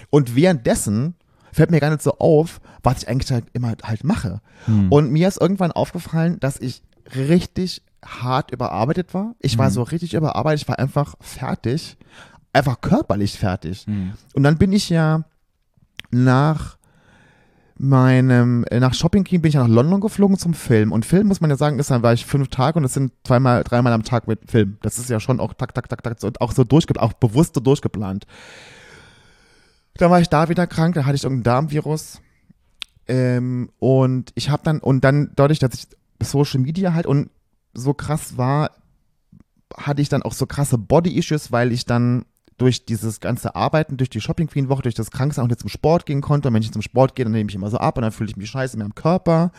Und 0.09 0.35
währenddessen 0.35 1.15
fällt 1.53 1.71
mir 1.71 1.79
gar 1.79 1.89
nicht 1.89 2.01
so 2.01 2.17
auf, 2.19 2.61
was 2.83 3.03
ich 3.03 3.09
eigentlich 3.09 3.31
halt 3.31 3.45
immer 3.53 3.73
halt 3.83 4.03
mache. 4.03 4.41
Und 4.89 5.11
mir 5.11 5.27
ist 5.27 5.41
irgendwann 5.41 5.71
aufgefallen, 5.71 6.39
dass 6.39 6.59
ich 6.59 6.81
richtig 7.15 7.81
hart 8.03 8.51
überarbeitet 8.51 9.13
war. 9.13 9.35
Ich 9.39 9.57
war 9.57 9.69
so 9.71 9.83
richtig 9.83 10.13
überarbeitet, 10.13 10.61
ich 10.63 10.67
war 10.67 10.79
einfach 10.79 11.15
fertig, 11.19 11.97
einfach 12.53 12.81
körperlich 12.81 13.37
fertig. 13.37 13.85
Und 14.33 14.43
dann 14.43 14.57
bin 14.57 14.71
ich 14.73 14.89
ja 14.89 15.23
nach 16.11 16.77
meinem, 17.77 18.63
äh, 18.69 18.79
nach 18.79 18.93
Shopping 18.93 19.23
King 19.23 19.41
bin 19.41 19.49
ich 19.49 19.55
ja 19.55 19.61
nach 19.61 19.73
London 19.73 20.01
geflogen 20.01 20.37
zum 20.37 20.53
Film. 20.53 20.91
Und 20.91 21.05
Film, 21.05 21.27
muss 21.27 21.41
man 21.41 21.49
ja 21.49 21.55
sagen, 21.55 21.79
ist 21.79 21.89
dann 21.89 22.03
war 22.03 22.13
ich 22.13 22.25
fünf 22.27 22.49
Tage 22.49 22.77
und 22.77 22.83
das 22.83 22.93
sind 22.93 23.11
zweimal, 23.23 23.63
dreimal 23.63 23.91
am 23.93 24.03
Tag 24.03 24.27
mit 24.27 24.51
Film. 24.51 24.77
Das 24.83 24.99
ist 24.99 25.09
ja 25.09 25.19
schon 25.19 25.39
auch 25.39 25.53
tak, 25.55 25.73
tak, 25.73 25.89
tak, 25.89 26.03
tak, 26.03 26.19
so, 26.19 26.29
auch 26.39 26.51
so 26.51 26.63
durchgeplant, 26.63 27.09
auch 27.09 27.13
bewusst 27.13 27.55
so 27.55 27.61
durchgeplant. 27.61 28.25
Dann 29.95 30.11
war 30.11 30.21
ich 30.21 30.29
da 30.29 30.49
wieder 30.49 30.67
krank, 30.67 30.95
da 30.95 31.05
hatte 31.05 31.15
ich 31.15 31.23
irgendein 31.23 31.43
Darmvirus. 31.43 32.21
Ähm, 33.07 33.69
und 33.79 34.31
ich 34.35 34.49
habe 34.49 34.63
dann, 34.63 34.79
und 34.79 35.03
dann 35.03 35.31
dadurch, 35.35 35.59
dass 35.59 35.73
ich 35.73 35.87
Social 36.21 36.59
Media 36.59 36.93
halt 36.93 37.05
und 37.05 37.29
so 37.73 37.93
krass 37.93 38.37
war, 38.37 38.71
hatte 39.75 40.01
ich 40.01 40.09
dann 40.09 40.23
auch 40.23 40.33
so 40.33 40.45
krasse 40.45 40.77
Body-Issues, 40.77 41.51
weil 41.51 41.71
ich 41.71 41.85
dann 41.85 42.25
durch 42.57 42.85
dieses 42.85 43.19
ganze 43.19 43.55
Arbeiten, 43.55 43.97
durch 43.97 44.09
die 44.09 44.21
Shopping 44.21 44.47
Queen 44.47 44.69
Woche, 44.69 44.83
durch 44.83 44.95
das 44.95 45.09
Kranksein 45.09 45.43
auch 45.43 45.49
nicht 45.49 45.59
zum 45.59 45.69
Sport 45.69 46.05
gehen 46.05 46.21
konnte. 46.21 46.47
Und 46.47 46.53
wenn 46.53 46.61
ich 46.61 46.71
zum 46.71 46.83
Sport 46.83 47.15
gehe, 47.15 47.25
dann 47.25 47.31
nehme 47.31 47.49
ich 47.49 47.55
immer 47.55 47.69
so 47.69 47.77
ab 47.77 47.97
und 47.97 48.03
dann 48.03 48.11
fühle 48.11 48.29
ich 48.29 48.37
mich 48.37 48.49
scheiße 48.49 48.75
in 48.75 48.83
meinem 48.83 48.93
Körper. 48.93 49.51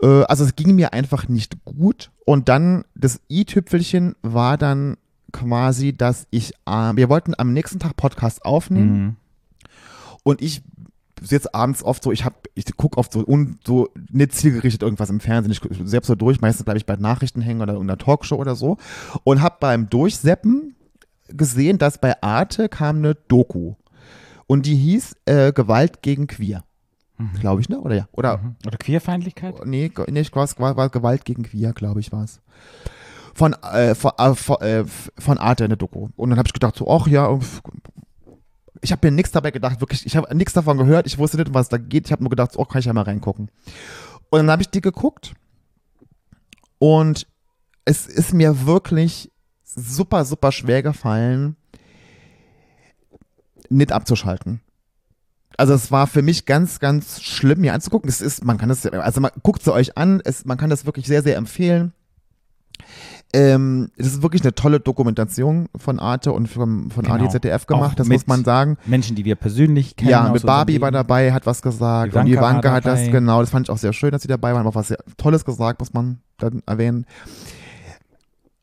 Äh, 0.00 0.22
also 0.24 0.44
es 0.44 0.54
ging 0.54 0.74
mir 0.74 0.92
einfach 0.92 1.28
nicht 1.28 1.64
gut. 1.64 2.12
Und 2.24 2.48
dann 2.48 2.84
das 2.94 3.20
i-Tüpfelchen 3.28 4.14
war 4.22 4.58
dann 4.58 4.96
quasi, 5.32 5.96
dass 5.96 6.26
ich, 6.30 6.52
äh, 6.66 6.92
wir 6.94 7.08
wollten 7.08 7.34
am 7.36 7.52
nächsten 7.52 7.78
Tag 7.78 7.96
Podcast 7.96 8.44
aufnehmen. 8.44 9.02
Mhm. 9.02 9.16
Und 10.22 10.42
ich 10.42 10.62
sitze 11.20 11.54
abends 11.54 11.82
oft 11.82 12.02
so, 12.02 12.12
ich 12.12 12.24
hab, 12.24 12.46
ich 12.54 12.64
gucke 12.76 12.98
oft 12.98 13.12
so, 13.12 13.24
un, 13.26 13.58
so 13.66 13.88
nicht 14.10 14.32
zielgerichtet 14.32 14.82
irgendwas 14.82 15.10
im 15.10 15.20
Fernsehen. 15.20 15.52
Ich 15.52 15.60
selbst 15.84 16.06
so 16.06 16.14
durch, 16.14 16.40
meistens 16.40 16.64
bleibe 16.64 16.78
ich 16.78 16.86
bei 16.86 16.96
Nachrichten 16.96 17.40
hängen 17.40 17.60
oder 17.60 17.74
in 17.74 17.82
einer 17.82 17.98
Talkshow 17.98 18.36
oder 18.36 18.56
so. 18.56 18.78
Und 19.24 19.42
habe 19.42 19.56
beim 19.60 19.88
Durchseppen 19.90 20.76
gesehen, 21.28 21.78
dass 21.78 21.98
bei 21.98 22.20
Arte 22.22 22.68
kam 22.68 22.98
eine 22.98 23.14
Doku. 23.14 23.74
Und 24.46 24.66
die 24.66 24.76
hieß 24.76 25.16
äh, 25.26 25.52
Gewalt 25.52 26.02
gegen 26.02 26.26
Queer. 26.26 26.64
Glaube 27.40 27.60
ich, 27.60 27.68
ne? 27.68 27.78
Oder 27.80 27.96
ja? 27.96 28.08
Oder 28.12 28.38
Mhm. 28.38 28.56
Oder 28.66 28.78
Queerfeindlichkeit? 28.78 29.66
nee, 29.66 29.90
nee, 30.08 30.26
war, 30.32 30.76
war 30.76 30.88
Gewalt 30.88 31.24
gegen 31.24 31.42
Queer, 31.42 31.72
glaube 31.72 32.00
ich, 32.00 32.12
war 32.12 32.24
es. 32.24 32.40
Von, 33.34 33.54
äh, 33.54 33.94
von, 33.94 34.12
äh, 34.18 34.34
von, 34.34 34.56
äh, 34.60 34.84
von 35.18 35.38
Arte 35.38 35.64
eine 35.64 35.76
Doku. 35.76 36.08
Und 36.16 36.30
dann 36.30 36.38
habe 36.38 36.48
ich 36.48 36.52
gedacht, 36.52 36.76
so, 36.76 36.88
ach 36.90 37.06
ja, 37.06 37.38
ich 38.82 38.92
habe 38.92 39.06
mir 39.06 39.12
nichts 39.12 39.32
dabei 39.32 39.50
gedacht, 39.50 39.80
wirklich, 39.80 40.06
ich 40.06 40.16
habe 40.16 40.34
nichts 40.34 40.52
davon 40.52 40.78
gehört, 40.78 41.06
ich 41.06 41.18
wusste 41.18 41.36
nicht, 41.36 41.52
was 41.54 41.68
da 41.68 41.78
geht. 41.78 42.06
Ich 42.06 42.12
habe 42.12 42.22
nur 42.22 42.30
gedacht, 42.30 42.52
oh, 42.56 42.64
kann 42.64 42.80
ich 42.80 42.86
ja 42.86 42.92
mal 42.92 43.02
reingucken. 43.02 43.50
Und 44.30 44.38
dann 44.38 44.50
habe 44.50 44.62
ich 44.62 44.70
die 44.70 44.80
geguckt 44.80 45.34
und 46.78 47.26
es 47.84 48.06
ist 48.06 48.32
mir 48.32 48.66
wirklich 48.66 49.30
super, 49.64 50.24
super 50.24 50.52
schwer 50.52 50.82
gefallen, 50.82 51.56
nicht 53.68 53.92
abzuschalten. 53.92 54.60
Also 55.56 55.74
es 55.74 55.90
war 55.90 56.06
für 56.06 56.22
mich 56.22 56.46
ganz, 56.46 56.78
ganz 56.78 57.20
schlimm, 57.20 57.60
mir 57.60 57.74
anzugucken. 57.74 58.08
Es 58.08 58.20
ist, 58.20 58.44
man 58.44 58.56
kann 58.56 58.70
das, 58.70 58.86
also 58.86 59.20
man 59.20 59.30
guckt 59.42 59.62
sie 59.62 59.72
euch 59.72 59.98
an, 59.98 60.22
es, 60.24 60.44
man 60.44 60.56
kann 60.56 60.70
das 60.70 60.86
wirklich 60.86 61.06
sehr, 61.06 61.22
sehr 61.22 61.36
empfehlen. 61.36 61.92
Ähm, 63.32 63.90
es 63.96 64.08
ist 64.08 64.22
wirklich 64.22 64.42
eine 64.42 64.54
tolle 64.54 64.80
Dokumentation 64.80 65.68
von 65.76 66.00
Arte 66.00 66.32
und 66.32 66.48
von, 66.48 66.90
von 66.90 67.04
Genau. 67.04 67.14
ADZDF 67.14 67.66
gemacht, 67.66 67.92
Auch 67.92 67.94
das 67.94 68.08
muss 68.08 68.26
man 68.26 68.44
sagen. 68.44 68.76
Menschen, 68.86 69.14
die 69.14 69.24
wir 69.24 69.36
persönlich 69.36 69.94
kennen. 69.94 70.10
Ja, 70.10 70.28
mit 70.30 70.44
Barbie 70.44 70.80
war 70.80 70.90
dabei, 70.90 71.32
hat 71.32 71.46
was 71.46 71.62
gesagt. 71.62 72.12
Ivanka 72.12 72.20
und 72.26 72.32
Ivanka 72.32 72.72
hat 72.72 72.86
das, 72.86 73.08
genau, 73.10 73.40
das 73.40 73.50
fand 73.50 73.66
ich 73.68 73.70
auch 73.70 73.78
sehr 73.78 73.92
schön, 73.92 74.10
dass 74.10 74.22
sie 74.22 74.28
dabei 74.28 74.52
waren, 74.54 74.66
auch 74.66 74.74
was 74.74 74.88
sehr 74.88 74.98
Tolles 75.16 75.44
gesagt, 75.44 75.78
muss 75.78 75.92
man 75.92 76.18
dann 76.38 76.62
erwähnen. 76.66 77.06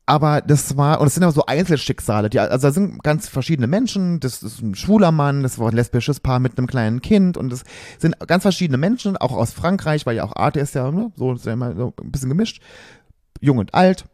Aber 0.04 0.40
das 0.40 0.76
war, 0.78 1.00
und 1.02 1.06
es 1.06 1.14
sind 1.14 1.22
aber 1.22 1.32
so 1.32 1.44
Einzelschicksale, 1.44 2.30
die, 2.30 2.38
also 2.40 2.68
da 2.68 2.72
sind 2.72 3.02
ganz 3.02 3.28
verschiedene 3.28 3.66
Menschen, 3.66 4.20
das 4.20 4.42
ist 4.42 4.62
ein 4.62 4.74
schwuler 4.74 5.12
Mann, 5.12 5.42
das 5.42 5.58
war 5.58 5.68
ein 5.68 5.74
lesbisches 5.76 6.20
Paar 6.20 6.38
mit 6.40 6.56
einem 6.56 6.66
kleinen 6.66 7.02
Kind 7.02 7.36
und 7.36 7.52
es 7.52 7.62
sind 7.98 8.18
ganz 8.26 8.42
verschiedene 8.42 8.78
Menschen, 8.78 9.18
auch 9.18 9.32
aus 9.32 9.52
Frankreich, 9.52 10.06
weil 10.06 10.16
ja 10.16 10.24
auch 10.24 10.34
Arte 10.34 10.60
ist 10.60 10.74
ja, 10.74 10.90
ne, 10.90 11.12
so 11.16 11.34
ist 11.34 11.44
ja 11.44 11.52
immer 11.52 11.74
so 11.76 11.92
ein 12.02 12.10
bisschen 12.10 12.30
gemischt, 12.30 12.62
jung 13.40 13.58
und 13.58 13.74
alt. 13.74 14.06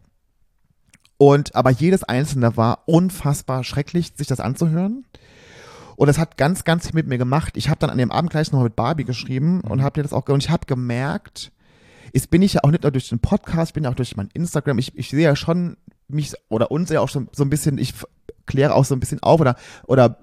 Und 1.17 1.55
aber 1.55 1.71
jedes 1.71 2.05
einzelne 2.05 2.57
war 2.57 2.83
unfassbar 2.87 3.65
schrecklich, 3.65 4.13
sich 4.17 4.27
das 4.27 4.41
anzuhören. 4.41 5.05
Und 5.97 6.09
das 6.09 6.19
hat 6.19 6.37
ganz, 6.37 6.65
ganz 6.65 6.87
viel 6.87 6.95
mit 6.95 7.07
mir 7.07 7.19
gemacht. 7.19 7.57
Ich 7.57 7.69
habe 7.69 7.79
dann 7.79 7.91
an 7.91 7.99
dem 7.99 8.11
Abend 8.11 8.31
gleich 8.31 8.51
noch 8.51 8.63
mit 8.63 8.75
Barbie 8.75 9.05
geschrieben 9.05 9.61
und 9.61 9.83
habe 9.83 9.95
dir 9.95 10.03
das 10.03 10.13
auch 10.13 10.29
und 10.29 10.43
ich 10.43 10.51
habe 10.51 10.67
gemerkt, 10.67 11.53
jetzt 12.13 12.31
bin 12.31 12.43
ich 12.43 12.55
ja 12.55 12.61
auch 12.65 12.71
nicht 12.71 12.83
nur 12.83 12.93
durch 12.93 13.09
den 13.09 13.21
Podcast, 13.21 13.71
ich 13.71 13.75
bin 13.75 13.85
ja 13.85 13.91
auch 13.91 13.95
durch 13.95 14.17
mein 14.17 14.29
Instagram. 14.35 14.79
Ich, 14.79 14.97
ich 14.99 15.11
sehe 15.11 15.23
ja 15.23 15.37
schon 15.37 15.77
mich 16.09 16.35
oder 16.49 16.71
uns 16.71 16.91
ja 16.91 17.01
auch 17.01 17.09
schon 17.09 17.29
so 17.33 17.45
ein 17.45 17.51
bisschen, 17.51 17.79
ich 17.79 17.95
kläre 18.47 18.75
auch 18.75 18.85
so 18.85 18.95
ein 18.95 19.01
bisschen 19.01 19.23
auf 19.23 19.41
oder 19.41 19.57
oder 19.87 20.19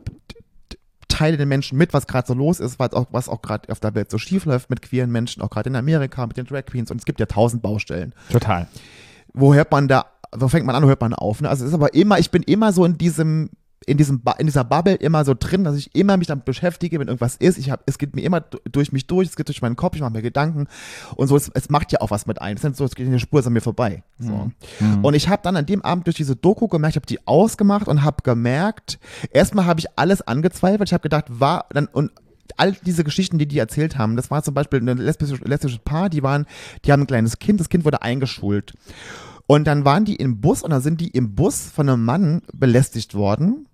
teile 1.08 1.38
den 1.38 1.49
Menschen 1.49 1.77
mit, 1.77 1.93
was 1.93 2.08
gerade 2.08 2.27
so 2.27 2.34
los 2.34 2.60
ist, 2.60 2.80
was 2.80 2.93
auch, 2.93 3.08
was 3.12 3.30
auch 3.30 3.41
gerade 3.41 3.71
auf 3.71 3.80
der 3.80 3.93
Welt 3.95 4.10
so 4.10 4.17
schief 4.17 4.45
läuft 4.45 4.69
mit 4.69 4.82
queeren 4.82 5.12
Menschen, 5.12 5.41
auch 5.41 5.49
gerade 5.49 5.69
in 5.69 5.75
Amerika, 5.75 6.25
mit 6.25 6.38
den 6.38 6.45
Drag 6.45 6.65
Queens 6.65 6.91
und 6.91 6.97
es 6.97 7.06
gibt 7.06 7.19
ja 7.19 7.25
tausend 7.25 7.62
Baustellen 7.62 8.13
Total. 8.32 8.67
wo 9.34 9.54
hört 9.54 9.71
man 9.71 9.88
da, 9.88 10.06
wo 10.36 10.48
fängt 10.48 10.65
man 10.65 10.76
an, 10.76 10.86
hört 10.86 11.02
man 11.02 11.13
auf? 11.13 11.41
Ne? 11.41 11.50
Also 11.50 11.63
es 11.63 11.70
ist 11.70 11.76
aber 11.76 11.94
immer, 11.94 12.20
ich 12.20 12.32
bin 12.32 12.44
immer 12.44 12.72
so 12.72 12.86
in 12.86 12.98
diesem, 12.98 13.50
in 13.86 13.98
diesem, 13.98 14.22
in 14.38 14.46
dieser 14.46 14.63
Bubble 14.63 14.94
immer 14.94 15.26
so 15.26 15.34
drin, 15.38 15.63
dass 15.63 15.76
ich 15.76 15.94
immer 15.96 16.15
mich 16.15 16.28
damit 16.28 16.46
beschäftige, 16.46 17.00
wenn 17.00 17.08
irgendwas 17.08 17.36
ist. 17.36 17.58
Ich 17.58 17.72
habe, 17.72 17.82
es 17.88 17.98
geht 17.98 18.15
mir 18.15 18.22
immer 18.22 18.41
durch 18.41 18.91
mich 18.91 19.08
durch, 19.08 19.30
es 19.30 19.36
geht 19.36 19.48
durch 19.48 19.62
meinen 19.62 19.76
Kopf, 19.76 19.96
ich 19.96 20.02
mache 20.02 20.12
mir 20.12 20.22
Gedanken 20.22 20.67
und 21.15 21.28
so. 21.28 21.36
Es, 21.36 21.50
es 21.54 21.70
macht 21.70 21.91
ja 21.91 22.00
auch 22.02 22.12
was 22.12 22.28
mit 22.28 22.41
ein. 22.41 22.58
Es 22.58 22.63
ist 22.63 22.78
so, 22.78 22.86
es 22.86 22.96
geht 22.96 23.08
eine 23.08 23.20
Spur 23.20 23.39
ist 23.39 23.48
an 23.48 23.54
mir 23.54 23.62
vorbei. 23.62 24.04
So. 24.20 24.52
Und 25.02 25.13
ich 25.15 25.30
habe 25.30 25.41
dann 25.44 25.58
an 25.58 25.65
dem 25.65 25.82
Abend 25.82 26.06
durch 26.06 26.15
diese 26.15 26.36
Doku 26.36 26.67
gemerkt, 26.67 26.94
ich 26.94 26.98
habe 26.98 27.08
die 27.08 27.26
ausgemacht 27.28 27.88
und 27.88 28.04
habe 28.04 28.17
gemerkt, 28.24 29.00
erstmal 29.32 29.65
habe 29.65 29.80
ich 29.80 29.88
alles 29.98 30.22
angezweifelt. 30.22 30.89
Ich 30.89 30.94
habe 30.94 31.04
gedacht, 31.04 31.26
war 31.28 31.65
dann 31.74 31.88
und 31.88 32.12
all 32.58 32.74
diese 32.74 33.04
Geschichten, 33.04 33.39
die 33.39 33.48
die 33.48 33.58
erzählt 33.58 33.98
haben, 33.98 34.15
das 34.15 34.30
war 34.30 34.44
zum 34.44 34.54
Beispiel 34.54 34.80
ein 34.80 34.98
lesbisches, 34.98 35.39
lesbisches 35.39 35.80
Paar, 35.80 36.10
die 36.10 36.22
waren, 36.22 36.46
die 36.86 36.91
haben 36.91 37.02
ein 37.02 37.08
kleines 37.08 37.39
Kind, 37.39 37.60
das 37.60 37.70
Kind 37.70 37.86
wurde 37.86 38.02
eingeschult. 38.02 38.74
Und 39.52 39.66
dann 39.66 39.84
waren 39.84 40.06
die 40.06 40.16
im 40.16 40.40
Bus 40.40 40.64
und 40.64 40.70
dann 40.70 40.82
sind 40.82 41.02
die 41.02 41.10
im 41.10 41.36
Bus 41.36 41.70
von 41.70 41.90
einem 41.90 42.06
Mann 42.06 42.42
belästigt 42.54 43.16
worden, 43.16 43.68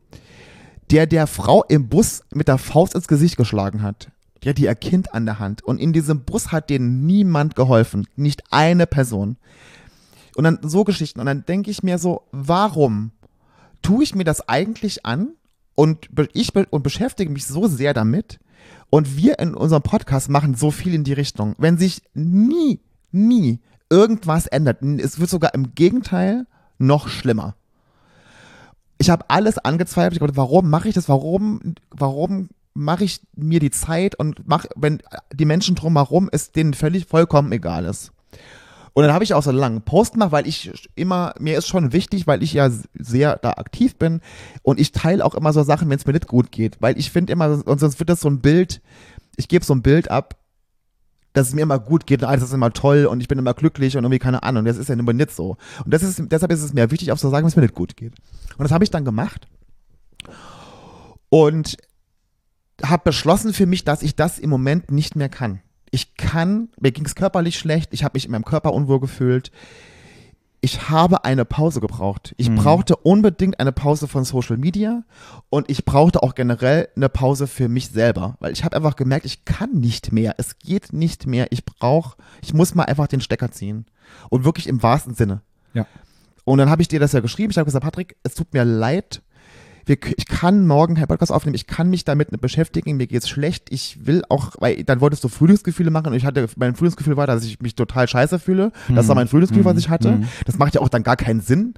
der 0.89 1.05
der 1.05 1.27
Frau 1.27 1.63
im 1.65 1.87
Bus 1.87 2.23
mit 2.33 2.47
der 2.47 2.57
Faust 2.57 2.95
ins 2.95 3.07
Gesicht 3.07 3.37
geschlagen 3.37 3.83
hat. 3.83 4.09
Die 4.41 4.49
hat 4.49 4.57
ihr 4.57 4.73
Kind 4.73 5.13
an 5.13 5.27
der 5.27 5.37
Hand. 5.37 5.63
Und 5.63 5.79
in 5.79 5.93
diesem 5.93 6.21
Bus 6.21 6.51
hat 6.51 6.71
denen 6.71 7.05
niemand 7.05 7.55
geholfen. 7.55 8.07
Nicht 8.15 8.41
eine 8.49 8.87
Person. 8.87 9.37
Und 10.35 10.45
dann 10.45 10.57
so 10.63 10.83
Geschichten. 10.83 11.19
Und 11.19 11.27
dann 11.27 11.45
denke 11.45 11.69
ich 11.69 11.83
mir 11.83 11.99
so, 11.99 12.23
warum 12.31 13.11
tue 13.83 14.03
ich 14.03 14.15
mir 14.15 14.23
das 14.23 14.49
eigentlich 14.49 15.05
an? 15.05 15.35
Und 15.75 16.09
ich 16.33 16.53
be 16.53 16.65
und 16.71 16.81
beschäftige 16.81 17.31
mich 17.31 17.45
so 17.45 17.67
sehr 17.67 17.93
damit. 17.93 18.39
Und 18.89 19.15
wir 19.15 19.37
in 19.37 19.53
unserem 19.53 19.83
Podcast 19.83 20.27
machen 20.31 20.55
so 20.55 20.71
viel 20.71 20.95
in 20.95 21.03
die 21.03 21.13
Richtung. 21.13 21.53
Wenn 21.59 21.77
sich 21.77 22.01
nie, 22.15 22.79
nie 23.11 23.59
irgendwas 23.89 24.47
ändert, 24.47 24.81
es 24.81 25.19
wird 25.19 25.29
sogar 25.29 25.53
im 25.53 25.75
Gegenteil 25.75 26.45
noch 26.77 27.07
schlimmer. 27.07 27.55
Ich 28.99 29.09
habe 29.09 29.25
alles 29.29 29.57
angezweifelt. 29.57 30.13
Ich 30.13 30.19
dachte, 30.19 30.37
warum 30.37 30.69
mache 30.69 30.89
ich 30.89 30.95
das? 30.95 31.07
Warum, 31.07 31.75
warum 31.91 32.49
mache 32.77 33.03
ich 33.03 33.21
mir 33.35 33.59
die 33.59 33.71
Zeit 33.71 34.15
und 34.15 34.47
mach, 34.47 34.65
wenn 34.75 35.01
die 35.33 35.45
Menschen 35.45 35.75
drumherum 35.75 36.29
es 36.31 36.51
denen 36.51 36.73
völlig 36.73 37.05
vollkommen 37.05 37.51
egal 37.51 37.85
ist. 37.85 38.11
Und 38.93 39.03
dann 39.03 39.13
habe 39.13 39.23
ich 39.23 39.33
auch 39.33 39.43
so 39.43 39.49
einen 39.49 39.59
langen 39.59 39.81
Post 39.81 40.13
gemacht, 40.13 40.31
weil 40.31 40.47
ich 40.47 40.71
immer, 40.95 41.33
mir 41.39 41.57
ist 41.57 41.67
schon 41.67 41.93
wichtig, 41.93 42.25
weil 42.25 42.41
ich 42.41 42.53
ja 42.53 42.71
sehr 42.97 43.35
da 43.35 43.51
aktiv 43.51 43.95
bin 43.95 44.21
und 44.63 44.79
ich 44.79 44.91
teile 44.91 45.23
auch 45.23 45.35
immer 45.35 45.53
so 45.53 45.61
Sachen, 45.63 45.89
wenn 45.89 45.97
es 45.97 46.05
mir 46.05 46.13
nicht 46.13 46.27
gut 46.27 46.51
geht, 46.51 46.77
weil 46.79 46.97
ich 46.97 47.11
finde 47.11 47.33
immer, 47.33 47.61
und 47.65 47.79
sonst 47.79 47.99
wird 47.99 48.09
das 48.09 48.21
so 48.21 48.29
ein 48.29 48.41
Bild, 48.41 48.81
ich 49.35 49.47
gebe 49.47 49.65
so 49.65 49.73
ein 49.73 49.83
Bild 49.83 50.09
ab, 50.09 50.35
dass 51.37 51.49
es 51.49 51.53
mir 51.53 51.61
immer 51.61 51.77
gut 51.77 52.07
geht 52.07 52.23
und 52.23 52.29
alles 52.29 52.43
ist 52.43 52.53
immer 52.53 52.73
toll 52.73 53.05
und 53.05 53.21
ich 53.21 53.27
bin 53.27 53.37
immer 53.37 53.53
glücklich 53.53 53.95
und 53.95 54.03
irgendwie 54.03 54.17
keine 54.19 54.41
Ahnung, 54.41 54.65
das 54.65 54.77
ist 54.77 54.89
ja 54.89 54.95
immer 54.95 55.13
nicht 55.13 55.31
so. 55.31 55.57
Und 55.85 55.93
das 55.93 56.01
ist, 56.01 56.19
deshalb 56.31 56.51
ist 56.51 56.63
es 56.63 56.73
mir 56.73 56.89
wichtig, 56.89 57.11
auch 57.11 57.17
zu 57.17 57.29
sagen, 57.29 57.45
es 57.45 57.55
mir 57.55 57.61
nicht 57.61 57.75
gut 57.75 57.95
geht. 57.95 58.13
Und 58.57 58.63
das 58.63 58.71
habe 58.71 58.83
ich 58.83 58.89
dann 58.89 59.05
gemacht 59.05 59.47
und 61.29 61.77
habe 62.83 63.03
beschlossen 63.05 63.53
für 63.53 63.67
mich, 63.67 63.83
dass 63.83 64.01
ich 64.01 64.15
das 64.15 64.39
im 64.39 64.49
Moment 64.49 64.91
nicht 64.91 65.15
mehr 65.15 65.29
kann. 65.29 65.61
Ich 65.91 66.15
kann, 66.15 66.69
mir 66.79 66.91
ging 66.91 67.05
es 67.05 67.13
körperlich 67.13 67.57
schlecht, 67.57 67.93
ich 67.93 68.03
habe 68.03 68.15
mich 68.15 68.25
in 68.25 68.31
meinem 68.31 68.45
Körper 68.45 68.73
unwohl 68.73 68.99
gefühlt. 68.99 69.51
Ich 70.59 70.89
habe 70.89 71.23
eine 71.23 71.45
Pause 71.45 71.81
gebraucht. 71.81 72.33
Ich 72.37 72.53
brauchte 72.53 72.95
unbedingt 72.95 73.59
eine 73.59 73.71
Pause 73.71 74.07
von 74.07 74.23
Social 74.23 74.57
Media 74.57 75.03
und 75.49 75.69
ich 75.69 75.85
brauchte 75.85 76.23
auch 76.23 76.33
generell 76.33 76.89
eine 76.95 77.09
Pause 77.09 77.45
für 77.45 77.69
mich 77.69 77.89
selber, 77.89 78.37
weil 78.39 78.53
ich 78.53 78.63
habe 78.63 78.75
einfach 78.75 78.95
gemerkt, 78.95 79.25
ich 79.25 79.45
kann 79.45 79.71
nicht 79.73 80.11
mehr. 80.11 80.33
Es 80.37 80.57
geht 80.57 80.93
nicht 80.93 81.27
mehr. 81.27 81.47
Ich 81.51 81.63
brauche, 81.63 82.17
ich 82.41 82.53
muss 82.53 82.73
mal 82.73 82.85
einfach 82.85 83.07
den 83.07 83.21
Stecker 83.21 83.51
ziehen 83.51 83.85
und 84.29 84.45
wirklich 84.45 84.67
im 84.67 84.81
wahrsten 84.81 85.13
Sinne. 85.13 85.41
Ja. 85.73 85.85
Und 86.43 86.57
dann 86.57 86.69
habe 86.69 86.81
ich 86.81 86.87
dir 86.87 86.99
das 86.99 87.11
ja 87.11 87.19
geschrieben. 87.19 87.51
Ich 87.51 87.57
habe 87.57 87.65
gesagt, 87.65 87.83
Patrick, 87.83 88.15
es 88.23 88.33
tut 88.33 88.53
mir 88.53 88.63
leid. 88.63 89.21
Wir, 89.87 89.97
ich 90.17 90.25
kann 90.27 90.67
morgen 90.67 90.97
Herr 90.97 91.07
Podcast 91.07 91.31
aufnehmen. 91.31 91.55
Ich 91.55 91.65
kann 91.65 91.89
mich 91.89 92.03
damit 92.03 92.29
beschäftigen. 92.41 92.97
Mir 92.97 93.07
geht's 93.07 93.29
schlecht. 93.29 93.67
Ich 93.71 94.05
will 94.05 94.21
auch, 94.29 94.51
weil 94.59 94.83
dann 94.83 94.99
wolltest 95.01 95.23
du 95.23 95.29
Frühlingsgefühle 95.29 95.89
machen 95.89 96.07
und 96.07 96.13
ich 96.13 96.25
hatte, 96.25 96.47
mein 96.57 96.75
Frühlingsgefühl 96.75 97.15
war, 97.17 97.25
dass 97.25 97.43
ich 97.45 97.61
mich 97.61 97.73
total 97.75 98.07
scheiße 98.07 98.37
fühle. 98.37 98.71
Das 98.93 99.07
war 99.07 99.15
mein 99.15 99.27
Frühlingsgefühl, 99.27 99.65
was 99.65 99.77
ich 99.77 99.89
hatte. 99.89 100.21
Das 100.45 100.57
macht 100.59 100.75
ja 100.75 100.81
auch 100.81 100.89
dann 100.89 101.03
gar 101.03 101.15
keinen 101.15 101.41
Sinn, 101.41 101.73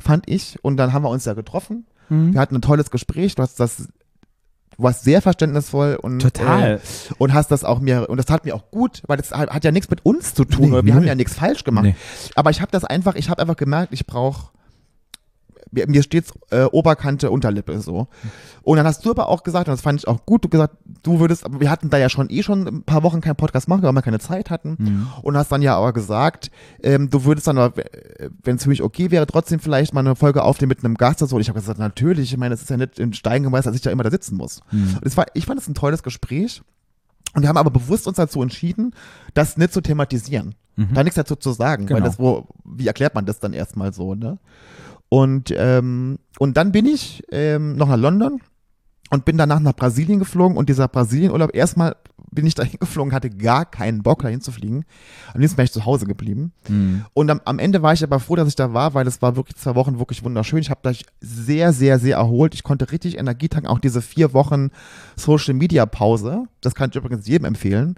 fand 0.00 0.28
ich. 0.28 0.58
Und 0.62 0.76
dann 0.76 0.92
haben 0.92 1.02
wir 1.04 1.10
uns 1.10 1.24
ja 1.24 1.34
getroffen. 1.34 1.86
Wir 2.08 2.40
hatten 2.40 2.56
ein 2.56 2.62
tolles 2.62 2.90
Gespräch. 2.90 3.36
Du 3.36 3.42
hast 3.42 3.58
das, 3.60 3.76
du 3.76 4.82
warst 4.82 5.04
sehr 5.04 5.22
verständnisvoll 5.22 5.96
und 6.02 6.18
Total. 6.20 6.72
Äh, 6.74 6.78
und 7.18 7.32
hast 7.32 7.50
das 7.50 7.64
auch 7.64 7.80
mir 7.80 8.10
und 8.10 8.16
das 8.18 8.26
tat 8.26 8.44
mir 8.44 8.54
auch 8.54 8.70
gut, 8.70 9.02
weil 9.06 9.16
das 9.16 9.30
hat, 9.30 9.48
hat 9.50 9.64
ja 9.64 9.70
nichts 9.70 9.88
mit 9.88 10.04
uns 10.04 10.34
zu 10.34 10.44
tun 10.44 10.66
Nee, 10.66 10.72
oder 10.72 10.84
wir 10.84 10.92
null. 10.92 11.02
haben 11.02 11.06
ja 11.08 11.14
nichts 11.14 11.34
falsch 11.34 11.64
gemacht. 11.64 11.84
Nee. 11.84 11.94
Aber 12.34 12.50
ich 12.50 12.60
habe 12.60 12.70
das 12.72 12.84
einfach, 12.84 13.14
ich 13.14 13.30
habe 13.30 13.40
einfach 13.40 13.56
gemerkt, 13.56 13.92
ich 13.94 14.04
brauche 14.06 14.50
mir, 15.72 15.88
mir 15.88 16.02
steht's 16.02 16.32
äh, 16.50 16.64
Oberkante, 16.64 17.30
Unterlippe 17.30 17.80
so. 17.80 18.06
Und 18.62 18.76
dann 18.76 18.86
hast 18.86 19.04
du 19.04 19.10
aber 19.10 19.28
auch 19.28 19.42
gesagt, 19.42 19.68
und 19.68 19.72
das 19.72 19.80
fand 19.80 19.98
ich 19.98 20.06
auch 20.06 20.24
gut, 20.24 20.44
du 20.44 20.48
gesagt, 20.48 20.76
du 21.02 21.18
würdest, 21.18 21.44
aber 21.44 21.60
wir 21.60 21.70
hatten 21.70 21.90
da 21.90 21.98
ja 21.98 22.08
schon 22.08 22.30
eh 22.30 22.42
schon 22.42 22.66
ein 22.68 22.82
paar 22.84 23.02
Wochen 23.02 23.20
keinen 23.20 23.36
Podcast 23.36 23.68
machen, 23.68 23.82
weil 23.82 23.92
wir 23.92 24.02
keine 24.02 24.20
Zeit 24.20 24.50
hatten. 24.50 24.76
Mhm. 24.78 25.06
Und 25.22 25.36
hast 25.36 25.50
dann 25.50 25.62
ja 25.62 25.76
aber 25.76 25.92
gesagt, 25.92 26.50
ähm, 26.82 27.10
du 27.10 27.24
würdest 27.24 27.46
dann, 27.46 27.56
wenn 27.56 28.56
es 28.56 28.62
für 28.62 28.68
mich 28.68 28.82
okay 28.82 29.10
wäre, 29.10 29.26
trotzdem 29.26 29.58
vielleicht 29.58 29.94
mal 29.94 30.00
eine 30.00 30.14
Folge 30.14 30.44
aufnehmen 30.44 30.68
mit 30.68 30.84
einem 30.84 30.94
Gast 30.94 31.22
oder 31.22 31.28
so. 31.30 31.36
Und 31.36 31.42
ich 31.42 31.48
habe 31.48 31.58
gesagt, 31.58 31.78
natürlich, 31.78 32.32
ich 32.32 32.38
meine, 32.38 32.54
es 32.54 32.62
ist 32.62 32.70
ja 32.70 32.76
nicht 32.76 32.98
in 32.98 33.12
Stein 33.12 33.42
gemeißelt, 33.42 33.72
dass 33.72 33.76
ich 33.76 33.82
da 33.82 33.90
immer 33.90 34.04
da 34.04 34.10
sitzen 34.10 34.36
muss. 34.36 34.60
Mhm. 34.70 34.98
Und 35.02 35.16
war, 35.16 35.26
ich 35.34 35.46
fand 35.46 35.58
es 35.60 35.68
ein 35.68 35.74
tolles 35.74 36.02
Gespräch. 36.02 36.62
Und 37.34 37.42
wir 37.42 37.48
haben 37.48 37.56
aber 37.56 37.70
bewusst 37.70 38.06
uns 38.06 38.18
dazu 38.18 38.42
entschieden, 38.42 38.94
das 39.32 39.56
nicht 39.56 39.72
zu 39.72 39.80
thematisieren. 39.80 40.54
Da 40.94 41.04
nichts 41.04 41.16
dazu 41.16 41.36
zu 41.36 41.52
sagen, 41.52 41.84
weil 41.90 41.96
Genau. 41.96 42.06
das, 42.06 42.18
wo, 42.18 42.46
wie 42.64 42.86
erklärt 42.86 43.14
man 43.14 43.26
das 43.26 43.38
dann 43.40 43.52
erstmal 43.52 43.92
so, 43.92 44.14
ne? 44.14 44.38
Und, 45.12 45.52
ähm, 45.54 46.16
und 46.38 46.56
dann 46.56 46.72
bin 46.72 46.86
ich 46.86 47.22
ähm, 47.30 47.76
noch 47.76 47.86
nach 47.86 47.98
London 47.98 48.40
und 49.10 49.26
bin 49.26 49.36
danach 49.36 49.60
nach 49.60 49.76
Brasilien 49.76 50.18
geflogen 50.18 50.56
und 50.56 50.70
dieser 50.70 50.88
Brasilienurlaub, 50.88 51.54
erstmal 51.54 51.96
bin 52.30 52.46
ich 52.46 52.54
dahin 52.54 52.78
geflogen, 52.80 53.12
hatte 53.12 53.28
gar 53.28 53.66
keinen 53.66 54.02
Bock 54.02 54.22
dahin 54.22 54.40
zu 54.40 54.52
fliegen. 54.52 54.86
Am 55.34 55.42
liebsten 55.42 55.58
wäre 55.58 55.66
ich 55.66 55.72
zu 55.72 55.84
Hause 55.84 56.06
geblieben. 56.06 56.52
Mhm. 56.66 57.04
Und 57.12 57.30
am, 57.30 57.42
am 57.44 57.58
Ende 57.58 57.82
war 57.82 57.92
ich 57.92 58.02
aber 58.02 58.20
froh, 58.20 58.36
dass 58.36 58.48
ich 58.48 58.56
da 58.56 58.72
war, 58.72 58.94
weil 58.94 59.06
es 59.06 59.20
war 59.20 59.36
wirklich 59.36 59.58
zwei 59.58 59.74
Wochen 59.74 59.98
wirklich 59.98 60.24
wunderschön. 60.24 60.60
Ich 60.60 60.70
habe 60.70 60.80
da 60.82 60.92
sehr, 61.20 61.74
sehr, 61.74 61.98
sehr 61.98 62.16
erholt. 62.16 62.54
Ich 62.54 62.62
konnte 62.62 62.90
richtig 62.90 63.18
Energie 63.18 63.50
tanken. 63.50 63.68
Auch 63.68 63.80
diese 63.80 64.00
vier 64.00 64.32
Wochen 64.32 64.70
Social 65.16 65.52
Media 65.52 65.84
Pause, 65.84 66.44
das 66.62 66.74
kann 66.74 66.88
ich 66.88 66.96
übrigens 66.96 67.28
jedem 67.28 67.44
empfehlen. 67.44 67.96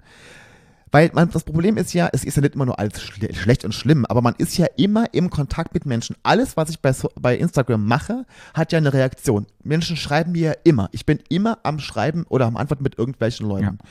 Weil 0.95 1.11
man, 1.13 1.29
das 1.29 1.43
Problem 1.43 1.75
ist 1.75 1.93
ja, 1.93 2.07
es 2.13 2.23
ist 2.23 2.37
ja 2.37 2.41
nicht 2.41 2.55
immer 2.55 2.67
nur 2.67 2.79
alles 2.79 3.01
schle 3.01 3.33
schlecht 3.33 3.65
und 3.65 3.73
schlimm, 3.73 4.05
aber 4.05 4.21
man 4.21 4.33
ist 4.37 4.57
ja 4.57 4.65
immer 4.77 5.13
im 5.13 5.29
Kontakt 5.29 5.73
mit 5.73 5.85
Menschen. 5.85 6.15
Alles, 6.23 6.55
was 6.55 6.69
ich 6.69 6.79
bei, 6.79 6.93
so 6.93 7.09
bei 7.19 7.35
Instagram 7.35 7.85
mache, 7.85 8.25
hat 8.53 8.71
ja 8.71 8.77
eine 8.77 8.93
Reaktion. 8.93 9.45
Menschen 9.61 9.97
schreiben 9.97 10.31
mir 10.31 10.51
ja 10.51 10.53
immer. 10.63 10.87
Ich 10.93 11.05
bin 11.05 11.19
immer 11.27 11.59
am 11.63 11.79
Schreiben 11.79 12.23
oder 12.29 12.45
am 12.45 12.55
Antworten 12.55 12.83
mit 12.83 12.97
irgendwelchen 12.97 13.45
Leuten. 13.45 13.77
Ja. 13.81 13.89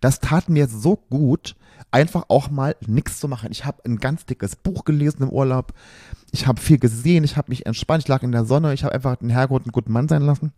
Das 0.00 0.20
tat 0.20 0.48
mir 0.48 0.66
so 0.66 0.96
gut, 0.96 1.56
einfach 1.90 2.24
auch 2.28 2.48
mal 2.48 2.74
nichts 2.86 3.20
zu 3.20 3.28
machen. 3.28 3.50
Ich 3.52 3.66
habe 3.66 3.84
ein 3.84 3.98
ganz 3.98 4.24
dickes 4.24 4.56
Buch 4.56 4.86
gelesen 4.86 5.24
im 5.24 5.28
Urlaub. 5.28 5.74
Ich 6.32 6.46
habe 6.46 6.58
viel 6.58 6.78
gesehen, 6.78 7.22
ich 7.22 7.36
habe 7.36 7.50
mich 7.50 7.66
entspannt, 7.66 8.04
ich 8.04 8.08
lag 8.08 8.22
in 8.22 8.32
der 8.32 8.46
Sonne, 8.46 8.72
ich 8.72 8.82
habe 8.82 8.94
einfach 8.94 9.16
den 9.16 9.28
Herrgott 9.28 9.64
einen 9.64 9.72
guten 9.72 9.92
Mann 9.92 10.08
sein 10.08 10.22
lassen 10.22 10.54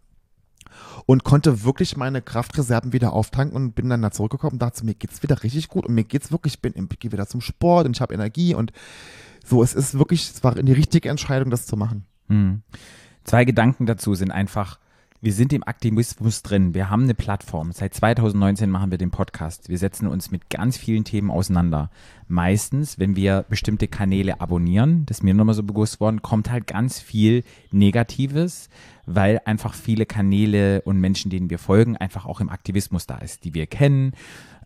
und 1.07 1.25
konnte 1.25 1.65
wirklich 1.65 1.97
meine 1.97 2.23
Kraftreserven 2.23 2.93
wieder 2.93 3.13
auftanken 3.13 3.57
und 3.57 3.75
bin 3.75 3.89
dann 3.89 4.03
da 4.03 4.11
zurückgekommen 4.11 4.55
und 4.55 4.63
dachte, 4.63 4.85
mir 4.85 4.95
geht's 4.95 5.23
wieder 5.23 5.43
richtig 5.43 5.69
gut 5.69 5.87
und 5.87 5.95
mir 5.95 6.05
geht's 6.05 6.33
wirklich, 6.33 6.55
ich 6.55 6.61
bin, 6.61 6.75
ich 6.77 6.99
gehe 6.99 7.13
wieder 7.13 7.27
zum 7.27 7.41
Sport 7.41 7.87
und 7.87 7.97
ich 7.97 8.01
habe 8.01 8.15
Energie 8.15 8.55
und 8.55 8.73
so, 9.45 9.63
es 9.63 9.75
ist 9.75 9.99
wirklich, 9.99 10.31
es 10.31 10.45
war 10.45 10.55
die 10.55 10.73
richtige 10.73 11.09
Entscheidung, 11.09 11.51
das 11.51 11.67
zu 11.67 11.77
machen. 11.77 12.05
Hm. 12.29 12.63
Zwei 13.25 13.45
Gedanken 13.45 13.87
dazu 13.87 14.15
sind 14.15 14.31
einfach, 14.31 14.79
wir 15.21 15.33
sind 15.33 15.53
im 15.53 15.67
Aktivismus 15.67 16.43
drin. 16.43 16.75
Wir 16.75 16.91
haben 16.91 17.03
eine 17.03 17.15
Plattform. 17.15 17.73
Seit 17.73 17.93
2019 17.93 18.71
machen 18.71 18.93
wir 18.93 18.99
den 18.99 19.11
Podcast. 19.11 19.69
Wir 19.69 19.77
setzen 19.77 20.07
uns 20.07 20.31
mit 20.31 20.49
ganz 20.49 20.77
vielen 20.77 21.03
Themen 21.03 21.31
auseinander. 21.31 21.91
Meistens, 22.29 23.01
wenn 23.01 23.17
wir 23.17 23.45
bestimmte 23.49 23.89
Kanäle 23.89 24.41
abonnieren, 24.41 25.07
das 25.07 25.19
ist 25.19 25.23
mir 25.25 25.35
nochmal 25.35 25.57
so 25.57 25.65
bewusst 25.65 25.99
worden, 25.99 26.23
kommt 26.23 26.53
halt 26.53 26.69
ganz 26.69 27.01
viel 27.01 27.43
Negatives, 27.73 28.69
weil 29.09 29.41
einfach 29.45 29.75
viele 29.75 30.07
Kanäle 30.07 30.83
und 30.83 31.01
Menschen, 31.01 31.31
denen 31.31 31.51
wir 31.51 31.59
folgen, 31.59 31.97
einfach 31.97 32.27
auch 32.27 32.41
im 32.41 32.51
Aktivismus 32.51 33.07
da 33.07 33.19
ist, 33.19 33.45
die 33.45 33.55
wir 33.55 33.67
kennen, 33.67 34.13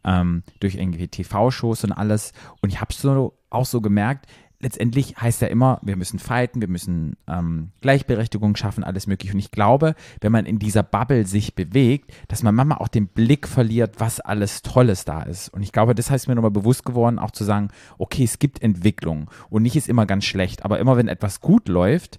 ähm, 0.04 0.42
durch 0.60 0.74
irgendwie 0.74 1.08
TV-Shows 1.08 1.84
und 1.84 1.92
alles. 1.92 2.32
Und 2.60 2.72
ich 2.72 2.80
habe 2.80 2.92
so 2.92 3.34
auch 3.50 3.66
so 3.66 3.80
gemerkt, 3.80 4.26
letztendlich 4.62 5.16
heißt 5.16 5.42
ja 5.42 5.48
immer, 5.48 5.80
wir 5.82 5.96
müssen 5.96 6.18
fighten, 6.18 6.60
wir 6.60 6.68
müssen 6.68 7.16
ähm, 7.26 7.72
Gleichberechtigung 7.80 8.56
schaffen, 8.56 8.84
alles 8.84 9.06
mögliche. 9.06 9.34
Und 9.34 9.40
ich 9.40 9.50
glaube, 9.50 9.94
wenn 10.20 10.32
man 10.32 10.46
in 10.46 10.58
dieser 10.58 10.84
Bubble 10.84 11.26
sich 11.26 11.54
bewegt, 11.54 12.12
dass 12.28 12.42
man 12.42 12.54
manchmal 12.54 12.78
auch 12.78 12.88
den 12.88 13.08
Blick 13.08 13.48
verliert, 13.48 13.96
was 13.98 14.20
alles 14.20 14.62
Tolles 14.62 15.04
da 15.04 15.22
ist. 15.22 15.48
Und 15.48 15.62
ich 15.62 15.72
glaube, 15.72 15.94
das 15.94 16.10
heißt 16.10 16.28
mir 16.28 16.36
nochmal 16.36 16.52
bewusst 16.52 16.84
geworden, 16.84 17.18
auch 17.18 17.32
zu 17.32 17.44
sagen, 17.44 17.68
okay, 17.98 18.24
es 18.24 18.38
gibt 18.38 18.62
Entwicklung 18.62 19.30
und 19.50 19.62
nicht 19.62 19.76
ist 19.76 19.88
immer 19.88 20.06
ganz 20.06 20.24
schlecht, 20.24 20.64
aber 20.64 20.78
immer 20.78 20.96
wenn 20.96 21.08
etwas 21.08 21.40
gut 21.40 21.68
läuft, 21.68 22.18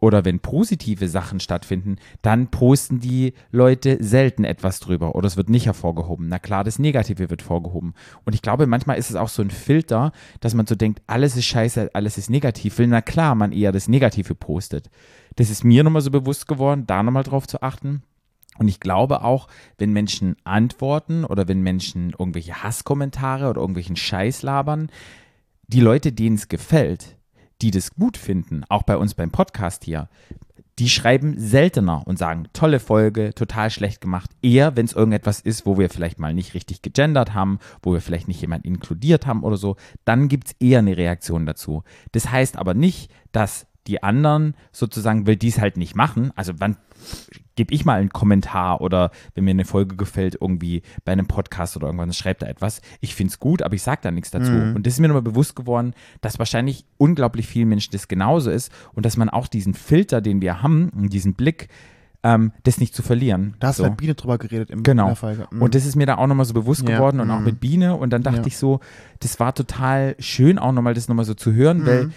oder 0.00 0.24
wenn 0.24 0.40
positive 0.40 1.08
Sachen 1.08 1.40
stattfinden, 1.40 1.96
dann 2.22 2.48
posten 2.48 3.00
die 3.00 3.34
Leute 3.50 3.98
selten 4.02 4.44
etwas 4.44 4.80
drüber 4.80 5.14
oder 5.14 5.26
es 5.26 5.36
wird 5.36 5.50
nicht 5.50 5.66
hervorgehoben. 5.66 6.28
Na 6.28 6.38
klar, 6.38 6.64
das 6.64 6.78
Negative 6.78 7.30
wird 7.30 7.42
vorgehoben. 7.42 7.94
Und 8.24 8.34
ich 8.34 8.42
glaube, 8.42 8.66
manchmal 8.66 8.98
ist 8.98 9.10
es 9.10 9.16
auch 9.16 9.28
so 9.28 9.42
ein 9.42 9.50
Filter, 9.50 10.12
dass 10.40 10.54
man 10.54 10.66
so 10.66 10.74
denkt, 10.74 11.02
alles 11.06 11.36
ist 11.36 11.44
scheiße, 11.44 11.90
alles 11.92 12.18
ist 12.18 12.30
negativ. 12.30 12.78
Will 12.78 12.86
na 12.86 13.02
klar, 13.02 13.34
man 13.34 13.52
eher 13.52 13.72
das 13.72 13.88
Negative 13.88 14.34
postet. 14.34 14.90
Das 15.36 15.50
ist 15.50 15.64
mir 15.64 15.84
nochmal 15.84 16.02
so 16.02 16.10
bewusst 16.10 16.48
geworden, 16.48 16.86
da 16.86 17.02
nochmal 17.02 17.22
drauf 17.22 17.46
zu 17.46 17.62
achten. 17.62 18.02
Und 18.58 18.68
ich 18.68 18.80
glaube 18.80 19.22
auch, 19.22 19.48
wenn 19.78 19.92
Menschen 19.92 20.36
antworten 20.44 21.24
oder 21.24 21.48
wenn 21.48 21.62
Menschen 21.62 22.10
irgendwelche 22.18 22.62
Hasskommentare 22.62 23.48
oder 23.48 23.60
irgendwelchen 23.60 23.96
Scheiß 23.96 24.42
labern, 24.42 24.90
die 25.66 25.80
Leute, 25.80 26.12
denen 26.12 26.36
es 26.36 26.48
gefällt, 26.48 27.16
die 27.62 27.70
das 27.70 27.94
gut 27.94 28.16
finden, 28.16 28.64
auch 28.68 28.82
bei 28.82 28.96
uns 28.96 29.14
beim 29.14 29.30
Podcast 29.30 29.84
hier, 29.84 30.08
die 30.80 30.88
schreiben 30.88 31.34
seltener 31.36 32.06
und 32.06 32.18
sagen, 32.18 32.44
tolle 32.54 32.80
Folge, 32.80 33.34
total 33.34 33.68
schlecht 33.70 34.00
gemacht. 34.00 34.30
Eher, 34.40 34.76
wenn 34.76 34.86
es 34.86 34.94
irgendetwas 34.94 35.40
ist, 35.40 35.66
wo 35.66 35.76
wir 35.78 35.90
vielleicht 35.90 36.18
mal 36.18 36.32
nicht 36.32 36.54
richtig 36.54 36.80
gegendert 36.80 37.34
haben, 37.34 37.58
wo 37.82 37.92
wir 37.92 38.00
vielleicht 38.00 38.28
nicht 38.28 38.40
jemanden 38.40 38.66
inkludiert 38.66 39.26
haben 39.26 39.42
oder 39.42 39.58
so, 39.58 39.76
dann 40.06 40.28
gibt 40.28 40.46
es 40.46 40.52
eher 40.58 40.78
eine 40.78 40.96
Reaktion 40.96 41.44
dazu. 41.44 41.82
Das 42.12 42.30
heißt 42.30 42.56
aber 42.56 42.72
nicht, 42.72 43.12
dass 43.30 43.66
die 43.86 44.02
anderen 44.02 44.54
sozusagen, 44.72 45.26
will 45.26 45.36
dies 45.36 45.58
halt 45.58 45.76
nicht 45.76 45.94
machen. 45.96 46.32
Also 46.36 46.52
wann 46.58 46.76
gebe 47.56 47.72
ich 47.74 47.84
mal 47.84 47.98
einen 47.98 48.10
Kommentar 48.10 48.80
oder 48.80 49.10
wenn 49.34 49.44
mir 49.44 49.50
eine 49.50 49.64
Folge 49.64 49.96
gefällt, 49.96 50.36
irgendwie 50.40 50.82
bei 51.04 51.12
einem 51.12 51.26
Podcast 51.26 51.76
oder 51.76 51.86
irgendwas, 51.88 52.16
schreibt 52.16 52.42
da 52.42 52.46
etwas. 52.46 52.80
Ich 53.00 53.14
finde 53.14 53.30
es 53.32 53.38
gut, 53.38 53.62
aber 53.62 53.74
ich 53.74 53.82
sage 53.82 54.00
da 54.02 54.10
nichts 54.10 54.30
dazu. 54.30 54.52
Und 54.52 54.86
das 54.86 54.94
ist 54.94 55.00
mir 55.00 55.08
nochmal 55.08 55.22
bewusst 55.22 55.56
geworden, 55.56 55.94
dass 56.20 56.38
wahrscheinlich 56.38 56.84
unglaublich 56.98 57.46
vielen 57.46 57.68
Menschen 57.68 57.92
das 57.92 58.06
genauso 58.08 58.50
ist 58.50 58.70
und 58.92 59.06
dass 59.06 59.16
man 59.16 59.28
auch 59.30 59.48
diesen 59.48 59.74
Filter, 59.74 60.20
den 60.20 60.40
wir 60.42 60.62
haben, 60.62 60.90
diesen 61.08 61.34
Blick, 61.34 61.68
ähm, 62.22 62.52
das 62.64 62.78
nicht 62.80 62.94
zu 62.94 63.02
verlieren. 63.02 63.54
Da 63.60 63.68
hast 63.68 63.78
so. 63.78 63.84
du 63.84 63.88
mit 63.88 63.96
Biene 63.98 64.14
drüber 64.14 64.36
geredet 64.36 64.68
im 64.68 64.82
Genau. 64.82 65.14
Folge. 65.14 65.46
Mhm. 65.50 65.62
Und 65.62 65.74
das 65.74 65.86
ist 65.86 65.96
mir 65.96 66.04
da 66.04 66.16
auch 66.18 66.26
nochmal 66.26 66.44
so 66.44 66.52
bewusst 66.52 66.86
Ja, 66.86 66.96
geworden 66.96 67.18
und 67.18 67.30
auch 67.30 67.38
mhm. 67.38 67.46
mit 67.46 67.60
Biene. 67.60 67.96
Und 67.96 68.10
dann 68.10 68.22
dachte 68.22 68.40
Ja. 68.42 68.46
ich 68.46 68.58
so, 68.58 68.80
das 69.20 69.40
war 69.40 69.54
total 69.54 70.16
schön, 70.18 70.58
auch 70.58 70.72
nochmal 70.72 70.92
das 70.92 71.08
nochmal 71.08 71.24
so 71.24 71.32
zu 71.32 71.54
hören, 71.54 71.86
weil 71.86 72.04
Mhm. 72.08 72.12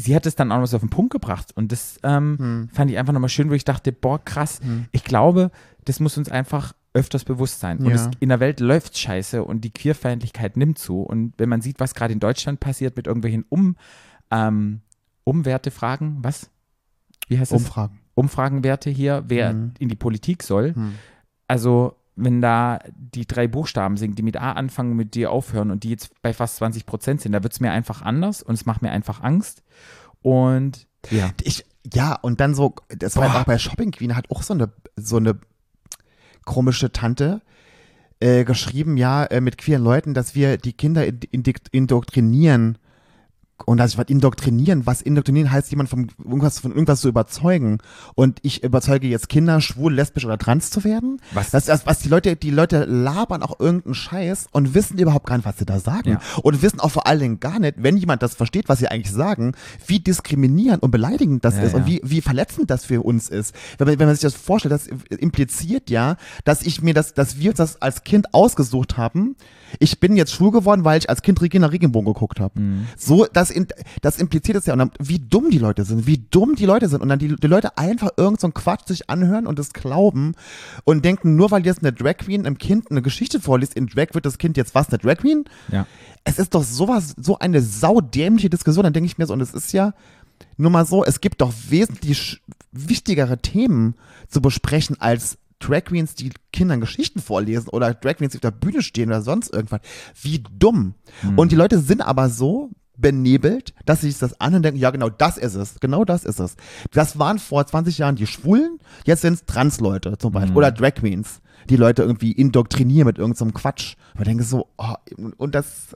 Sie 0.00 0.14
hat 0.14 0.24
es 0.26 0.36
dann 0.36 0.52
auch 0.52 0.58
noch 0.60 0.66
so 0.66 0.76
auf 0.76 0.82
den 0.82 0.90
Punkt 0.90 1.10
gebracht. 1.12 1.50
Und 1.56 1.72
das 1.72 1.98
ähm, 2.04 2.36
Mhm. 2.38 2.68
fand 2.72 2.90
ich 2.90 2.96
einfach 2.98 3.12
nochmal 3.12 3.28
schön, 3.28 3.50
wo 3.50 3.54
ich 3.54 3.64
dachte, 3.64 3.90
boah, 3.92 4.24
krass, 4.24 4.60
ich 4.92 5.02
glaube, 5.04 5.50
das 5.84 5.98
muss 6.00 6.16
uns 6.16 6.30
einfach 6.30 6.72
öfters 6.94 7.24
bewusst 7.24 7.58
sein. 7.60 7.78
Und 7.78 7.86
Ja. 7.90 7.94
es, 7.96 8.10
in 8.20 8.28
der 8.28 8.38
Welt 8.40 8.60
läuft 8.60 8.96
scheiße 8.96 9.42
und 9.42 9.62
die 9.62 9.70
Queerfeindlichkeit 9.72 10.56
nimmt 10.56 10.78
zu. 10.78 11.02
Und 11.02 11.34
wenn 11.36 11.48
man 11.48 11.60
sieht, 11.60 11.80
was 11.80 11.94
gerade 11.94 12.12
in 12.12 12.20
Deutschland 12.20 12.60
passiert 12.60 12.96
mit 12.96 13.06
irgendwelchen 13.08 13.44
um, 13.48 13.76
ähm, 14.30 14.80
Umwertefragen, 15.24 16.18
was? 16.22 16.50
Wie 17.28 17.38
heißt 17.38 17.52
das? 17.52 17.60
Umfragen. 17.60 18.00
Umfragenwerte 18.14 18.90
hier, 18.90 19.24
wer 19.28 19.52
Mhm. 19.52 19.72
in 19.78 19.88
die 19.88 19.94
Politik 19.96 20.42
soll. 20.42 20.74
Hm. 20.74 20.94
Also, 21.46 21.96
wenn 22.18 22.40
da 22.40 22.80
die 22.94 23.26
drei 23.26 23.46
Buchstaben 23.48 23.96
sind, 23.96 24.18
die 24.18 24.22
mit 24.22 24.36
A 24.36 24.52
anfangen 24.52 24.92
und 24.92 24.96
mit 24.96 25.14
D 25.14 25.26
aufhören 25.26 25.70
und 25.70 25.84
die 25.84 25.90
jetzt 25.90 26.20
bei 26.22 26.32
fast 26.32 26.56
20 26.56 26.86
Prozent 26.86 27.20
sind, 27.20 27.32
da 27.32 27.42
wird 27.42 27.52
es 27.52 27.60
mir 27.60 27.70
einfach 27.70 28.02
anders 28.02 28.42
und 28.42 28.54
es 28.54 28.66
macht 28.66 28.82
mir 28.82 28.90
einfach 28.90 29.22
Angst. 29.22 29.62
Und 30.22 30.86
ja. 31.10 31.30
Ich, 31.42 31.64
ja, 31.92 32.14
und 32.14 32.40
dann 32.40 32.54
so, 32.54 32.74
das 32.88 33.16
war 33.16 33.30
Boah. 33.30 33.40
auch 33.40 33.44
bei 33.44 33.58
Shopping 33.58 33.92
Queen, 33.92 34.16
hat 34.16 34.30
auch 34.30 34.42
so 34.42 34.54
eine, 34.54 34.72
so 34.96 35.16
eine 35.16 35.38
komische 36.44 36.92
Tante 36.92 37.40
äh, 38.20 38.44
geschrieben, 38.44 38.96
ja, 38.96 39.24
äh, 39.24 39.40
mit 39.40 39.58
queeren 39.58 39.84
Leuten, 39.84 40.14
dass 40.14 40.34
wir 40.34 40.56
die 40.56 40.72
Kinder 40.72 41.06
indoktrinieren. 41.70 42.78
Und 43.66 43.78
dass 43.78 43.90
ich 43.92 43.98
was 43.98 44.06
indoktrinieren, 44.08 44.86
was 44.86 45.02
indoktrinieren 45.02 45.50
heißt, 45.50 45.68
jemand 45.70 45.88
von 45.88 46.08
irgendwas, 46.24 46.60
von 46.60 46.70
irgendwas 46.70 47.00
zu 47.00 47.08
überzeugen. 47.08 47.78
Und 48.14 48.38
ich 48.42 48.62
überzeuge 48.62 49.08
jetzt 49.08 49.28
Kinder, 49.28 49.60
schwul, 49.60 49.92
lesbisch 49.92 50.24
oder 50.24 50.38
trans 50.38 50.70
zu 50.70 50.84
werden. 50.84 51.20
Was- 51.34 51.50
Das, 51.50 51.64
das, 51.64 51.84
was 51.84 51.98
die 51.98 52.08
Leute, 52.08 52.36
die 52.36 52.50
Leute 52.50 52.84
labern 52.84 53.42
auch 53.42 53.58
irgendeinen 53.58 53.94
Scheiß 53.94 54.46
und 54.52 54.74
wissen 54.74 54.96
überhaupt 54.98 55.26
gar 55.26 55.36
nicht, 55.36 55.44
was 55.44 55.58
sie 55.58 55.66
da 55.66 55.80
sagen. 55.80 56.10
Ja. 56.10 56.20
Und 56.42 56.62
wissen 56.62 56.78
auch 56.78 56.90
vor 56.92 57.06
allen 57.08 57.18
Dingen 57.20 57.40
gar 57.40 57.58
nicht, 57.58 57.74
wenn 57.78 57.96
jemand 57.96 58.22
das 58.22 58.34
versteht, 58.36 58.68
was 58.68 58.78
sie 58.78 58.88
eigentlich 58.88 59.12
sagen, 59.12 59.52
wie 59.86 59.98
diskriminierend 59.98 60.82
und 60.82 60.92
beleidigend 60.92 61.44
das 61.44 61.56
Ja, 61.56 61.62
ist 61.64 61.74
und 61.74 61.80
ja. 61.82 61.86
wie, 61.88 62.00
wie 62.04 62.20
verletzend 62.20 62.70
das 62.70 62.84
für 62.84 63.02
uns 63.02 63.28
ist. 63.28 63.54
Wenn 63.76 63.88
man, 63.88 63.98
wenn 63.98 64.06
man 64.06 64.14
sich 64.14 64.22
das 64.22 64.34
vorstellt, 64.34 64.72
das 64.72 64.86
impliziert 65.18 65.90
ja, 65.90 66.16
dass 66.44 66.62
ich 66.62 66.80
mir 66.80 66.94
das, 66.94 67.12
dass 67.12 67.38
wir 67.38 67.50
uns 67.50 67.58
das 67.58 67.82
als 67.82 68.04
Kind 68.04 68.32
ausgesucht 68.34 68.96
haben. 68.96 69.36
Ich 69.78 70.00
bin 70.00 70.16
jetzt 70.16 70.32
schwul 70.32 70.50
geworden, 70.50 70.84
weil 70.84 70.98
ich 70.98 71.08
als 71.08 71.22
Kind 71.22 71.40
Regina 71.40 71.66
Regenbogen 71.66 72.12
geguckt 72.12 72.40
habe. 72.40 72.58
Mhm. 72.60 72.86
So, 72.96 73.26
das, 73.26 73.50
in, 73.50 73.66
das 74.02 74.18
impliziert 74.18 74.56
es 74.56 74.66
ja. 74.66 74.72
Und 74.72 74.78
dann, 74.78 74.90
wie 75.00 75.18
dumm 75.18 75.50
die 75.50 75.58
Leute 75.58 75.84
sind, 75.84 76.06
wie 76.06 76.18
dumm 76.30 76.54
die 76.56 76.66
Leute 76.66 76.88
sind. 76.88 77.02
Und 77.02 77.08
dann 77.08 77.18
die, 77.18 77.36
die 77.36 77.46
Leute 77.46 77.76
einfach 77.78 78.10
irgend 78.16 78.40
so 78.40 78.46
einen 78.46 78.54
Quatsch 78.54 78.86
sich 78.88 79.10
anhören 79.10 79.46
und 79.46 79.58
es 79.58 79.72
glauben 79.72 80.34
und 80.84 81.04
denken, 81.04 81.36
nur 81.36 81.50
weil 81.50 81.64
jetzt 81.66 81.82
eine 81.82 81.92
Drag 81.92 82.18
Queen 82.18 82.46
einem 82.46 82.58
Kind 82.58 82.90
eine 82.90 83.02
Geschichte 83.02 83.40
vorliest, 83.40 83.74
in 83.74 83.86
Drag 83.86 84.08
wird 84.12 84.26
das 84.26 84.38
Kind 84.38 84.56
jetzt 84.56 84.74
was, 84.74 84.88
eine 84.88 84.98
Drag 84.98 85.16
Queen? 85.18 85.44
Ja. 85.70 85.86
es 86.24 86.38
ist 86.38 86.54
doch 86.54 86.62
sowas, 86.62 87.14
so 87.16 87.38
eine 87.38 87.62
saudämliche 87.62 88.50
Diskussion. 88.50 88.84
Dann 88.84 88.92
denke 88.92 89.06
ich 89.06 89.18
mir 89.18 89.26
so, 89.26 89.32
und 89.32 89.40
es 89.40 89.54
ist 89.54 89.72
ja 89.72 89.94
nur 90.56 90.70
mal 90.70 90.86
so, 90.86 91.04
es 91.04 91.20
gibt 91.20 91.40
doch 91.40 91.52
wesentlich 91.68 92.42
wichtigere 92.72 93.38
Themen 93.38 93.94
zu 94.28 94.40
besprechen 94.40 95.00
als 95.00 95.38
Drag 95.60 95.84
Queens, 95.84 96.14
die 96.14 96.30
Kindern 96.52 96.80
Geschichten 96.80 97.20
vorlesen 97.20 97.68
oder 97.68 97.92
Drag 97.94 98.16
Queens, 98.16 98.32
die 98.32 98.38
auf 98.38 98.42
der 98.42 98.50
Bühne 98.52 98.82
stehen 98.82 99.08
oder 99.08 99.22
sonst 99.22 99.52
irgendwas. 99.52 99.80
Wie 100.20 100.42
dumm. 100.58 100.94
Und 101.36 101.50
die 101.52 101.56
Leute 101.56 101.78
sind 101.80 102.00
aber 102.00 102.28
so 102.28 102.70
benebelt, 102.96 103.74
dass 103.84 104.00
sie 104.00 104.10
sich 104.10 104.18
das 104.18 104.40
an 104.40 104.54
und 104.56 104.62
denken, 104.62 104.78
ja 104.80 104.90
genau, 104.90 105.08
das 105.08 105.38
ist 105.38 105.54
es. 105.54 105.78
Genau 105.80 106.04
das 106.04 106.24
ist 106.24 106.40
es. 106.40 106.56
Das 106.92 107.18
waren 107.18 107.38
vor 107.38 107.64
20 107.64 107.98
Jahren 107.98 108.16
die 108.16 108.26
Schwulen, 108.26 108.78
jetzt 109.04 109.22
sind 109.22 109.34
es 109.34 109.44
Transleute 109.46 110.18
zum 110.18 110.32
Beispiel 110.32 110.56
oder 110.56 110.72
Drag 110.72 110.94
Queens, 110.94 111.40
die 111.70 111.76
Leute 111.76 112.02
irgendwie 112.02 112.32
indoktrinieren 112.32 113.06
mit 113.06 113.18
irgendeinem 113.18 113.54
Quatsch. 113.54 113.94
Und 114.14 114.22
ich 114.22 114.26
denke 114.28 114.42
so, 114.44 114.66
oh, 114.78 114.94
und 115.36 115.54
das, 115.54 115.94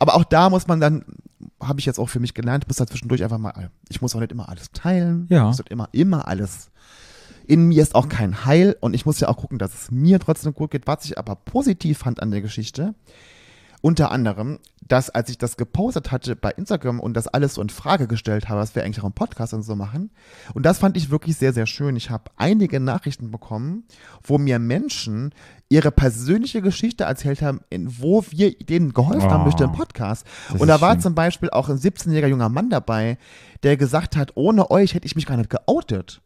aber 0.00 0.14
auch 0.16 0.24
da 0.24 0.50
muss 0.50 0.66
man 0.66 0.80
dann, 0.80 1.04
habe 1.60 1.78
ich 1.78 1.86
jetzt 1.86 2.00
auch 2.00 2.08
für 2.08 2.18
mich 2.20 2.34
gelernt, 2.34 2.66
muss 2.66 2.76
da 2.76 2.86
zwischendurch 2.88 3.22
einfach 3.22 3.38
mal, 3.38 3.70
ich 3.88 4.00
muss 4.02 4.14
auch 4.16 4.20
nicht 4.20 4.32
immer 4.32 4.48
alles 4.48 4.72
teilen, 4.72 5.26
Ja. 5.30 5.42
ich 5.42 5.44
muss 5.44 5.58
nicht 5.58 5.70
immer, 5.70 5.88
immer 5.92 6.26
alles 6.26 6.70
in 7.46 7.68
mir 7.68 7.82
ist 7.82 7.94
auch 7.94 8.08
kein 8.08 8.44
Heil 8.44 8.76
und 8.80 8.94
ich 8.94 9.06
muss 9.06 9.20
ja 9.20 9.28
auch 9.28 9.36
gucken, 9.36 9.58
dass 9.58 9.74
es 9.74 9.90
mir 9.90 10.18
trotzdem 10.20 10.54
gut 10.54 10.70
geht. 10.70 10.86
Was 10.86 11.04
ich 11.04 11.18
aber 11.18 11.34
positiv 11.36 11.98
fand 11.98 12.22
an 12.22 12.30
der 12.30 12.40
Geschichte, 12.42 12.94
unter 13.84 14.12
anderem, 14.12 14.60
dass 14.86 15.10
als 15.10 15.28
ich 15.28 15.38
das 15.38 15.56
gepostet 15.56 16.12
hatte 16.12 16.36
bei 16.36 16.50
Instagram 16.52 17.00
und 17.00 17.14
das 17.14 17.26
alles 17.26 17.54
so 17.54 17.62
in 17.62 17.68
Frage 17.68 18.06
gestellt 18.06 18.48
habe, 18.48 18.60
was 18.60 18.76
wir 18.76 18.84
eigentlich 18.84 19.00
auch 19.02 19.06
im 19.08 19.12
Podcast 19.12 19.54
und 19.54 19.64
so 19.64 19.74
machen. 19.74 20.10
Und 20.54 20.64
das 20.64 20.78
fand 20.78 20.96
ich 20.96 21.10
wirklich 21.10 21.36
sehr, 21.36 21.52
sehr 21.52 21.66
schön. 21.66 21.96
Ich 21.96 22.08
habe 22.08 22.30
einige 22.36 22.78
Nachrichten 22.78 23.32
bekommen, 23.32 23.82
wo 24.22 24.38
mir 24.38 24.60
Menschen 24.60 25.34
ihre 25.68 25.90
persönliche 25.90 26.62
Geschichte 26.62 27.04
erzählt 27.04 27.42
haben, 27.42 27.60
in, 27.70 28.00
wo 28.00 28.24
wir 28.30 28.56
denen 28.56 28.92
geholfen 28.92 29.28
haben 29.30 29.40
Oh. 29.40 29.44
durch 29.44 29.56
den 29.56 29.72
Podcast. 29.72 30.26
Das 30.52 30.60
Und 30.60 30.68
da 30.68 30.80
war 30.80 30.92
schön. 30.92 31.00
zum 31.00 31.14
Beispiel 31.16 31.50
auch 31.50 31.68
ein 31.68 31.78
17-jähriger 31.78 32.28
junger 32.28 32.50
Mann 32.50 32.70
dabei, 32.70 33.18
der 33.64 33.76
gesagt 33.76 34.14
hat, 34.16 34.32
ohne 34.36 34.70
euch 34.70 34.94
hätte 34.94 35.06
ich 35.06 35.16
mich 35.16 35.26
gar 35.26 35.36
nicht 35.36 35.50
geoutet 35.50 36.20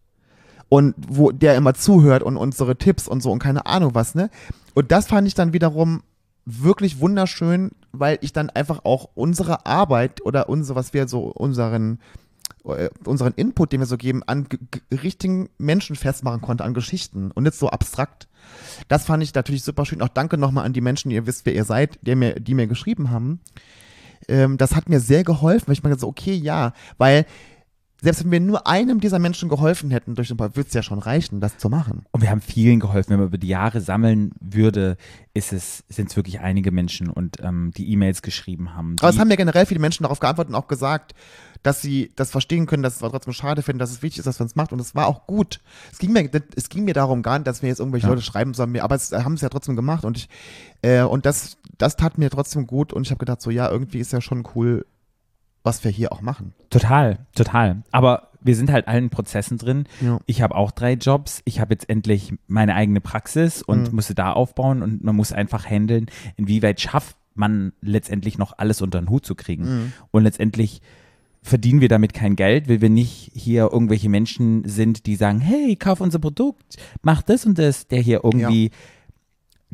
und 0.69 0.95
wo 0.97 1.31
der 1.31 1.57
immer 1.57 1.75
zuhört 1.75 2.23
und 2.23 2.37
unsere 2.37 2.77
Tipps 2.77 3.09
und 3.09 3.23
so 3.23 3.31
und 3.31 3.39
keine 3.39 3.67
Ahnung 3.67 3.95
was, 3.95 4.15
ne? 4.15 4.31
Und 4.75 4.93
das 4.93 5.07
fand 5.07 5.27
ich 5.27 5.35
dann 5.35 5.53
wiederum 5.53 6.03
wirklich 6.45 7.01
wunderschön, 7.01 7.73
weil 7.93 8.19
ich 8.21 8.33
dann 8.33 8.51
einfach 8.51 8.85
auch 8.85 9.09
unsere 9.15 9.67
Arbeit 9.67 10.25
oder 10.25 10.49
unsere, 10.49 10.77
was 10.77 10.93
wir 10.95 11.09
so 11.09 11.21
unseren 11.25 11.99
äh, 12.65 12.91
unseren 13.05 13.33
Input, 13.35 13.73
den 13.73 13.81
wir 13.81 13.87
so 13.87 13.97
geben, 13.97 14.23
an 14.25 14.47
richtigen 14.91 15.49
Menschen 15.59 15.97
festmachen 15.97 16.41
konnte, 16.41 16.65
an 16.65 16.75
Geschichten 16.75 17.31
und 17.31 17.45
nicht 17.45 17.57
so 17.57 17.69
abstrakt. 17.69 18.29
Das 18.89 19.05
fand 19.05 19.23
ich 19.23 19.35
natürlich 19.35 19.63
super 19.65 19.85
schön. 19.85 20.03
Auch 20.03 20.09
danke 20.09 20.39
nochmal 20.39 20.65
an 20.65 20.73
die 20.73 20.81
Menschen, 20.81 21.11
ihr 21.11 21.27
wisst, 21.27 21.47
wer 21.47 21.55
ihr 21.55 21.65
seid, 21.65 21.99
die 22.03 22.15
mir, 22.15 22.35
die 22.39 22.55
mir 22.55 22.67
geschrieben 22.67 23.11
haben. 23.11 23.41
Ähm, 24.29 24.59
das 24.59 24.75
hat 24.75 24.89
mir 24.89 25.01
sehr 25.01 25.25
geholfen, 25.25 25.69
weil 25.69 25.75
ich 25.75 25.83
mir 25.83 25.97
so, 25.97 26.09
okay, 26.09 26.35
ja, 26.35 26.73
weil 26.99 27.27
selbst 28.03 28.25
wenn 28.25 28.31
wir 28.31 28.41
nur 28.41 28.67
einem 28.67 29.01
dieser 29.01 29.19
Menschen 29.19 29.49
geholfen 29.49 29.91
hätten 29.91 30.15
durch 30.15 30.29
den 30.29 30.37
Podcast, 30.37 30.57
würde 30.57 30.69
es 30.69 30.75
ja 30.75 30.83
schon 30.83 30.99
reichen, 30.99 31.41
das 31.41 31.57
zu 31.59 31.69
machen. 31.71 32.05
Und 32.13 32.21
wir 32.21 32.31
haben 32.31 32.41
vielen 32.43 32.79
geholfen. 32.81 33.11
Wenn 33.11 33.19
man 33.19 33.29
über 33.29 33.39
die 33.39 33.49
Jahre 33.49 33.81
sammeln 33.81 34.33
würde, 34.41 34.97
ist 35.35 35.53
es, 35.53 35.83
sind 35.89 36.11
es 36.11 36.17
wirklich 36.17 36.41
einige 36.41 36.71
Menschen 36.73 37.09
und 37.09 37.39
ähm, 37.43 37.73
die 37.77 37.91
E-Mails 37.91 38.21
geschrieben 38.23 38.75
haben. 38.75 38.97
Aber 39.01 39.09
es 39.09 39.19
haben 39.19 39.31
ja 39.31 39.37
generell 39.37 39.65
viele 39.67 39.81
Menschen 39.81 40.03
darauf 40.05 40.21
geantwortet 40.21 40.51
und 40.55 40.61
auch 40.61 40.69
gesagt, 40.69 41.15
dass 41.63 41.83
sie 41.83 42.13
das 42.17 42.31
verstehen 42.31 42.67
können, 42.67 42.83
dass 42.83 42.95
es 42.95 42.99
trotzdem 43.01 43.33
schade 43.33 43.63
finden, 43.63 43.79
dass 43.81 43.91
es 43.91 44.03
wichtig 44.03 44.19
ist, 44.21 44.27
dass 44.27 44.39
man 44.39 44.47
es 44.47 44.55
macht. 44.57 44.73
Und 44.73 44.81
es 44.81 44.95
war 44.95 45.07
auch 45.09 45.27
gut. 45.27 45.61
Es 45.91 45.99
ging 45.99 46.13
mir, 46.13 46.31
es 46.55 46.69
ging 46.69 46.85
mir 46.85 46.95
darum 46.95 47.23
gar 47.23 47.39
nicht, 47.39 47.47
dass 47.49 47.63
wir 47.63 47.71
jetzt 47.71 47.81
irgendwelche 47.81 48.07
Ja. 48.07 48.11
Leute 48.13 48.23
schreiben 48.23 48.55
sollen, 48.55 48.73
mir- 48.73 48.85
aber 48.85 48.95
es 48.95 49.11
haben 49.13 49.35
es 49.35 49.41
ja 49.41 49.49
trotzdem 49.49 49.75
gemacht. 49.75 50.05
Und 50.05 50.19
ich, 50.19 50.29
äh, 50.83 51.03
und 51.03 51.27
das, 51.27 51.57
das 51.79 51.97
tat 51.97 52.19
mir 52.19 52.31
trotzdem 52.31 52.67
gut. 52.67 52.93
Und 52.93 53.03
ich 53.07 53.11
habe 53.11 53.19
gedacht, 53.19 53.41
so 53.41 53.51
ja, 53.51 53.69
irgendwie 53.71 53.99
ist 53.99 54.13
ja 54.13 54.21
schon 54.21 54.45
cool, 54.55 54.87
was 55.67 55.85
wir 55.85 55.91
hier 55.91 56.13
auch 56.13 56.23
machen. 56.23 56.55
Total, 56.71 57.19
total. 57.35 57.83
Aber 57.91 58.31
wir 58.41 58.55
sind 58.57 58.71
halt 58.71 58.87
allen 58.89 59.11
Prozessen 59.11 59.59
drin. 59.59 59.85
Ja. 60.01 60.19
Ich 60.27 60.41
habe 60.41 60.55
auch 60.55 60.71
drei 60.71 60.93
Jobs. 60.95 61.43
Ich 61.45 61.61
habe 61.61 61.75
jetzt 61.75 61.89
endlich 61.91 62.33
meine 62.47 62.75
eigene 62.77 63.01
Praxis 63.01 63.61
und 63.63 63.89
Mhm. 63.91 63.97
musste 63.97 64.15
da 64.15 64.33
aufbauen 64.33 64.83
und 64.83 65.03
man 65.05 65.17
muss 65.17 65.33
einfach 65.33 65.67
handeln, 65.69 66.07
inwieweit 66.37 66.81
schafft 66.81 67.17
man 67.35 67.73
letztendlich 67.83 68.39
noch 68.39 68.57
alles 68.57 68.81
unter 68.81 68.99
den 69.01 69.11
Hut 69.11 69.27
zu 69.27 69.35
kriegen. 69.35 69.65
Mhm. 69.65 69.93
Und 70.13 70.23
letztendlich 70.23 70.81
verdienen 71.43 71.81
wir 71.81 71.89
damit 71.89 72.15
kein 72.15 72.35
Geld, 72.35 72.69
weil 72.69 72.81
wir 72.81 72.89
nicht 72.91 73.31
hier 73.35 73.69
irgendwelche 73.73 74.09
Menschen 74.09 74.67
sind, 74.69 75.07
die 75.07 75.17
sagen, 75.17 75.41
hey, 75.41 75.77
kauf 75.77 76.01
unser 76.01 76.19
Produkt, 76.19 76.77
mach 77.03 77.23
das 77.23 77.47
und 77.47 77.59
das, 77.59 77.87
der 77.89 78.01
hier 78.01 78.23
irgendwie 78.25 78.71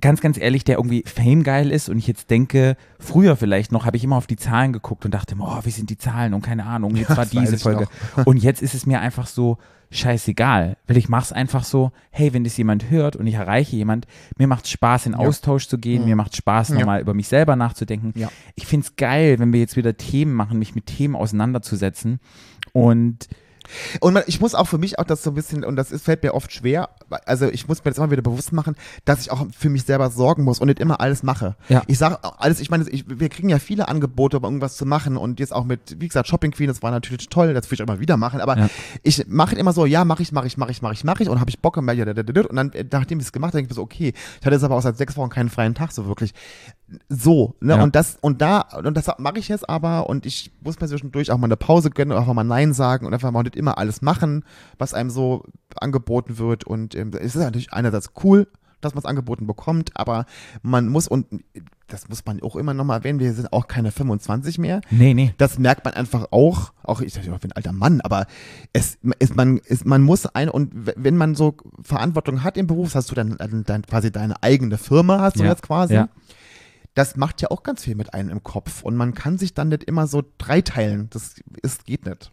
ganz, 0.03 0.21
ganz 0.21 0.37
ehrlich, 0.37 0.65
der 0.65 0.77
irgendwie 0.77 1.03
Fame 1.07 1.43
geil 1.43 1.71
ist 1.71 1.89
und 1.89 1.97
ich 1.97 2.07
jetzt 2.07 2.29
denke, 2.29 2.77
früher 2.99 3.37
vielleicht 3.37 3.73
noch, 3.73 3.87
habe 3.87 3.97
ich 3.97 4.05
immer 4.05 4.17
auf 4.17 4.27
die 4.27 4.37
Zahlen 4.37 4.75
geguckt 4.75 5.07
und 5.07 5.15
dachte, 5.15 5.35
oh, 5.39 5.61
wie 5.63 5.71
sind 5.71 5.89
die 5.89 5.97
Zahlen 5.97 6.35
und 6.35 6.43
keine 6.43 6.67
Ahnung, 6.67 6.95
jetzt 6.97 7.09
war 7.11 7.17
das 7.25 7.35
weiß 7.35 7.41
diese 7.41 7.59
Folge. 7.59 7.87
Und 8.27 8.37
jetzt 8.37 8.61
ist 8.61 8.75
es 8.75 8.85
mir 8.85 9.01
einfach 9.01 9.27
so 9.27 9.57
scheißegal, 9.91 10.77
weil 10.87 10.97
ich 10.97 11.09
mache 11.09 11.25
es 11.25 11.33
einfach 11.33 11.65
so, 11.65 11.93
hey, 12.11 12.33
wenn 12.33 12.45
das 12.45 12.57
jemand 12.57 12.91
hört 12.91 13.15
und 13.15 13.27
ich 13.27 13.35
erreiche 13.35 13.77
jemand, 13.77 14.07
mir 14.39 14.47
macht 14.47 14.67
Spaß, 14.67 15.07
in 15.07 15.13
Ja. 15.13 15.19
Austausch 15.19 15.69
zu 15.69 15.79
gehen, 15.79 16.05
mir 16.05 16.17
macht 16.17 16.35
Spaß, 16.35 16.71
Ja. 16.71 16.75
nochmal 16.77 17.01
über 17.01 17.15
mich 17.15 17.29
selber 17.29 17.57
nachzudenken. 17.57 18.13
Ja. 18.17 18.31
Ich 18.55 18.67
finde 18.67 18.87
es 18.87 18.97
geil, 18.97 19.39
wenn 19.39 19.53
wir 19.53 19.61
jetzt 19.61 19.77
wieder 19.77 19.97
Themen 19.97 20.33
machen, 20.35 20.59
mich 20.59 20.75
mit 20.75 20.87
Themen 20.87 21.15
auseinanderzusetzen 21.15 22.21
und 22.73 23.29
Und 24.01 24.15
man, 24.15 24.23
ich 24.27 24.41
muss 24.41 24.55
auch 24.55 24.67
für 24.67 24.79
mich 24.79 24.99
auch 24.99 25.05
das 25.05 25.23
so 25.23 25.31
ein 25.31 25.35
bisschen, 25.35 25.65
und 25.65 25.77
das 25.77 25.93
ist, 25.93 26.05
fällt 26.05 26.23
mir 26.23 26.35
oft 26.35 26.53
schwer, 26.53 26.91
also 27.27 27.49
ich 27.49 27.69
muss 27.69 27.85
mir 27.85 27.91
das 27.91 27.99
immer 27.99 28.11
wieder 28.11 28.23
bewusst 28.23 28.53
machen, 28.53 28.77
dass 29.05 29.21
ich 29.21 29.31
auch 29.31 29.47
für 29.57 29.71
mich 29.71 29.85
selber 29.85 30.11
sorgen 30.11 30.45
muss 30.45 30.59
und 30.61 30.69
nicht 30.69 30.81
immer 30.81 31.01
alles 31.01 31.23
mache. 31.23 31.57
Ja. 31.69 31.83
Ich 31.87 31.99
sage 31.99 32.19
alles, 32.39 32.61
ich 32.61 32.71
meine, 32.71 32.89
ich, 32.89 33.05
wir 33.09 33.29
kriegen 33.29 33.49
ja 33.49 33.59
viele 33.59 33.89
Angebote, 33.89 34.39
um 34.39 34.45
irgendwas 34.45 34.77
zu 34.77 34.87
machen 34.87 35.17
und 35.17 35.41
jetzt 35.41 35.53
auch 35.53 35.65
mit, 35.65 36.01
wie 36.01 36.09
gesagt, 36.09 36.29
Shopping 36.29 36.51
Queen, 36.53 36.69
das 36.69 36.83
war 36.83 36.91
natürlich 36.91 37.29
toll, 37.29 37.55
das 37.55 37.71
will 37.71 37.77
ich 37.77 37.83
auch 37.83 37.87
immer 37.89 38.01
wieder 38.01 38.17
machen, 38.17 38.41
aber 38.41 38.57
Ja. 38.59 38.69
ich 39.03 39.25
mache 39.29 39.57
immer 39.57 39.73
so, 39.73 39.87
ja, 39.87 40.05
mache 40.05 40.23
ich, 40.23 40.33
mache 40.33 40.47
ich, 40.47 40.57
mache 40.57 40.71
ich, 40.71 40.83
mache 40.83 40.95
ich, 40.95 41.05
mache 41.05 41.23
ich 41.23 41.29
und 41.29 41.41
habe 41.41 41.51
ich 41.51 41.61
Bock 41.61 41.77
und 41.77 41.87
dann, 42.57 42.73
nachdem 42.91 43.19
ich 43.19 43.27
es 43.27 43.33
gemacht 43.33 43.49
habe, 43.51 43.59
denke 43.59 43.67
ich 43.67 43.71
mir 43.71 43.75
so, 43.77 43.83
okay, 43.83 44.13
ich 44.41 44.47
hatte 44.47 44.55
jetzt 44.55 44.65
aber 44.65 44.77
auch 44.77 44.83
seit 44.83 44.97
sechs 44.97 45.17
Wochen 45.17 45.31
keinen 45.31 45.49
freien 45.49 45.75
Tag 45.75 45.93
so 45.93 46.07
wirklich. 46.07 46.33
So, 47.09 47.55
ne, 47.61 47.77
Ja. 47.77 47.83
und 47.83 47.95
das, 47.95 48.19
und 48.21 48.41
da, 48.43 48.61
und 48.61 48.97
das 48.97 49.07
mache 49.19 49.39
ich 49.39 49.49
jetzt 49.49 49.69
aber 49.69 50.09
und 50.09 50.27
ich 50.27 50.53
muss 50.63 50.81
mir 50.81 50.89
zwischendurch 50.89 51.31
auch 51.31 51.39
mal 51.39 51.47
eine 51.47 51.57
Pause 51.57 51.91
gönnen 51.91 52.13
und 52.13 52.19
einfach 52.19 52.35
mal 52.35 52.45
Nein 52.45 52.73
sagen 52.75 53.07
und 53.07 53.15
einfach 53.15 53.31
mal 53.31 53.43
nicht 53.43 53.57
immer 53.57 53.79
alles 53.79 54.03
machen, 54.03 54.45
was 54.79 54.95
einem 54.95 55.11
so 55.11 55.45
angeboten 55.77 56.39
wird 56.39 56.65
und 56.65 56.95
ähm, 56.95 57.11
es 57.15 57.35
ist 57.35 57.37
natürlich 57.37 57.73
einerseits 57.73 58.11
cool, 58.25 58.47
dass 58.81 58.95
man 58.95 59.01
es 59.01 59.07
angeboten 59.07 59.47
bekommt, 59.47 59.91
aber 59.95 60.27
man 60.63 60.89
muss 60.89 61.07
und 61.07 61.27
das 61.87 62.09
muss 62.09 62.25
man 62.27 62.43
auch 62.43 62.57
immer 62.57 62.75
nochmal 62.75 62.99
erwähnen, 62.99 63.21
wir 63.21 63.33
sind 63.33 63.53
auch 63.53 63.69
keine 63.69 63.93
25 63.93 64.59
mehr. 64.59 64.81
nee, 64.91 65.15
nee. 65.15 65.35
Das 65.39 65.59
merkt 65.59 65.85
man 65.85 65.95
einfach 65.95 66.27
auch, 66.31 66.73
auch 66.83 67.01
ich 67.01 67.17
ich 67.17 67.23
bin 67.23 67.35
ein 67.35 67.53
alter 67.53 67.73
Mann, 67.73 68.01
aber 68.01 68.27
es, 68.73 68.99
es 69.19 69.35
man, 69.37 69.61
es, 69.69 69.85
man 69.85 70.03
muss 70.03 70.27
ein, 70.27 70.49
und 70.49 70.71
wenn 70.75 71.17
man 71.17 71.35
so 71.37 71.55
Verantwortung 71.83 72.43
hat 72.43 72.57
im 72.57 72.67
Beruf, 72.67 72.95
hast 72.95 73.11
du 73.11 73.15
dann, 73.15 73.37
dann, 73.37 73.63
dann 73.65 73.83
quasi 73.83 74.11
deine 74.11 74.43
eigene 74.43 74.79
Firma, 74.79 75.21
hast 75.21 75.39
du 75.39 75.45
Ja, 75.45 75.51
jetzt 75.51 75.63
quasi. 75.63 75.95
ja. 75.95 76.09
Das 76.95 77.17
macht 77.17 77.41
ja 77.41 77.51
auch 77.51 77.63
ganz 77.63 77.85
viel 77.85 77.95
mit 77.95 78.13
einem 78.15 78.29
im 78.29 78.43
Kopf 78.43 78.83
und 78.83 78.97
man 78.97 79.15
kann 79.15 79.39
sich 79.39 79.55
dann 79.55 79.69
nicht 79.69 79.85
immer 79.85 80.07
so 80.07 80.23
dreiteilen. 80.39 81.09
Das 81.11 81.37
ist, 81.63 81.85
geht 81.87 82.05
nicht. 82.07 82.33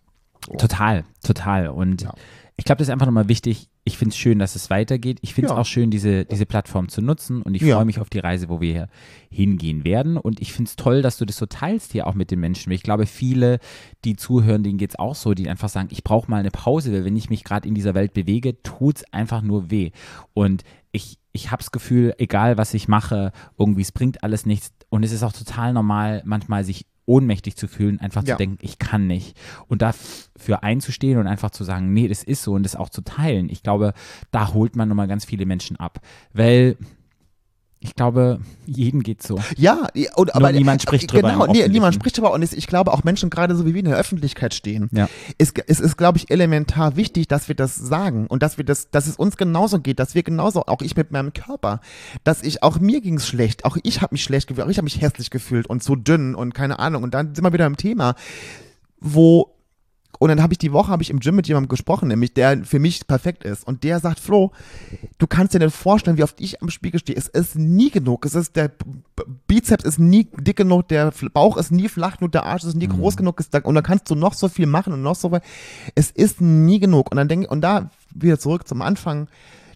Total, 0.58 1.06
total. 1.24 1.68
Und 1.70 2.02
Ja. 2.02 2.14
ich 2.58 2.66
glaube, 2.66 2.80
das 2.80 2.88
ist 2.88 2.92
einfach 2.92 3.06
nochmal 3.06 3.28
wichtig. 3.30 3.70
Ich 3.90 3.98
finde 3.98 4.12
es 4.14 4.18
schön, 4.18 4.38
dass 4.38 4.56
es 4.56 4.70
weitergeht. 4.70 5.18
Ich 5.22 5.34
finde 5.34 5.48
es 5.48 5.52
Ja. 5.56 5.58
auch 5.60 5.66
schön, 5.66 5.90
diese, 5.90 6.24
diese 6.26 6.46
Plattform 6.46 6.90
zu 6.90 7.02
nutzen. 7.02 7.42
Und 7.42 7.56
ich 7.56 7.64
Ja. 7.64 7.76
freue 7.78 7.86
mich 7.86 8.00
auf 8.00 8.08
die 8.10 8.20
Reise, 8.20 8.48
wo 8.48 8.62
wir 8.62 8.72
hier 8.72 8.88
hingehen 9.32 9.84
werden. 9.84 10.16
Und 10.16 10.40
ich 10.40 10.54
finde 10.54 10.70
es 10.70 10.76
toll, 10.76 11.02
dass 11.02 11.18
du 11.18 11.26
das 11.26 11.38
so 11.38 11.48
teilst 11.48 11.92
hier 11.94 12.06
auch 12.06 12.14
mit 12.14 12.30
den 12.30 12.40
Menschen. 12.40 12.72
Ich 12.72 12.84
glaube, 12.84 13.08
viele, 13.08 13.58
die 14.06 14.16
zuhören, 14.16 14.62
denen 14.62 14.78
geht 14.78 14.92
es 14.92 15.00
auch 15.00 15.16
so, 15.16 15.34
die 15.34 15.50
einfach 15.50 15.70
sagen, 15.70 15.90
ich 15.92 16.04
brauche 16.04 16.30
mal 16.30 16.38
eine 16.38 16.52
Pause, 16.52 16.94
weil 16.94 17.04
wenn 17.04 17.18
ich 17.18 17.32
mich 17.32 17.44
gerade 17.44 17.68
in 17.68 17.74
dieser 17.74 17.96
Welt 17.96 18.14
bewege, 18.14 18.62
tut 18.62 18.98
es 18.98 19.04
einfach 19.12 19.42
nur 19.42 19.72
weh. 19.72 19.90
Und 20.36 20.64
ich, 20.92 21.18
ich 21.32 21.50
habe 21.50 21.62
das 21.64 21.72
Gefühl, 21.72 22.14
egal 22.20 22.58
was 22.58 22.76
ich 22.76 22.88
mache, 22.88 23.32
irgendwie, 23.58 23.82
es 23.82 23.92
bringt 23.92 24.24
alles 24.24 24.46
nichts. 24.46 24.72
Und 24.90 25.02
es 25.04 25.12
ist 25.12 25.24
auch 25.24 25.34
total 25.34 25.74
normal, 25.74 26.22
manchmal 26.26 26.64
sich 26.64 26.86
ohnmächtig 27.10 27.58
zu 27.58 27.68
fühlen, 27.68 28.00
einfach 28.00 28.24
Ja. 28.24 28.36
zu 28.36 28.38
denken, 28.38 28.60
ich 28.62 28.78
kann 28.80 29.08
nicht. 29.08 29.36
Und 29.68 29.82
dafür 29.82 30.64
einzustehen 30.64 31.18
und 31.18 31.28
einfach 31.28 31.50
zu 31.50 31.64
sagen, 31.64 31.92
nee, 31.92 32.08
das 32.08 32.24
ist 32.24 32.44
so 32.44 32.54
und 32.54 32.64
das 32.64 32.76
auch 32.76 32.90
zu 32.90 33.02
teilen. 33.02 33.50
Ich 33.50 33.64
glaube, 33.64 33.94
da 34.32 34.54
holt 34.54 34.76
man 34.76 34.88
nochmal 34.88 35.08
ganz 35.08 35.26
viele 35.26 35.46
Menschen 35.46 35.76
ab. 35.78 36.00
Weil 36.34 36.78
ich 37.82 37.96
glaube, 37.96 38.42
jedem 38.66 39.04
geht 39.04 39.24
so. 39.24 39.40
Ja, 39.56 39.88
und, 40.16 40.36
Nur 40.36 40.52
niemand 40.52 40.82
spricht 40.82 41.14
drüber 41.14 41.32
Genau, 41.32 41.48
nee, 41.48 41.66
niemand 41.70 41.96
spricht 41.96 42.18
drüber 42.18 42.34
und 42.34 42.42
ich 42.42 42.68
glaube 42.68 42.92
auch 42.92 43.06
Menschen 43.06 43.30
gerade 43.30 43.56
so 43.56 43.66
wie 43.66 43.74
wir 43.74 43.80
in 43.80 43.86
der 43.86 43.98
Öffentlichkeit 43.98 44.54
stehen. 44.54 44.90
Ja. 44.92 45.08
Es, 45.38 45.54
es 45.66 45.80
ist, 45.80 45.96
glaube 45.96 46.18
ich, 46.18 46.30
elementar 46.30 46.98
wichtig, 46.98 47.30
dass 47.30 47.48
wir 47.48 47.56
das 47.56 47.78
sagen 47.78 48.28
und 48.28 48.44
dass 48.44 48.58
wir 48.58 48.66
das, 48.66 48.90
dass 48.92 49.08
es 49.08 49.16
uns 49.16 49.38
genauso 49.38 49.80
geht, 49.80 50.00
dass 50.00 50.14
wir 50.14 50.24
genauso, 50.24 50.66
auch 50.66 50.82
ich 50.82 50.98
mit 50.98 51.12
meinem 51.12 51.32
Körper, 51.32 51.80
dass 52.26 52.44
ich, 52.44 52.64
auch 52.64 52.80
mir 52.82 53.00
ging's 53.00 53.26
schlecht, 53.26 53.64
auch 53.64 53.78
ich 53.82 54.02
habe 54.02 54.14
mich 54.14 54.24
schlecht 54.24 54.48
gefühlt, 54.48 54.68
auch 54.68 54.72
ich 54.72 54.78
habe 54.78 54.84
mich 54.84 55.00
hässlich 55.00 55.30
gefühlt 55.30 55.68
und 55.68 55.82
so 55.82 55.96
dünn 55.96 56.36
und 56.36 56.54
keine 56.54 56.80
Ahnung 56.80 57.04
und 57.04 57.14
dann 57.14 57.34
sind 57.34 57.46
wir 57.46 57.54
wieder 57.54 57.66
im 57.66 57.78
Thema, 57.78 58.16
wo 59.00 59.56
Und 60.20 60.28
dann 60.28 60.42
habe 60.44 60.54
ich 60.54 60.58
die 60.58 60.74
Woche 60.74 60.92
habe 60.92 61.02
ich 61.02 61.10
im 61.10 61.22
Gym 61.22 61.36
mit 61.36 61.48
jemandem 61.48 61.70
gesprochen, 61.70 62.10
nämlich 62.10 62.34
der 62.34 62.66
für 62.66 62.78
mich 62.78 63.08
perfekt 63.08 63.46
ist. 63.46 63.66
Und 63.66 63.86
der 63.86 64.00
sagt, 64.02 64.20
Flo, 64.20 64.52
du 65.18 65.28
kannst 65.28 65.54
dir 65.54 65.60
nicht 65.60 65.74
vorstellen, 65.74 66.18
wie 66.18 66.24
oft 66.24 66.40
ich 66.42 66.62
am 66.62 66.70
Spiegel 66.70 67.00
stehe. 67.00 67.18
Es 67.18 67.30
ist 67.30 67.56
nie 67.56 67.90
genug. 67.90 68.26
Es 68.26 68.36
ist 68.36 68.58
der 68.58 68.70
Bizeps 69.48 69.86
ist 69.86 69.98
nie 69.98 70.28
dick 70.38 70.58
genug, 70.58 70.90
der 70.90 71.14
Bauch 71.34 71.56
ist 71.56 71.72
nie 71.72 71.88
flach 71.88 72.18
genug, 72.18 72.34
der 72.34 72.44
Arsch 72.44 72.66
ist 72.66 72.76
nie 72.76 72.88
groß 72.88 73.16
genug. 73.16 73.42
Und 73.64 73.76
dann 73.76 73.84
kannst 73.84 74.10
du 74.10 74.16
noch 74.16 74.34
so 74.34 74.50
viel 74.50 74.66
machen 74.66 74.92
und 74.92 75.02
noch 75.02 75.16
so 75.16 75.32
weit. 75.32 75.44
Es 75.96 76.12
ist 76.12 76.42
nie 76.42 76.80
genug. 76.80 77.12
Und 77.12 77.18
dann 77.18 77.30
denke 77.30 77.46
ich, 77.46 77.52
und 77.52 77.62
da 77.62 77.90
wieder 78.14 78.40
zurück 78.40 78.68
zum 78.68 78.82
Anfang, 78.82 79.30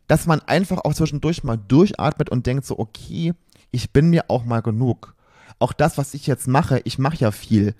dass 0.07 0.27
man 0.27 0.41
einfach 0.41 0.83
auch 0.83 0.93
zwischendurch 0.93 1.45
mal 1.45 1.57
durchatmet 1.57 2.29
und 2.29 2.45
denkt 2.45 2.65
so, 2.65 2.77
okay, 2.77 3.33
ich 3.71 3.91
bin 3.91 4.09
mir 4.09 4.25
auch 4.27 4.43
mal 4.43 4.61
genug. 4.61 5.15
Auch 5.59 5.71
das, 5.71 5.97
was 5.97 6.13
ich 6.13 6.27
jetzt 6.27 6.47
mache, 6.47 6.81
ich 6.83 6.99
mache 6.99 7.17
ja 7.17 7.31
viel. 7.31 7.75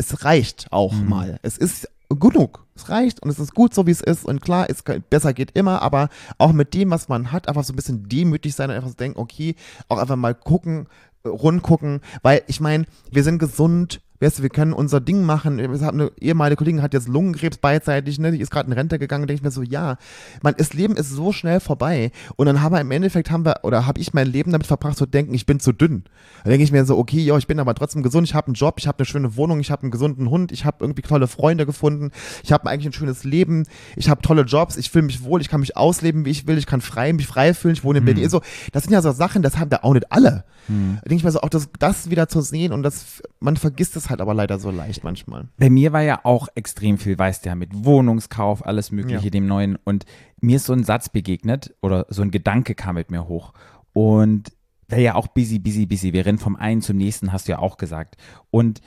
Es 0.00 0.24
reicht 0.24 0.66
auch 0.70 0.94
mal. 0.94 1.38
Es 1.42 1.58
ist 1.58 1.86
genug. 2.08 2.64
Es 2.74 2.88
reicht 2.88 3.22
und 3.22 3.28
es 3.28 3.38
ist 3.38 3.54
gut 3.54 3.74
so, 3.74 3.86
wie 3.86 3.90
es 3.90 4.00
ist. 4.00 4.24
Und 4.24 4.40
klar, 4.40 4.66
es 4.70 4.82
kann- 4.84 5.04
besser 5.10 5.34
geht 5.34 5.50
immer, 5.52 5.82
aber 5.82 6.08
auch 6.38 6.52
mit 6.52 6.72
dem, 6.72 6.90
was 6.90 7.08
man 7.08 7.30
hat, 7.32 7.48
einfach 7.48 7.64
so 7.64 7.72
ein 7.74 7.76
bisschen 7.76 8.08
demütig 8.08 8.54
sein 8.54 8.70
und 8.70 8.76
einfach 8.76 8.88
so 8.88 8.94
denken, 8.94 9.18
okay, 9.20 9.54
auch 9.88 9.98
einfach 9.98 10.16
mal 10.16 10.34
gucken, 10.34 10.86
äh, 11.24 11.28
rund 11.28 11.62
gucken, 11.62 12.00
weil 12.22 12.42
ich 12.46 12.60
meine, 12.60 12.86
wir 13.10 13.22
sind 13.24 13.38
gesund, 13.38 14.00
weißt 14.20 14.38
du, 14.38 14.42
wir 14.42 14.50
können 14.50 14.72
unser 14.72 15.00
Ding 15.00 15.24
machen. 15.24 15.58
Wir 15.58 15.68
haben 15.86 16.00
eine 16.00 16.12
ehemalige 16.20 16.56
Kollegin 16.56 16.82
hat 16.82 16.94
jetzt 16.94 17.08
Lungenkrebs 17.08 17.58
beidseitig, 17.58 18.18
ne, 18.18 18.32
die 18.32 18.40
ist 18.40 18.50
gerade 18.50 18.66
in 18.66 18.72
Rente 18.72 18.98
gegangen, 18.98 19.26
denke 19.26 19.40
ich 19.40 19.42
mir 19.42 19.50
so, 19.50 19.62
ja, 19.62 19.96
man, 20.42 20.54
das 20.56 20.74
Leben 20.74 20.96
ist 20.96 21.10
so 21.10 21.32
schnell 21.32 21.60
vorbei. 21.60 22.12
Und 22.36 22.46
dann 22.46 22.62
haben 22.62 22.74
wir 22.74 22.80
im 22.80 22.90
Endeffekt 22.90 23.30
haben 23.30 23.44
wir 23.44 23.60
oder 23.62 23.86
habe 23.86 24.00
ich 24.00 24.12
mein 24.14 24.26
Leben 24.26 24.52
damit 24.52 24.66
verbracht 24.66 24.96
zu 24.96 25.06
denken, 25.06 25.34
ich 25.34 25.46
bin 25.46 25.60
zu 25.60 25.72
dünn. 25.72 26.04
Da 26.44 26.50
denke 26.50 26.64
ich 26.64 26.72
mir 26.72 26.84
so, 26.84 26.98
okay, 26.98 27.20
ja, 27.20 27.36
ich 27.36 27.46
bin 27.46 27.58
aber 27.60 27.74
trotzdem 27.74 28.02
gesund, 28.02 28.26
ich 28.28 28.34
habe 28.34 28.48
einen 28.48 28.54
Job, 28.54 28.76
ich 28.78 28.86
habe 28.86 28.98
eine 28.98 29.06
schöne 29.06 29.36
Wohnung, 29.36 29.60
ich 29.60 29.70
habe 29.70 29.82
einen 29.82 29.90
gesunden 29.90 30.30
Hund, 30.30 30.52
ich 30.52 30.64
habe 30.64 30.78
irgendwie 30.80 31.02
tolle 31.02 31.26
Freunde 31.26 31.66
gefunden, 31.66 32.10
ich 32.42 32.52
habe 32.52 32.68
eigentlich 32.68 32.86
ein 32.86 32.92
schönes 32.92 33.24
Leben, 33.24 33.64
ich 33.96 34.08
habe 34.08 34.22
tolle 34.22 34.42
Jobs, 34.42 34.76
ich 34.76 34.90
fühle 34.90 35.06
mich 35.06 35.22
wohl, 35.24 35.40
ich 35.40 35.48
kann 35.48 35.60
mich 35.60 35.76
ausleben, 35.76 36.24
wie 36.24 36.30
ich 36.30 36.46
will, 36.46 36.58
ich 36.58 36.66
kann 36.66 36.80
frei 36.80 37.12
mich 37.12 37.26
frei 37.26 37.54
fühlen, 37.54 37.74
ich 37.74 37.84
wohne 37.84 37.98
in 37.98 38.04
Berlin. 38.04 38.28
So, 38.28 38.40
das 38.72 38.84
sind 38.84 38.92
ja 38.92 39.02
so 39.02 39.12
Sachen, 39.12 39.42
das 39.42 39.58
haben 39.58 39.70
wir 39.70 39.84
auch 39.84 39.94
nicht 39.94 40.12
alle. 40.12 40.44
Da 40.68 41.08
denke 41.08 41.16
ich 41.16 41.24
mir 41.24 41.32
so, 41.32 41.40
auch 41.40 41.48
das, 41.48 41.68
das 41.78 42.10
wieder 42.10 42.28
zu 42.28 42.42
sehen 42.42 42.72
und 42.72 42.82
das, 42.82 43.22
man 43.40 43.56
vergisst 43.56 43.96
es 44.10 44.12
halt 44.12 44.20
aber 44.20 44.34
leider 44.34 44.58
so 44.58 44.70
leicht 44.70 45.04
manchmal. 45.04 45.48
Bei 45.56 45.70
mir 45.70 45.92
war 45.92 46.02
ja 46.02 46.20
auch 46.24 46.48
extrem 46.54 46.98
viel, 46.98 47.18
weißt 47.18 47.44
du 47.44 47.48
ja, 47.50 47.54
mit 47.54 47.84
Wohnungskauf, 47.84 48.66
alles 48.66 48.90
Mögliche, 48.90 49.24
Ja. 49.24 49.30
dem 49.30 49.46
Neuen. 49.46 49.76
Und 49.84 50.04
mir 50.40 50.56
ist 50.56 50.66
so 50.66 50.72
ein 50.72 50.84
Satz 50.84 51.08
begegnet 51.08 51.74
oder 51.80 52.06
so 52.08 52.22
ein 52.22 52.30
Gedanke 52.30 52.74
kam 52.74 52.96
mit 52.96 53.10
mir 53.10 53.28
hoch. 53.28 53.52
Und 53.92 54.52
wäre 54.88 55.02
ja 55.02 55.14
auch 55.14 55.28
busy, 55.28 55.58
busy, 55.58 55.86
busy. 55.86 56.12
Wir 56.12 56.26
rennen 56.26 56.38
vom 56.38 56.56
einen 56.56 56.82
zum 56.82 56.96
nächsten, 56.96 57.32
hast 57.32 57.46
du 57.48 57.52
ja 57.52 57.58
auch 57.60 57.76
gesagt. 57.76 58.16
Und 58.50 58.80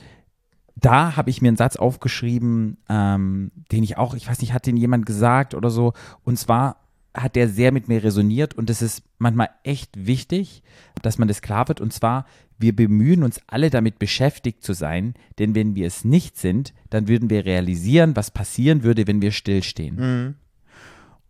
da 0.76 1.16
habe 1.16 1.30
ich 1.30 1.40
mir 1.40 1.48
einen 1.48 1.56
Satz 1.56 1.76
aufgeschrieben, 1.76 2.76
ähm, 2.88 3.50
den 3.72 3.82
ich 3.84 3.96
auch, 3.96 4.14
ich 4.14 4.28
weiß 4.28 4.40
nicht, 4.40 4.52
hat 4.52 4.66
den 4.66 4.76
jemand 4.76 5.06
gesagt 5.06 5.54
oder 5.54 5.70
so. 5.70 5.92
Und 6.24 6.38
zwar 6.38 6.76
hat 7.14 7.36
der 7.36 7.48
sehr 7.48 7.72
mit 7.72 7.88
mir 7.88 8.02
resoniert 8.02 8.54
und 8.54 8.68
es 8.70 8.82
ist 8.82 9.02
manchmal 9.18 9.50
echt 9.62 10.06
wichtig, 10.06 10.62
dass 11.02 11.18
man 11.18 11.28
das 11.28 11.42
klar 11.42 11.68
wird. 11.68 11.80
Und 11.80 11.92
zwar, 11.92 12.26
wir 12.58 12.74
bemühen 12.74 13.22
uns 13.22 13.40
alle 13.46 13.70
damit 13.70 13.98
beschäftigt 13.98 14.62
zu 14.62 14.72
sein, 14.72 15.14
denn 15.38 15.54
wenn 15.54 15.74
wir 15.76 15.86
es 15.86 16.04
nicht 16.04 16.36
sind, 16.36 16.74
dann 16.90 17.08
würden 17.08 17.30
wir 17.30 17.44
realisieren, 17.44 18.16
was 18.16 18.30
passieren 18.30 18.82
würde, 18.82 19.06
wenn 19.06 19.22
wir 19.22 19.30
stillstehen. 19.30 19.96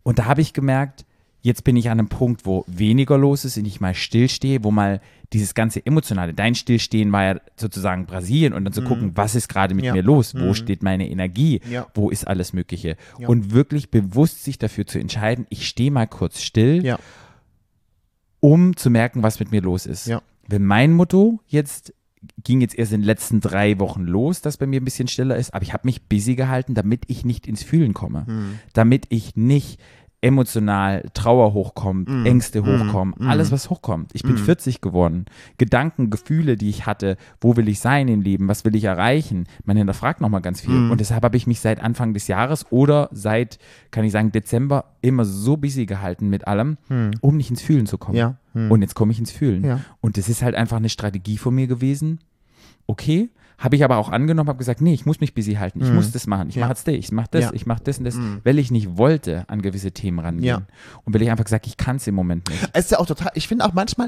Und 0.03 0.19
da 0.19 0.25
habe 0.25 0.41
ich 0.41 0.53
gemerkt, 0.53 1.05
jetzt 1.41 1.63
bin 1.63 1.75
ich 1.75 1.89
an 1.89 1.99
einem 1.99 2.09
Punkt, 2.09 2.45
wo 2.45 2.63
weniger 2.67 3.17
los 3.17 3.45
ist 3.45 3.57
und 3.57 3.65
ich 3.65 3.79
mal 3.79 3.93
stillstehe, 3.93 4.63
wo 4.63 4.71
mal 4.71 5.01
dieses 5.33 5.53
ganze 5.53 5.85
Emotionale, 5.85 6.33
dein 6.33 6.55
Stillstehen 6.55 7.11
war 7.11 7.23
ja 7.23 7.39
sozusagen 7.57 8.05
Brasilien 8.05 8.53
und 8.53 8.63
dann 8.65 8.73
zu 8.73 8.81
gucken, 8.83 9.11
was 9.15 9.35
ist 9.35 9.47
gerade 9.49 9.73
mit 9.73 9.83
Mhm. 9.83 9.87
Ja. 9.87 9.93
mir 9.93 10.03
los, 10.03 10.35
wo 10.35 10.53
steht 10.53 10.83
meine 10.83 11.09
Energie, 11.09 11.61
Ja. 11.69 11.87
wo 11.93 12.09
ist 12.09 12.27
alles 12.27 12.53
Mögliche 12.53 12.95
Ja. 13.19 13.27
und 13.27 13.51
wirklich 13.51 13.89
bewusst 13.91 14.43
sich 14.43 14.57
dafür 14.59 14.85
zu 14.85 14.99
entscheiden, 14.99 15.45
ich 15.49 15.67
stehe 15.67 15.91
mal 15.91 16.05
kurz 16.07 16.41
still, 16.41 16.97
um 18.39 18.75
zu 18.75 18.89
merken, 18.89 19.23
was 19.23 19.39
mit 19.39 19.51
mir 19.51 19.61
los 19.61 19.85
ist. 19.85 20.09
Wenn 20.47 20.63
mein 20.65 20.93
Motto 20.93 21.39
jetzt 21.47 21.93
ging 22.43 22.61
jetzt 22.61 22.75
erst 22.77 22.91
in 22.91 23.01
den 23.01 23.05
letzten 23.05 23.39
drei 23.39 23.77
Wochen 23.79 24.01
los, 24.03 24.41
dass 24.41 24.57
bei 24.57 24.65
mir 24.65 24.81
ein 24.81 24.85
bisschen 24.85 25.07
stiller 25.07 25.35
ist, 25.35 25.53
aber 25.53 25.63
ich 25.63 25.73
habe 25.73 25.87
mich 25.87 26.03
busy 26.07 26.35
gehalten, 26.35 26.73
damit 26.73 27.03
ich 27.07 27.23
nicht 27.23 27.45
ins 27.47 27.61
Fühlen 27.63 27.93
komme, 27.93 28.25
Hm. 28.25 28.59
damit 28.73 29.05
ich 29.09 29.35
nicht 29.35 29.79
emotional 30.25 31.03
Trauer 31.13 31.53
hochkommt, 31.53 32.09
Hm. 32.09 32.25
Ängste 32.25 32.65
hochkommen, 32.65 33.13
alles 33.27 33.51
was 33.51 33.69
hochkommt. 33.69 34.09
Ich 34.13 34.23
bin 34.23 34.37
40 34.37 34.81
geworden. 34.81 35.25
Gedanken, 35.59 36.09
Gefühle, 36.09 36.55
die 36.55 36.69
ich 36.69 36.87
hatte, 36.87 37.17
wo 37.39 37.55
will 37.55 37.67
ich 37.69 37.79
sein 37.79 38.07
im 38.07 38.21
Leben, 38.21 38.47
was 38.47 38.65
will 38.65 38.75
ich 38.75 38.85
erreichen? 38.85 39.45
Man 39.65 39.77
hinterfragt 39.77 40.21
nochmal 40.21 40.41
ganz 40.41 40.61
viel. 40.61 40.73
Hm. 40.73 40.89
Und 40.91 40.99
deshalb 40.99 41.23
habe 41.23 41.37
ich 41.37 41.45
mich 41.45 41.59
seit 41.59 41.79
Anfang 41.79 42.15
des 42.15 42.27
Jahres 42.27 42.65
oder 42.71 43.07
seit, 43.11 43.59
kann 43.91 44.03
ich 44.03 44.11
sagen, 44.11 44.31
Dezember 44.31 44.85
immer 45.01 45.25
so 45.25 45.57
busy 45.57 45.85
gehalten 45.85 46.27
mit 46.29 46.47
allem, 46.47 46.77
um 47.21 47.37
nicht 47.37 47.51
ins 47.51 47.61
Fühlen 47.61 47.85
zu 47.85 47.99
kommen. 47.99 48.17
Ja. 48.17 48.37
Und 48.53 48.81
jetzt 48.81 48.95
komme 48.95 49.11
ich 49.11 49.19
ins 49.19 49.31
Fühlen. 49.31 49.63
Ja. 49.63 49.81
Und 50.01 50.17
das 50.17 50.27
ist 50.27 50.41
halt 50.41 50.55
einfach 50.55 50.77
eine 50.77 50.89
Strategie 50.89 51.37
von 51.37 51.53
mir 51.53 51.67
gewesen. 51.67 52.19
Okay, 52.87 53.29
habe 53.57 53.75
ich 53.75 53.83
aber 53.83 53.97
auch 53.97 54.09
angenommen, 54.09 54.49
habe 54.49 54.57
gesagt, 54.59 54.81
nee, 54.81 54.93
ich 54.93 55.05
muss 55.05 55.19
mich 55.21 55.33
busy 55.33 55.53
halten, 55.55 55.81
ich 55.81 55.91
muss 55.91 56.11
das 56.11 56.27
machen, 56.27 56.49
ich 56.49 56.55
Mhm. 56.55 56.61
Ja. 56.61 56.67
mache 56.67 56.75
das, 56.85 56.93
ich 56.93 57.11
mache 57.11 57.27
das, 57.31 57.41
Ja. 57.43 57.49
Mhm. 57.49 57.55
ich 57.55 57.65
mache 57.65 57.83
das 57.83 57.97
und 57.99 58.03
das, 58.05 58.17
weil 58.43 58.59
ich 58.59 58.71
nicht 58.71 58.97
wollte 58.97 59.45
an 59.47 59.61
gewisse 59.61 59.91
Themen 59.91 60.19
rangehen. 60.19 60.43
Ja. 60.45 60.61
Und 61.03 61.13
weil 61.13 61.21
ich 61.21 61.29
einfach 61.31 61.45
gesagt, 61.45 61.67
ich 61.67 61.77
kann 61.77 61.95
es 61.97 62.07
im 62.07 62.15
Moment 62.15 62.49
nicht. 62.49 62.69
Es 62.73 62.85
ist 62.85 62.91
ja 62.91 62.99
auch 62.99 63.05
total, 63.05 63.31
ich 63.35 63.47
finde 63.47 63.65
auch 63.65 63.73
manchmal, 63.73 64.07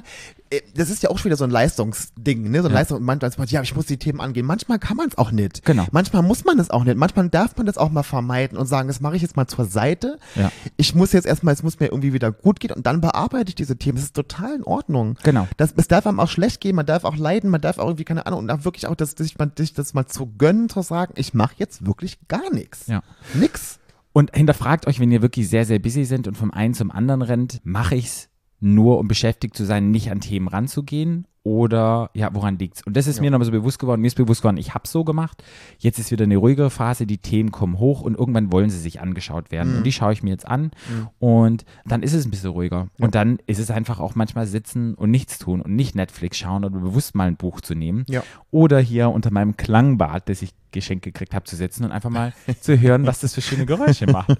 äh, 0.49 0.61
das 0.75 0.89
ist 0.89 1.03
ja 1.03 1.09
auch 1.09 1.17
schon 1.17 1.25
wieder 1.25 1.37
so 1.37 1.43
ein 1.45 1.51
Leistungsding, 1.51 2.49
ne? 2.51 2.61
So 2.61 2.67
ein 2.67 2.71
Ja. 2.73 2.79
Leistung, 2.79 3.03
manchmal 3.03 3.31
sagt 3.31 3.51
ja, 3.51 3.61
ich 3.61 3.75
muss 3.75 3.85
die 3.85 3.97
Themen 3.97 4.19
angehen. 4.21 4.45
Manchmal 4.45 4.79
kann 4.79 4.97
man 4.97 5.07
es 5.09 5.17
auch 5.17 5.31
nicht. 5.31 5.63
Genau. 5.65 5.85
Manchmal 5.91 6.23
muss 6.23 6.43
man 6.45 6.59
es 6.59 6.69
auch 6.69 6.83
nicht. 6.83 6.97
Manchmal 6.97 7.29
darf 7.29 7.55
man 7.57 7.65
das 7.65 7.77
auch 7.77 7.89
mal 7.89 8.03
vermeiden 8.03 8.57
und 8.57 8.65
sagen, 8.67 8.87
das 8.87 8.99
mache 8.99 9.15
ich 9.15 9.21
jetzt 9.21 9.35
mal 9.37 9.47
zur 9.47 9.65
Seite. 9.65 10.17
Ja. 10.35 10.51
Ich 10.75 10.95
muss 10.95 11.13
jetzt 11.13 11.25
erstmal, 11.25 11.53
es 11.53 11.63
muss 11.63 11.79
mir 11.79 11.87
irgendwie 11.87 12.13
wieder 12.13 12.31
gut 12.31 12.59
gehen 12.59 12.71
und 12.71 12.85
dann 12.85 13.01
bearbeite 13.01 13.49
ich 13.49 13.55
diese 13.55 13.77
Themen. 13.77 13.95
Das 13.97 14.05
ist 14.05 14.15
total 14.15 14.55
in 14.55 14.63
Ordnung. 14.63 15.15
Genau. 15.23 15.47
Das, 15.57 15.73
es 15.75 15.87
darf 15.87 16.05
einem 16.07 16.19
auch 16.19 16.29
schlecht 16.29 16.61
gehen, 16.61 16.75
man 16.75 16.85
darf 16.85 17.03
auch 17.03 17.15
leiden, 17.15 17.49
man 17.49 17.61
darf 17.61 17.77
auch 17.79 17.85
irgendwie, 17.87 18.03
keine 18.05 18.25
Ahnung, 18.25 18.39
und 18.39 18.51
auch 18.51 18.65
wirklich 18.65 18.87
auch 18.87 18.95
das, 18.95 19.15
sich 19.37 19.45
mal, 19.47 19.51
sich 19.57 19.73
das 19.73 19.93
mal 19.93 20.05
zu 20.07 20.27
gönnen, 20.37 20.69
zu 20.69 20.81
sagen, 20.81 21.13
ich 21.15 21.33
mache 21.33 21.55
jetzt 21.57 21.85
wirklich 21.85 22.27
gar 22.27 22.51
nichts. 22.51 22.87
Ja. 22.87 23.03
Nix. 23.33 23.79
Und 24.13 24.35
hinterfragt 24.35 24.87
euch, 24.87 24.99
wenn 24.99 25.11
ihr 25.11 25.21
wirklich 25.21 25.47
sehr, 25.47 25.65
sehr 25.65 25.79
busy 25.79 26.05
sind 26.05 26.27
und 26.27 26.35
vom 26.35 26.51
einen 26.51 26.73
zum 26.73 26.91
anderen 26.91 27.21
rennt, 27.21 27.61
mache 27.63 27.95
ich 27.95 28.05
es 28.07 28.29
nur, 28.59 28.97
um 28.99 29.07
beschäftigt 29.07 29.55
zu 29.55 29.65
sein, 29.65 29.91
nicht 29.91 30.11
an 30.11 30.19
Themen 30.19 30.47
ranzugehen? 30.47 31.27
Oder 31.47 32.09
ja, 32.13 32.27
woran 32.33 32.59
liegt's? 32.59 32.85
Und 32.85 32.97
das 32.97 33.07
ist 33.07 33.21
mir 33.21 33.31
nochmal 33.31 33.45
so 33.45 33.53
bewusst 33.53 33.79
geworden. 33.79 34.01
Mir 34.01 34.07
ist 34.07 34.17
bewusst 34.17 34.41
geworden, 34.41 34.57
ich 34.57 34.73
habe 34.73 34.85
so 34.85 35.05
gemacht. 35.05 35.45
Jetzt 35.77 35.97
ist 35.97 36.11
wieder 36.11 36.25
eine 36.25 36.35
ruhigere 36.35 36.69
Phase, 36.69 37.07
die 37.07 37.19
Themen 37.19 37.51
kommen 37.53 37.79
hoch 37.79 38.01
und 38.01 38.17
irgendwann 38.19 38.51
wollen 38.51 38.69
sie 38.69 38.79
sich 38.79 38.99
angeschaut 38.99 39.49
werden. 39.49 39.77
Und 39.77 39.85
die 39.85 39.93
schaue 39.93 40.11
ich 40.11 40.23
mir 40.23 40.31
jetzt 40.31 40.45
an. 40.45 40.71
Und 41.19 41.63
dann 41.85 42.03
ist 42.03 42.11
es 42.11 42.25
ein 42.25 42.31
bisschen 42.31 42.49
ruhiger. 42.49 42.89
Und 42.99 43.15
dann 43.15 43.39
ist 43.47 43.59
es 43.59 43.71
einfach 43.71 44.01
auch 44.01 44.13
manchmal 44.13 44.45
sitzen 44.45 44.93
und 44.95 45.09
nichts 45.09 45.39
tun 45.39 45.61
und 45.61 45.73
nicht 45.73 45.95
Netflix 45.95 46.37
schauen 46.37 46.65
oder 46.65 46.79
bewusst 46.79 47.15
mal 47.15 47.29
ein 47.29 47.37
Buch 47.37 47.61
zu 47.61 47.75
nehmen. 47.75 48.03
Ja. 48.09 48.23
Oder 48.51 48.79
hier 48.79 49.09
unter 49.09 49.31
meinem 49.31 49.55
Klangbad, 49.55 50.27
das 50.27 50.41
ich 50.41 50.51
geschenkt 50.71 51.03
gekriegt 51.05 51.33
habe, 51.33 51.45
zu 51.45 51.55
sitzen 51.55 51.85
und 51.85 51.91
einfach 51.91 52.09
mal 52.09 52.33
zu 52.61 52.79
hören, 52.79 53.05
was 53.05 53.19
das 53.21 53.33
für 53.33 53.41
schöne 53.41 53.65
Geräusche 53.65 54.05
macht. 54.07 54.37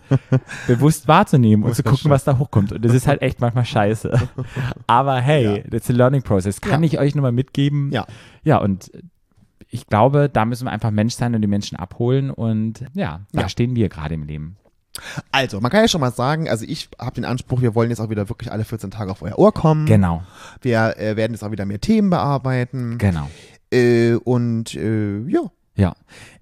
Bewusst 0.68 1.08
wahrzunehmen 1.08 1.64
und 1.64 1.76
zu 1.76 1.84
gucken, 1.84 2.12
was 2.12 2.24
da 2.24 2.38
hochkommt. 2.38 2.72
Und 2.74 2.84
das 2.84 2.94
ist 2.94 3.08
halt 3.08 3.22
echt 3.22 3.40
manchmal 3.40 3.66
scheiße. 3.66 4.28
Aber 4.88 5.20
hey, 5.22 5.64
that's 5.70 5.90
a 5.90 5.94
learning 5.94 6.22
process. 6.22 6.62
Kann 6.62 6.84
Ja. 6.84 6.88
ich 6.88 7.00
euch 7.00 7.16
nur 7.16 7.22
mal 7.24 7.32
mitgeben. 7.32 7.92
Ja. 7.92 8.06
Ja, 8.44 8.58
und 8.58 8.92
ich 9.70 9.88
glaube, 9.88 10.30
da 10.32 10.46
müssen 10.46 10.66
wir 10.66 10.72
einfach 10.72 10.92
Mensch 10.92 11.16
sein 11.16 11.36
und 11.36 11.42
die 11.42 11.48
Menschen 11.48 11.78
abholen. 11.78 12.30
Und 12.32 12.86
ja, 12.94 13.22
da 13.34 13.42
Ja. 13.42 13.50
stehen 13.50 13.76
wir 13.76 13.90
gerade 13.90 14.14
im 14.16 14.24
Leben. 14.24 14.58
Also, 15.32 15.62
man 15.62 15.70
kann 15.72 15.82
ja 15.82 15.88
schon 15.88 16.02
mal 16.02 16.12
sagen, 16.12 16.50
also 16.50 16.66
ich 16.68 16.90
habe 16.98 17.14
den 17.16 17.26
Anspruch, 17.26 17.62
wir 17.62 17.76
wollen 17.76 17.90
jetzt 17.92 18.00
auch 18.00 18.10
wieder 18.10 18.30
wirklich 18.30 18.52
alle 18.52 18.64
14 18.66 18.90
Tage 18.90 19.12
auf 19.12 19.22
euer 19.22 19.38
Ohr 19.38 19.54
kommen. 19.54 19.86
Genau, 19.86 20.24
Wir 20.62 20.98
äh, 20.98 21.16
werden 21.16 21.34
jetzt 21.34 21.44
auch 21.44 21.52
wieder 21.52 21.66
mehr 21.66 21.80
Themen 21.80 22.10
bearbeiten. 22.10 22.98
genau. 22.98 23.30
Äh, 23.72 24.14
und 24.16 24.74
äh, 24.76 25.20
ja, 25.28 25.42
Ja, 25.78 25.94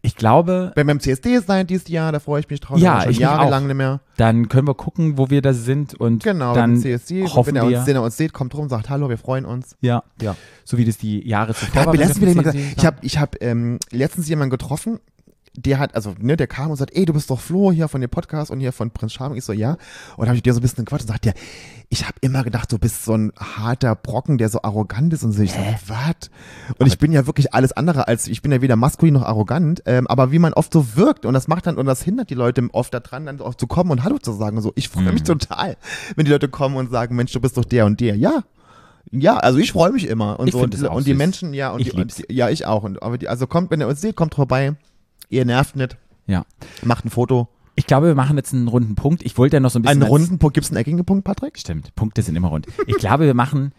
ich 0.01 0.15
glaube, 0.15 0.71
wenn 0.75 0.87
wir 0.87 0.91
im 0.93 0.99
CSD 0.99 1.39
sein 1.39 1.67
dieses 1.67 1.87
Jahr, 1.89 2.11
da 2.11 2.19
freue 2.19 2.39
ich 2.39 2.49
mich 2.49 2.61
drauf. 2.61 2.79
Ja, 2.79 3.01
ich 3.01 3.07
mich 3.07 3.19
jahrelang 3.19 3.67
nicht 3.67 3.75
mehr. 3.75 3.99
dann 4.17 4.47
können 4.49 4.67
wir 4.67 4.73
gucken, 4.75 5.17
wo 5.17 5.29
wir 5.29 5.41
da 5.41 5.53
sind 5.53 5.93
und 5.93 6.23
Genau, 6.23 6.53
dann 6.53 6.75
im 6.75 6.81
CSD. 6.81 7.25
hoffen 7.25 7.47
wenn, 7.47 7.55
er 7.57 7.69
wir, 7.69 7.77
uns, 7.79 7.87
wenn 7.87 7.95
er 7.95 8.01
uns 8.03 8.15
sieht, 8.17 8.31
kommt 8.33 8.55
rum, 8.55 8.69
sagt 8.69 8.89
Hallo, 8.89 9.09
wir 9.09 9.17
freuen 9.17 9.45
uns. 9.45 9.75
ja, 9.81 10.03
Ja. 10.21 10.35
so 10.63 10.77
wie 10.77 10.85
das 10.85 10.97
die 10.97 11.27
Jahre 11.27 11.53
zuvor 11.53 11.81
Da 11.81 11.85
war, 11.87 11.95
letztens 11.95 12.55
ich 12.77 12.85
habe 12.85 12.97
ich 13.01 13.19
hab, 13.19 13.41
ähm, 13.41 13.77
letztens 13.91 14.29
jemanden 14.29 14.51
getroffen, 14.51 14.99
der 15.57 15.79
hat, 15.79 15.95
also, 15.95 16.13
ne, 16.19 16.35
der 16.37 16.47
kam 16.47 16.71
und 16.71 16.77
sagt, 16.77 16.95
ey, 16.95 17.05
du 17.05 17.13
bist 17.13 17.29
doch 17.29 17.39
Flo 17.39 17.71
hier 17.71 17.87
von 17.87 18.01
dem 18.01 18.09
Podcast 18.09 18.51
und 18.51 18.59
hier 18.59 18.71
von 18.71 18.91
Prinz 18.91 19.13
Charming. 19.13 19.37
Ich 19.37 19.45
so, 19.45 19.53
ja. 19.53 19.77
Und 20.17 20.27
habe 20.27 20.35
ich 20.35 20.43
dir 20.43 20.53
so 20.53 20.59
ein 20.59 20.61
bisschen 20.61 20.85
gequatscht 20.85 21.05
und 21.05 21.09
sagt 21.09 21.25
der, 21.25 21.33
ich 21.89 22.05
habe 22.05 22.15
immer 22.21 22.43
gedacht, 22.43 22.71
du 22.71 22.77
bist 22.77 23.05
so 23.05 23.13
ein 23.13 23.31
harter 23.37 23.95
Brocken, 23.95 24.37
der 24.37 24.49
so 24.49 24.61
arrogant 24.61 25.13
ist 25.13 25.23
und 25.23 25.31
so. 25.31 25.41
Ich 25.41 25.53
so, 25.53 25.59
was? 25.87 26.29
Und 26.77 26.87
ich 26.87 26.97
bin 26.97 27.11
ja 27.11 27.25
wirklich 27.25 27.53
alles 27.53 27.71
andere 27.71 28.07
als, 28.07 28.27
ich 28.27 28.41
bin 28.41 28.51
ja 28.51 28.61
weder 28.61 28.75
maskulin 28.75 29.13
noch 29.13 29.23
arrogant, 29.23 29.83
ähm, 29.85 30.07
aber 30.07 30.31
wie 30.31 30.39
man 30.39 30.53
oft 30.53 30.73
so 30.73 30.95
wirkt 30.95 31.25
und 31.25 31.33
das 31.33 31.47
macht 31.47 31.67
dann, 31.67 31.77
und 31.77 31.85
das 31.85 32.01
hindert 32.03 32.29
die 32.29 32.35
Leute 32.35 32.67
oft 32.71 32.93
daran, 32.93 33.25
dann 33.25 33.39
auch 33.41 33.55
zu 33.55 33.67
kommen 33.67 33.91
und 33.91 34.03
Hallo 34.03 34.17
zu 34.17 34.33
sagen 34.33 34.57
und 34.57 34.63
so. 34.63 34.73
Ich 34.75 34.89
freue 34.89 35.11
mich 35.13 35.23
total, 35.23 35.77
wenn 36.15 36.25
die 36.25 36.31
Leute 36.31 36.49
kommen 36.49 36.75
und 36.77 36.91
sagen, 36.91 37.15
Mensch, 37.15 37.31
du 37.31 37.39
bist 37.39 37.57
doch 37.57 37.65
der 37.65 37.85
und 37.85 37.99
der. 37.99 38.15
Ja. 38.15 38.43
Ja, 39.11 39.37
also 39.37 39.59
ich 39.59 39.71
freue 39.71 39.91
mich 39.91 40.07
immer. 40.07 40.39
Und 40.39 40.47
Ich 40.47 40.53
so, 40.53 40.59
und, 40.59 40.81
und 40.83 41.07
die. 41.07 41.13
Menschen, 41.13 41.53
ja, 41.53 41.71
und 41.71 41.79
Ich 41.79 41.91
die, 41.91 42.01
und 42.01 42.17
die, 42.17 42.33
ja, 42.33 42.49
ich 42.49 42.65
auch. 42.65 42.83
Und, 42.83 43.03
aber 43.03 43.17
die, 43.17 43.27
also 43.27 43.45
kommt, 43.45 43.69
wenn 43.69 43.79
ihr 43.79 43.87
uns 43.87 44.01
seht, 44.01 44.15
kommt 44.15 44.33
vorbei. 44.33 44.75
Ihr 45.29 45.45
nervt 45.45 45.75
nicht. 45.75 45.97
Ja. 46.27 46.45
Macht 46.83 47.05
ein 47.05 47.09
Foto. 47.09 47.47
Ich 47.75 47.87
glaube, 47.87 48.07
wir 48.07 48.15
machen 48.15 48.37
jetzt 48.37 48.53
einen 48.53 48.67
runden 48.67 48.95
Punkt. 48.95 49.23
Ich 49.23 49.37
wollte 49.37 49.57
ja 49.57 49.59
noch 49.59 49.69
so 49.69 49.79
ein 49.79 49.81
bisschen. 49.81 50.01
Einen 50.01 50.09
runden 50.09 50.39
Punkt. 50.39 50.53
Gibt 50.53 50.65
es 50.65 50.71
einen 50.71 50.77
eckigen 50.77 51.03
Punkt, 51.03 51.25
Patrick? 51.25 51.59
Stimmt, 51.59 51.93
Punkte 51.95 52.21
sind 52.21 52.35
immer 52.35 52.47
rund. 52.47 52.67
Ich 52.87 52.95
glaube, 52.97 53.25
wir 53.25 53.33
machen, 53.33 53.73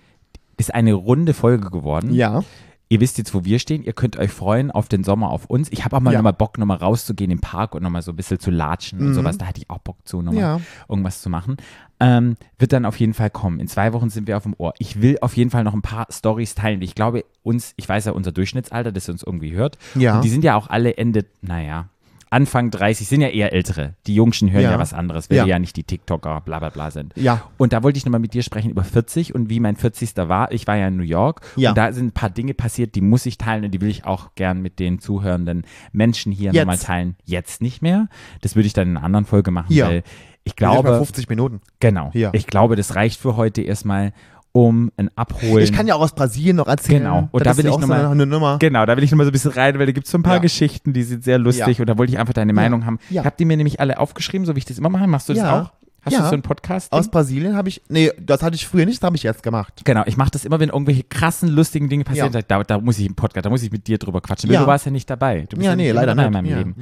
ist 0.58 0.74
eine 0.74 0.92
runde 0.92 1.32
Folge 1.32 1.70
geworden. 1.70 2.12
Ja. 2.12 2.44
Ihr 2.88 3.00
wisst 3.00 3.18
jetzt, 3.18 3.34
wo 3.34 3.44
wir 3.44 3.58
stehen. 3.58 3.82
Ihr 3.82 3.92
könnt 3.94 4.16
euch 4.16 4.30
freuen 4.30 4.70
auf 4.70 4.88
den 4.88 5.02
Sommer, 5.02 5.30
auf 5.30 5.46
uns. 5.46 5.72
Ich 5.72 5.84
habe 5.84 5.96
auch 5.96 6.00
mal 6.00 6.12
Ja. 6.12 6.18
nochmal 6.18 6.34
Bock, 6.34 6.56
nochmal 6.56 6.76
rauszugehen 6.76 7.32
im 7.32 7.40
Park 7.40 7.74
und 7.74 7.82
nochmal 7.82 8.02
so 8.02 8.12
ein 8.12 8.16
bisschen 8.16 8.38
zu 8.38 8.50
latschen 8.52 9.00
und 9.00 9.14
sowas. 9.14 9.38
Da 9.38 9.46
hatte 9.46 9.58
ich 9.60 9.68
auch 9.70 9.78
Bock 9.78 9.96
zu, 10.04 10.18
nochmal 10.18 10.34
Mhm. 10.34 10.40
Ja. 10.40 10.60
irgendwas 10.88 11.20
zu 11.20 11.28
machen. 11.28 11.56
Ähm, 11.98 12.36
wird 12.58 12.72
dann 12.72 12.84
auf 12.84 13.00
jeden 13.00 13.14
Fall 13.14 13.30
kommen. 13.30 13.58
In 13.58 13.66
zwei 13.68 13.92
Wochen 13.92 14.08
sind 14.10 14.28
wir 14.28 14.36
auf 14.36 14.44
dem 14.44 14.54
Ohr. 14.58 14.72
Ich 14.78 15.00
will 15.02 15.18
auf 15.20 15.36
jeden 15.36 15.50
Fall 15.50 15.64
noch 15.64 15.74
ein 15.74 15.82
paar 15.82 16.06
Stories 16.12 16.54
teilen. 16.54 16.80
Ich 16.82 16.94
glaube, 16.94 17.24
uns, 17.42 17.72
ich 17.76 17.88
weiß 17.88 18.04
ja 18.04 18.12
unser 18.12 18.30
Durchschnittsalter, 18.32 18.92
das 18.92 19.08
ihr 19.08 19.12
uns 19.12 19.22
irgendwie 19.24 19.52
hört. 19.54 19.78
Ja. 19.96 20.16
Und 20.16 20.24
die 20.24 20.28
sind 20.28 20.44
ja 20.44 20.54
auch 20.56 20.68
alle 20.68 20.96
Ende, 20.96 21.24
naja, 21.40 21.88
Anfang 22.36 22.70
30, 22.70 23.08
sind 23.08 23.22
ja 23.22 23.28
eher 23.28 23.52
ältere. 23.54 23.94
Die 24.06 24.14
Jungschen 24.14 24.50
hören 24.50 24.62
ja, 24.62 24.72
Ja. 24.72 24.78
was 24.78 24.92
anderes, 24.92 25.30
weil 25.30 25.38
Ja. 25.38 25.44
die 25.44 25.50
ja 25.50 25.58
nicht 25.58 25.74
die 25.76 25.84
TikToker, 25.84 26.42
bla 26.42 26.58
bla 26.58 26.68
bla 26.68 26.90
sind. 26.90 27.14
Ja. 27.16 27.44
Und 27.56 27.72
da 27.72 27.82
wollte 27.82 27.96
ich 27.96 28.04
nochmal 28.04 28.20
mit 28.20 28.34
dir 28.34 28.42
sprechen 28.42 28.70
über 28.70 28.84
40 28.84 29.34
und 29.34 29.48
wie 29.48 29.58
mein 29.58 29.76
40. 29.76 30.28
war. 30.28 30.52
Ich 30.52 30.66
war 30.66 30.76
ja 30.76 30.88
in 30.88 30.96
New 30.96 31.02
York 31.02 31.40
Ja. 31.56 31.70
und 31.70 31.78
da 31.78 31.92
sind 31.92 32.06
ein 32.08 32.12
paar 32.12 32.28
Dinge 32.30 32.52
passiert, 32.54 32.94
die 32.94 33.00
muss 33.00 33.24
ich 33.24 33.38
teilen 33.38 33.64
und 33.64 33.70
die 33.70 33.80
will 33.80 33.88
ich 33.88 34.04
auch 34.04 34.34
gern 34.34 34.60
mit 34.60 34.78
den 34.78 34.98
zuhörenden 34.98 35.64
Menschen 35.92 36.30
hier 36.30 36.52
Jetzt. 36.52 36.60
nochmal 36.62 36.78
teilen. 36.78 37.16
Jetzt 37.24 37.62
nicht 37.62 37.80
mehr. 37.80 38.08
Das 38.42 38.54
würde 38.54 38.66
ich 38.66 38.72
dann 38.74 38.88
in 38.90 38.96
einer 38.98 39.06
anderen 39.06 39.24
Folge 39.24 39.50
machen, 39.50 39.72
Ja. 39.72 39.86
weil 39.88 40.02
ich 40.44 40.54
glaube, 40.56 40.96
50 40.98 41.28
Minuten. 41.28 41.60
genau, 41.80 42.10
Ja. 42.14 42.30
ich 42.34 42.46
glaube, 42.46 42.76
das 42.76 42.94
reicht 42.94 43.18
für 43.20 43.36
heute 43.36 43.62
erstmal, 43.62 44.12
um 44.56 44.90
ein 44.96 45.10
Abholen. 45.16 45.62
Ich 45.62 45.72
kann 45.72 45.86
ja 45.86 45.94
auch 45.96 46.00
aus 46.00 46.14
Brasilien 46.14 46.56
noch 46.56 46.66
erzählen. 46.66 47.02
Genau. 47.02 47.28
Und 47.30 47.44
da 47.44 47.50
ist 47.50 47.58
will 47.58 47.66
ja 47.66 47.70
ich 47.70 47.76
auch 47.76 47.80
noch 47.80 47.88
so 47.88 47.92
eine 47.92 48.24
Nummer. 48.26 48.56
Genau, 48.58 48.86
da 48.86 48.96
will 48.96 49.04
ich 49.04 49.10
nochmal 49.10 49.26
so 49.26 49.30
ein 49.30 49.32
bisschen 49.32 49.50
rein, 49.52 49.78
weil 49.78 49.84
da 49.84 49.92
gibt 49.92 50.06
es 50.06 50.10
so 50.12 50.16
ein 50.16 50.22
paar 50.22 50.36
Ja. 50.36 50.40
Geschichten, 50.40 50.94
die 50.94 51.02
sind 51.02 51.22
sehr 51.24 51.36
lustig 51.38 51.76
Ja. 51.76 51.82
und 51.82 51.86
da 51.90 51.98
wollte 51.98 52.12
ich 52.14 52.18
einfach 52.18 52.32
deine 52.32 52.54
Meinung 52.54 52.86
haben. 52.86 52.98
Ja. 53.10 53.24
Habt 53.24 53.38
ihr 53.40 53.46
mir 53.46 53.58
nämlich 53.58 53.80
alle 53.80 53.98
aufgeschrieben, 53.98 54.46
so 54.46 54.54
wie 54.54 54.58
ich 54.60 54.64
das 54.64 54.78
immer 54.78 54.88
mache? 54.88 55.06
Machst 55.06 55.28
du 55.28 55.34
das 55.34 55.42
Ja. 55.42 55.60
auch? 55.62 55.72
Hast 56.06 56.12
Ja. 56.14 56.20
du 56.20 56.26
so 56.28 56.32
einen 56.34 56.42
Podcast? 56.42 56.90
Aus 56.92 57.10
Brasilien 57.10 57.54
habe 57.54 57.68
ich, 57.68 57.82
nee, 57.88 58.10
das 58.18 58.42
hatte 58.42 58.54
ich 58.54 58.66
früher 58.66 58.86
nicht, 58.86 59.02
das 59.02 59.06
habe 59.06 59.16
ich 59.16 59.24
jetzt 59.24 59.42
gemacht. 59.42 59.82
Genau, 59.84 60.04
ich 60.06 60.16
mache 60.16 60.30
das 60.30 60.44
immer, 60.46 60.58
wenn 60.60 60.68
irgendwelche 60.70 61.02
krassen, 61.02 61.48
lustigen 61.50 61.88
Dinge 61.90 62.04
passieren. 62.04 62.32
Ja. 62.32 62.40
Da, 62.42 62.62
da 62.62 62.78
muss 62.80 62.98
ich 62.98 63.06
im 63.06 63.14
Podcast, 63.14 63.44
da 63.44 63.50
muss 63.50 63.62
ich 63.62 63.70
mit 63.72 63.86
dir 63.88 63.98
drüber 63.98 64.20
quatschen. 64.22 64.50
Ja. 64.50 64.60
du 64.60 64.66
warst 64.66 64.86
ja 64.86 64.90
nicht 64.92 65.10
dabei. 65.10 65.40
Du 65.50 65.56
bist 65.56 65.66
Ja, 65.66 65.76
nicht 65.76 65.84
nee, 65.86 65.90
leider 65.92 66.14
dabei 66.14 66.22
nicht. 66.22 66.26
in 66.28 66.32
meinem 66.32 66.46
Ja. 66.50 66.56
Leben. 66.58 66.74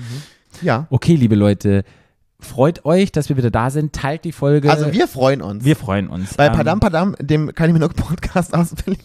Ja. 0.63 0.87
Okay, 0.91 1.17
liebe 1.17 1.35
Leute, 1.35 1.85
freut 2.45 2.85
euch, 2.85 3.11
dass 3.13 3.29
wir 3.29 3.37
wieder 3.37 3.51
da 3.51 3.71
sind. 3.71 3.93
Teilt 3.93 4.25
die 4.25 4.33
Folge. 4.33 4.71
Also 4.71 4.93
wir 4.93 5.09
freuen 5.09 5.43
uns. 5.43 5.65
wir 5.65 5.77
freuen 5.77 6.09
uns. 6.09 6.35
Bei 6.35 6.47
Ähm, 6.47 6.53
Padam 6.53 6.81
Padam, 6.81 7.17
dem 7.21 7.53
Kylie 7.55 7.73
Minogue 7.73 7.95
Podcast 7.97 8.55
aus 8.55 8.75
Berlin. 8.75 8.99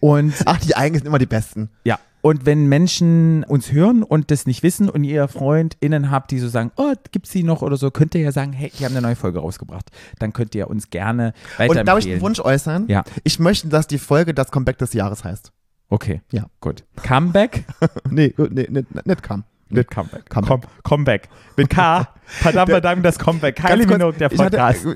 Und 0.00 0.34
Ach, 0.46 0.58
die 0.58 0.76
eigenen 0.76 1.00
sind 1.00 1.06
immer 1.06 1.18
die 1.18 1.26
besten. 1.26 1.70
ja, 1.84 1.98
und 2.24 2.46
wenn 2.46 2.66
Menschen 2.68 3.42
uns 3.42 3.72
hören 3.72 4.04
und 4.04 4.30
das 4.30 4.46
nicht 4.46 4.62
wissen 4.62 4.88
und 4.88 5.02
ihr 5.02 5.26
FreundInnen 5.26 6.12
habt, 6.12 6.30
die 6.30 6.38
so 6.38 6.46
sagen, 6.46 6.70
oh, 6.76 6.92
gibt's 7.10 7.30
die 7.30 7.42
noch 7.42 7.62
oder 7.62 7.76
so, 7.76 7.90
könnt 7.90 8.14
ihr 8.14 8.20
ja 8.20 8.30
sagen, 8.30 8.52
hey, 8.52 8.70
die 8.78 8.84
haben 8.84 8.92
eine 8.92 9.02
neue 9.02 9.16
Folge 9.16 9.40
rausgebracht. 9.40 9.90
Dann 10.20 10.32
könnt 10.32 10.54
ihr 10.54 10.70
uns 10.70 10.90
gerne 10.90 11.32
weiterempfehlen. 11.56 11.78
Und 11.80 11.86
darf 11.88 11.98
ich 11.98 12.08
einen 12.12 12.20
Wunsch 12.20 12.38
äußern? 12.38 12.84
Ja. 12.86 13.02
Ich 13.24 13.40
möchte, 13.40 13.66
dass 13.68 13.88
die 13.88 13.98
Folge 13.98 14.34
das 14.34 14.52
Comeback 14.52 14.78
des 14.78 14.92
Jahres 14.92 15.24
heißt. 15.24 15.50
Okay, 15.88 16.22
Ja. 16.30 16.46
gut. 16.60 16.84
Comeback? 17.02 17.64
nee, 18.08 18.28
gut, 18.28 18.52
nee, 18.52 18.68
nicht, 18.70 19.04
nicht 19.04 19.22
Come. 19.24 19.42
Mit 19.72 19.90
Comeback. 19.90 20.28
Comeback. 20.30 20.48
Com 20.48 20.60
Comeback. 20.82 21.28
Mit 21.56 21.70
K. 21.70 22.06
Verdammt, 22.24 22.70
verdammt, 22.70 23.04
das 23.04 23.18
Comeback. 23.18 23.56
Kylie 23.56 23.86
Minogue, 23.86 24.16
der 24.18 24.30
ich 24.32 24.38
hatte- 24.38 24.56
Podcast. 24.56 24.86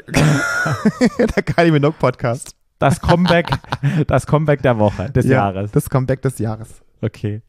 der 1.36 1.42
Kylie 1.42 1.72
Minogue 1.72 1.96
Podcast. 1.98 2.54
Das 2.78 3.00
Comeback, 3.00 3.48
das 4.06 4.26
Comeback 4.26 4.60
der 4.62 4.78
Woche, 4.78 5.10
des 5.10 5.24
Ja, 5.24 5.32
Jahres. 5.50 5.70
Das 5.72 5.88
Comeback 5.88 6.20
des 6.22 6.38
Jahres. 6.38 6.82
Okay, 7.02 7.42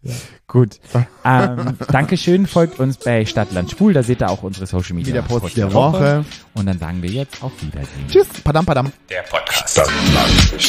gut. 0.48 0.80
Ähm, 1.26 1.78
Dankeschön, 1.90 2.48
folgt 2.48 2.80
uns 2.80 2.98
bei 2.98 3.26
Stadtland 3.26 3.72
Schwul, 3.72 3.94
da 3.94 4.04
seht 4.04 4.22
ihr 4.22 4.30
auch 4.30 4.44
unsere 4.44 4.66
Social 4.68 4.94
Media. 4.96 5.14
Wieder 5.14 5.22
Post 5.24 5.56
der 5.58 5.74
Woche. 5.74 6.26
Und 6.54 6.66
dann 6.66 6.78
sagen 6.80 7.02
wir 7.02 7.10
jetzt 7.10 7.42
auf 7.44 7.52
Wiedersehen. 7.62 8.08
Tschüss. 8.10 8.28
Padam 8.44 8.66
Padam. 8.66 8.92
Der 9.10 9.22
Podcast. 9.24 9.72
Stadtland. 9.72 10.62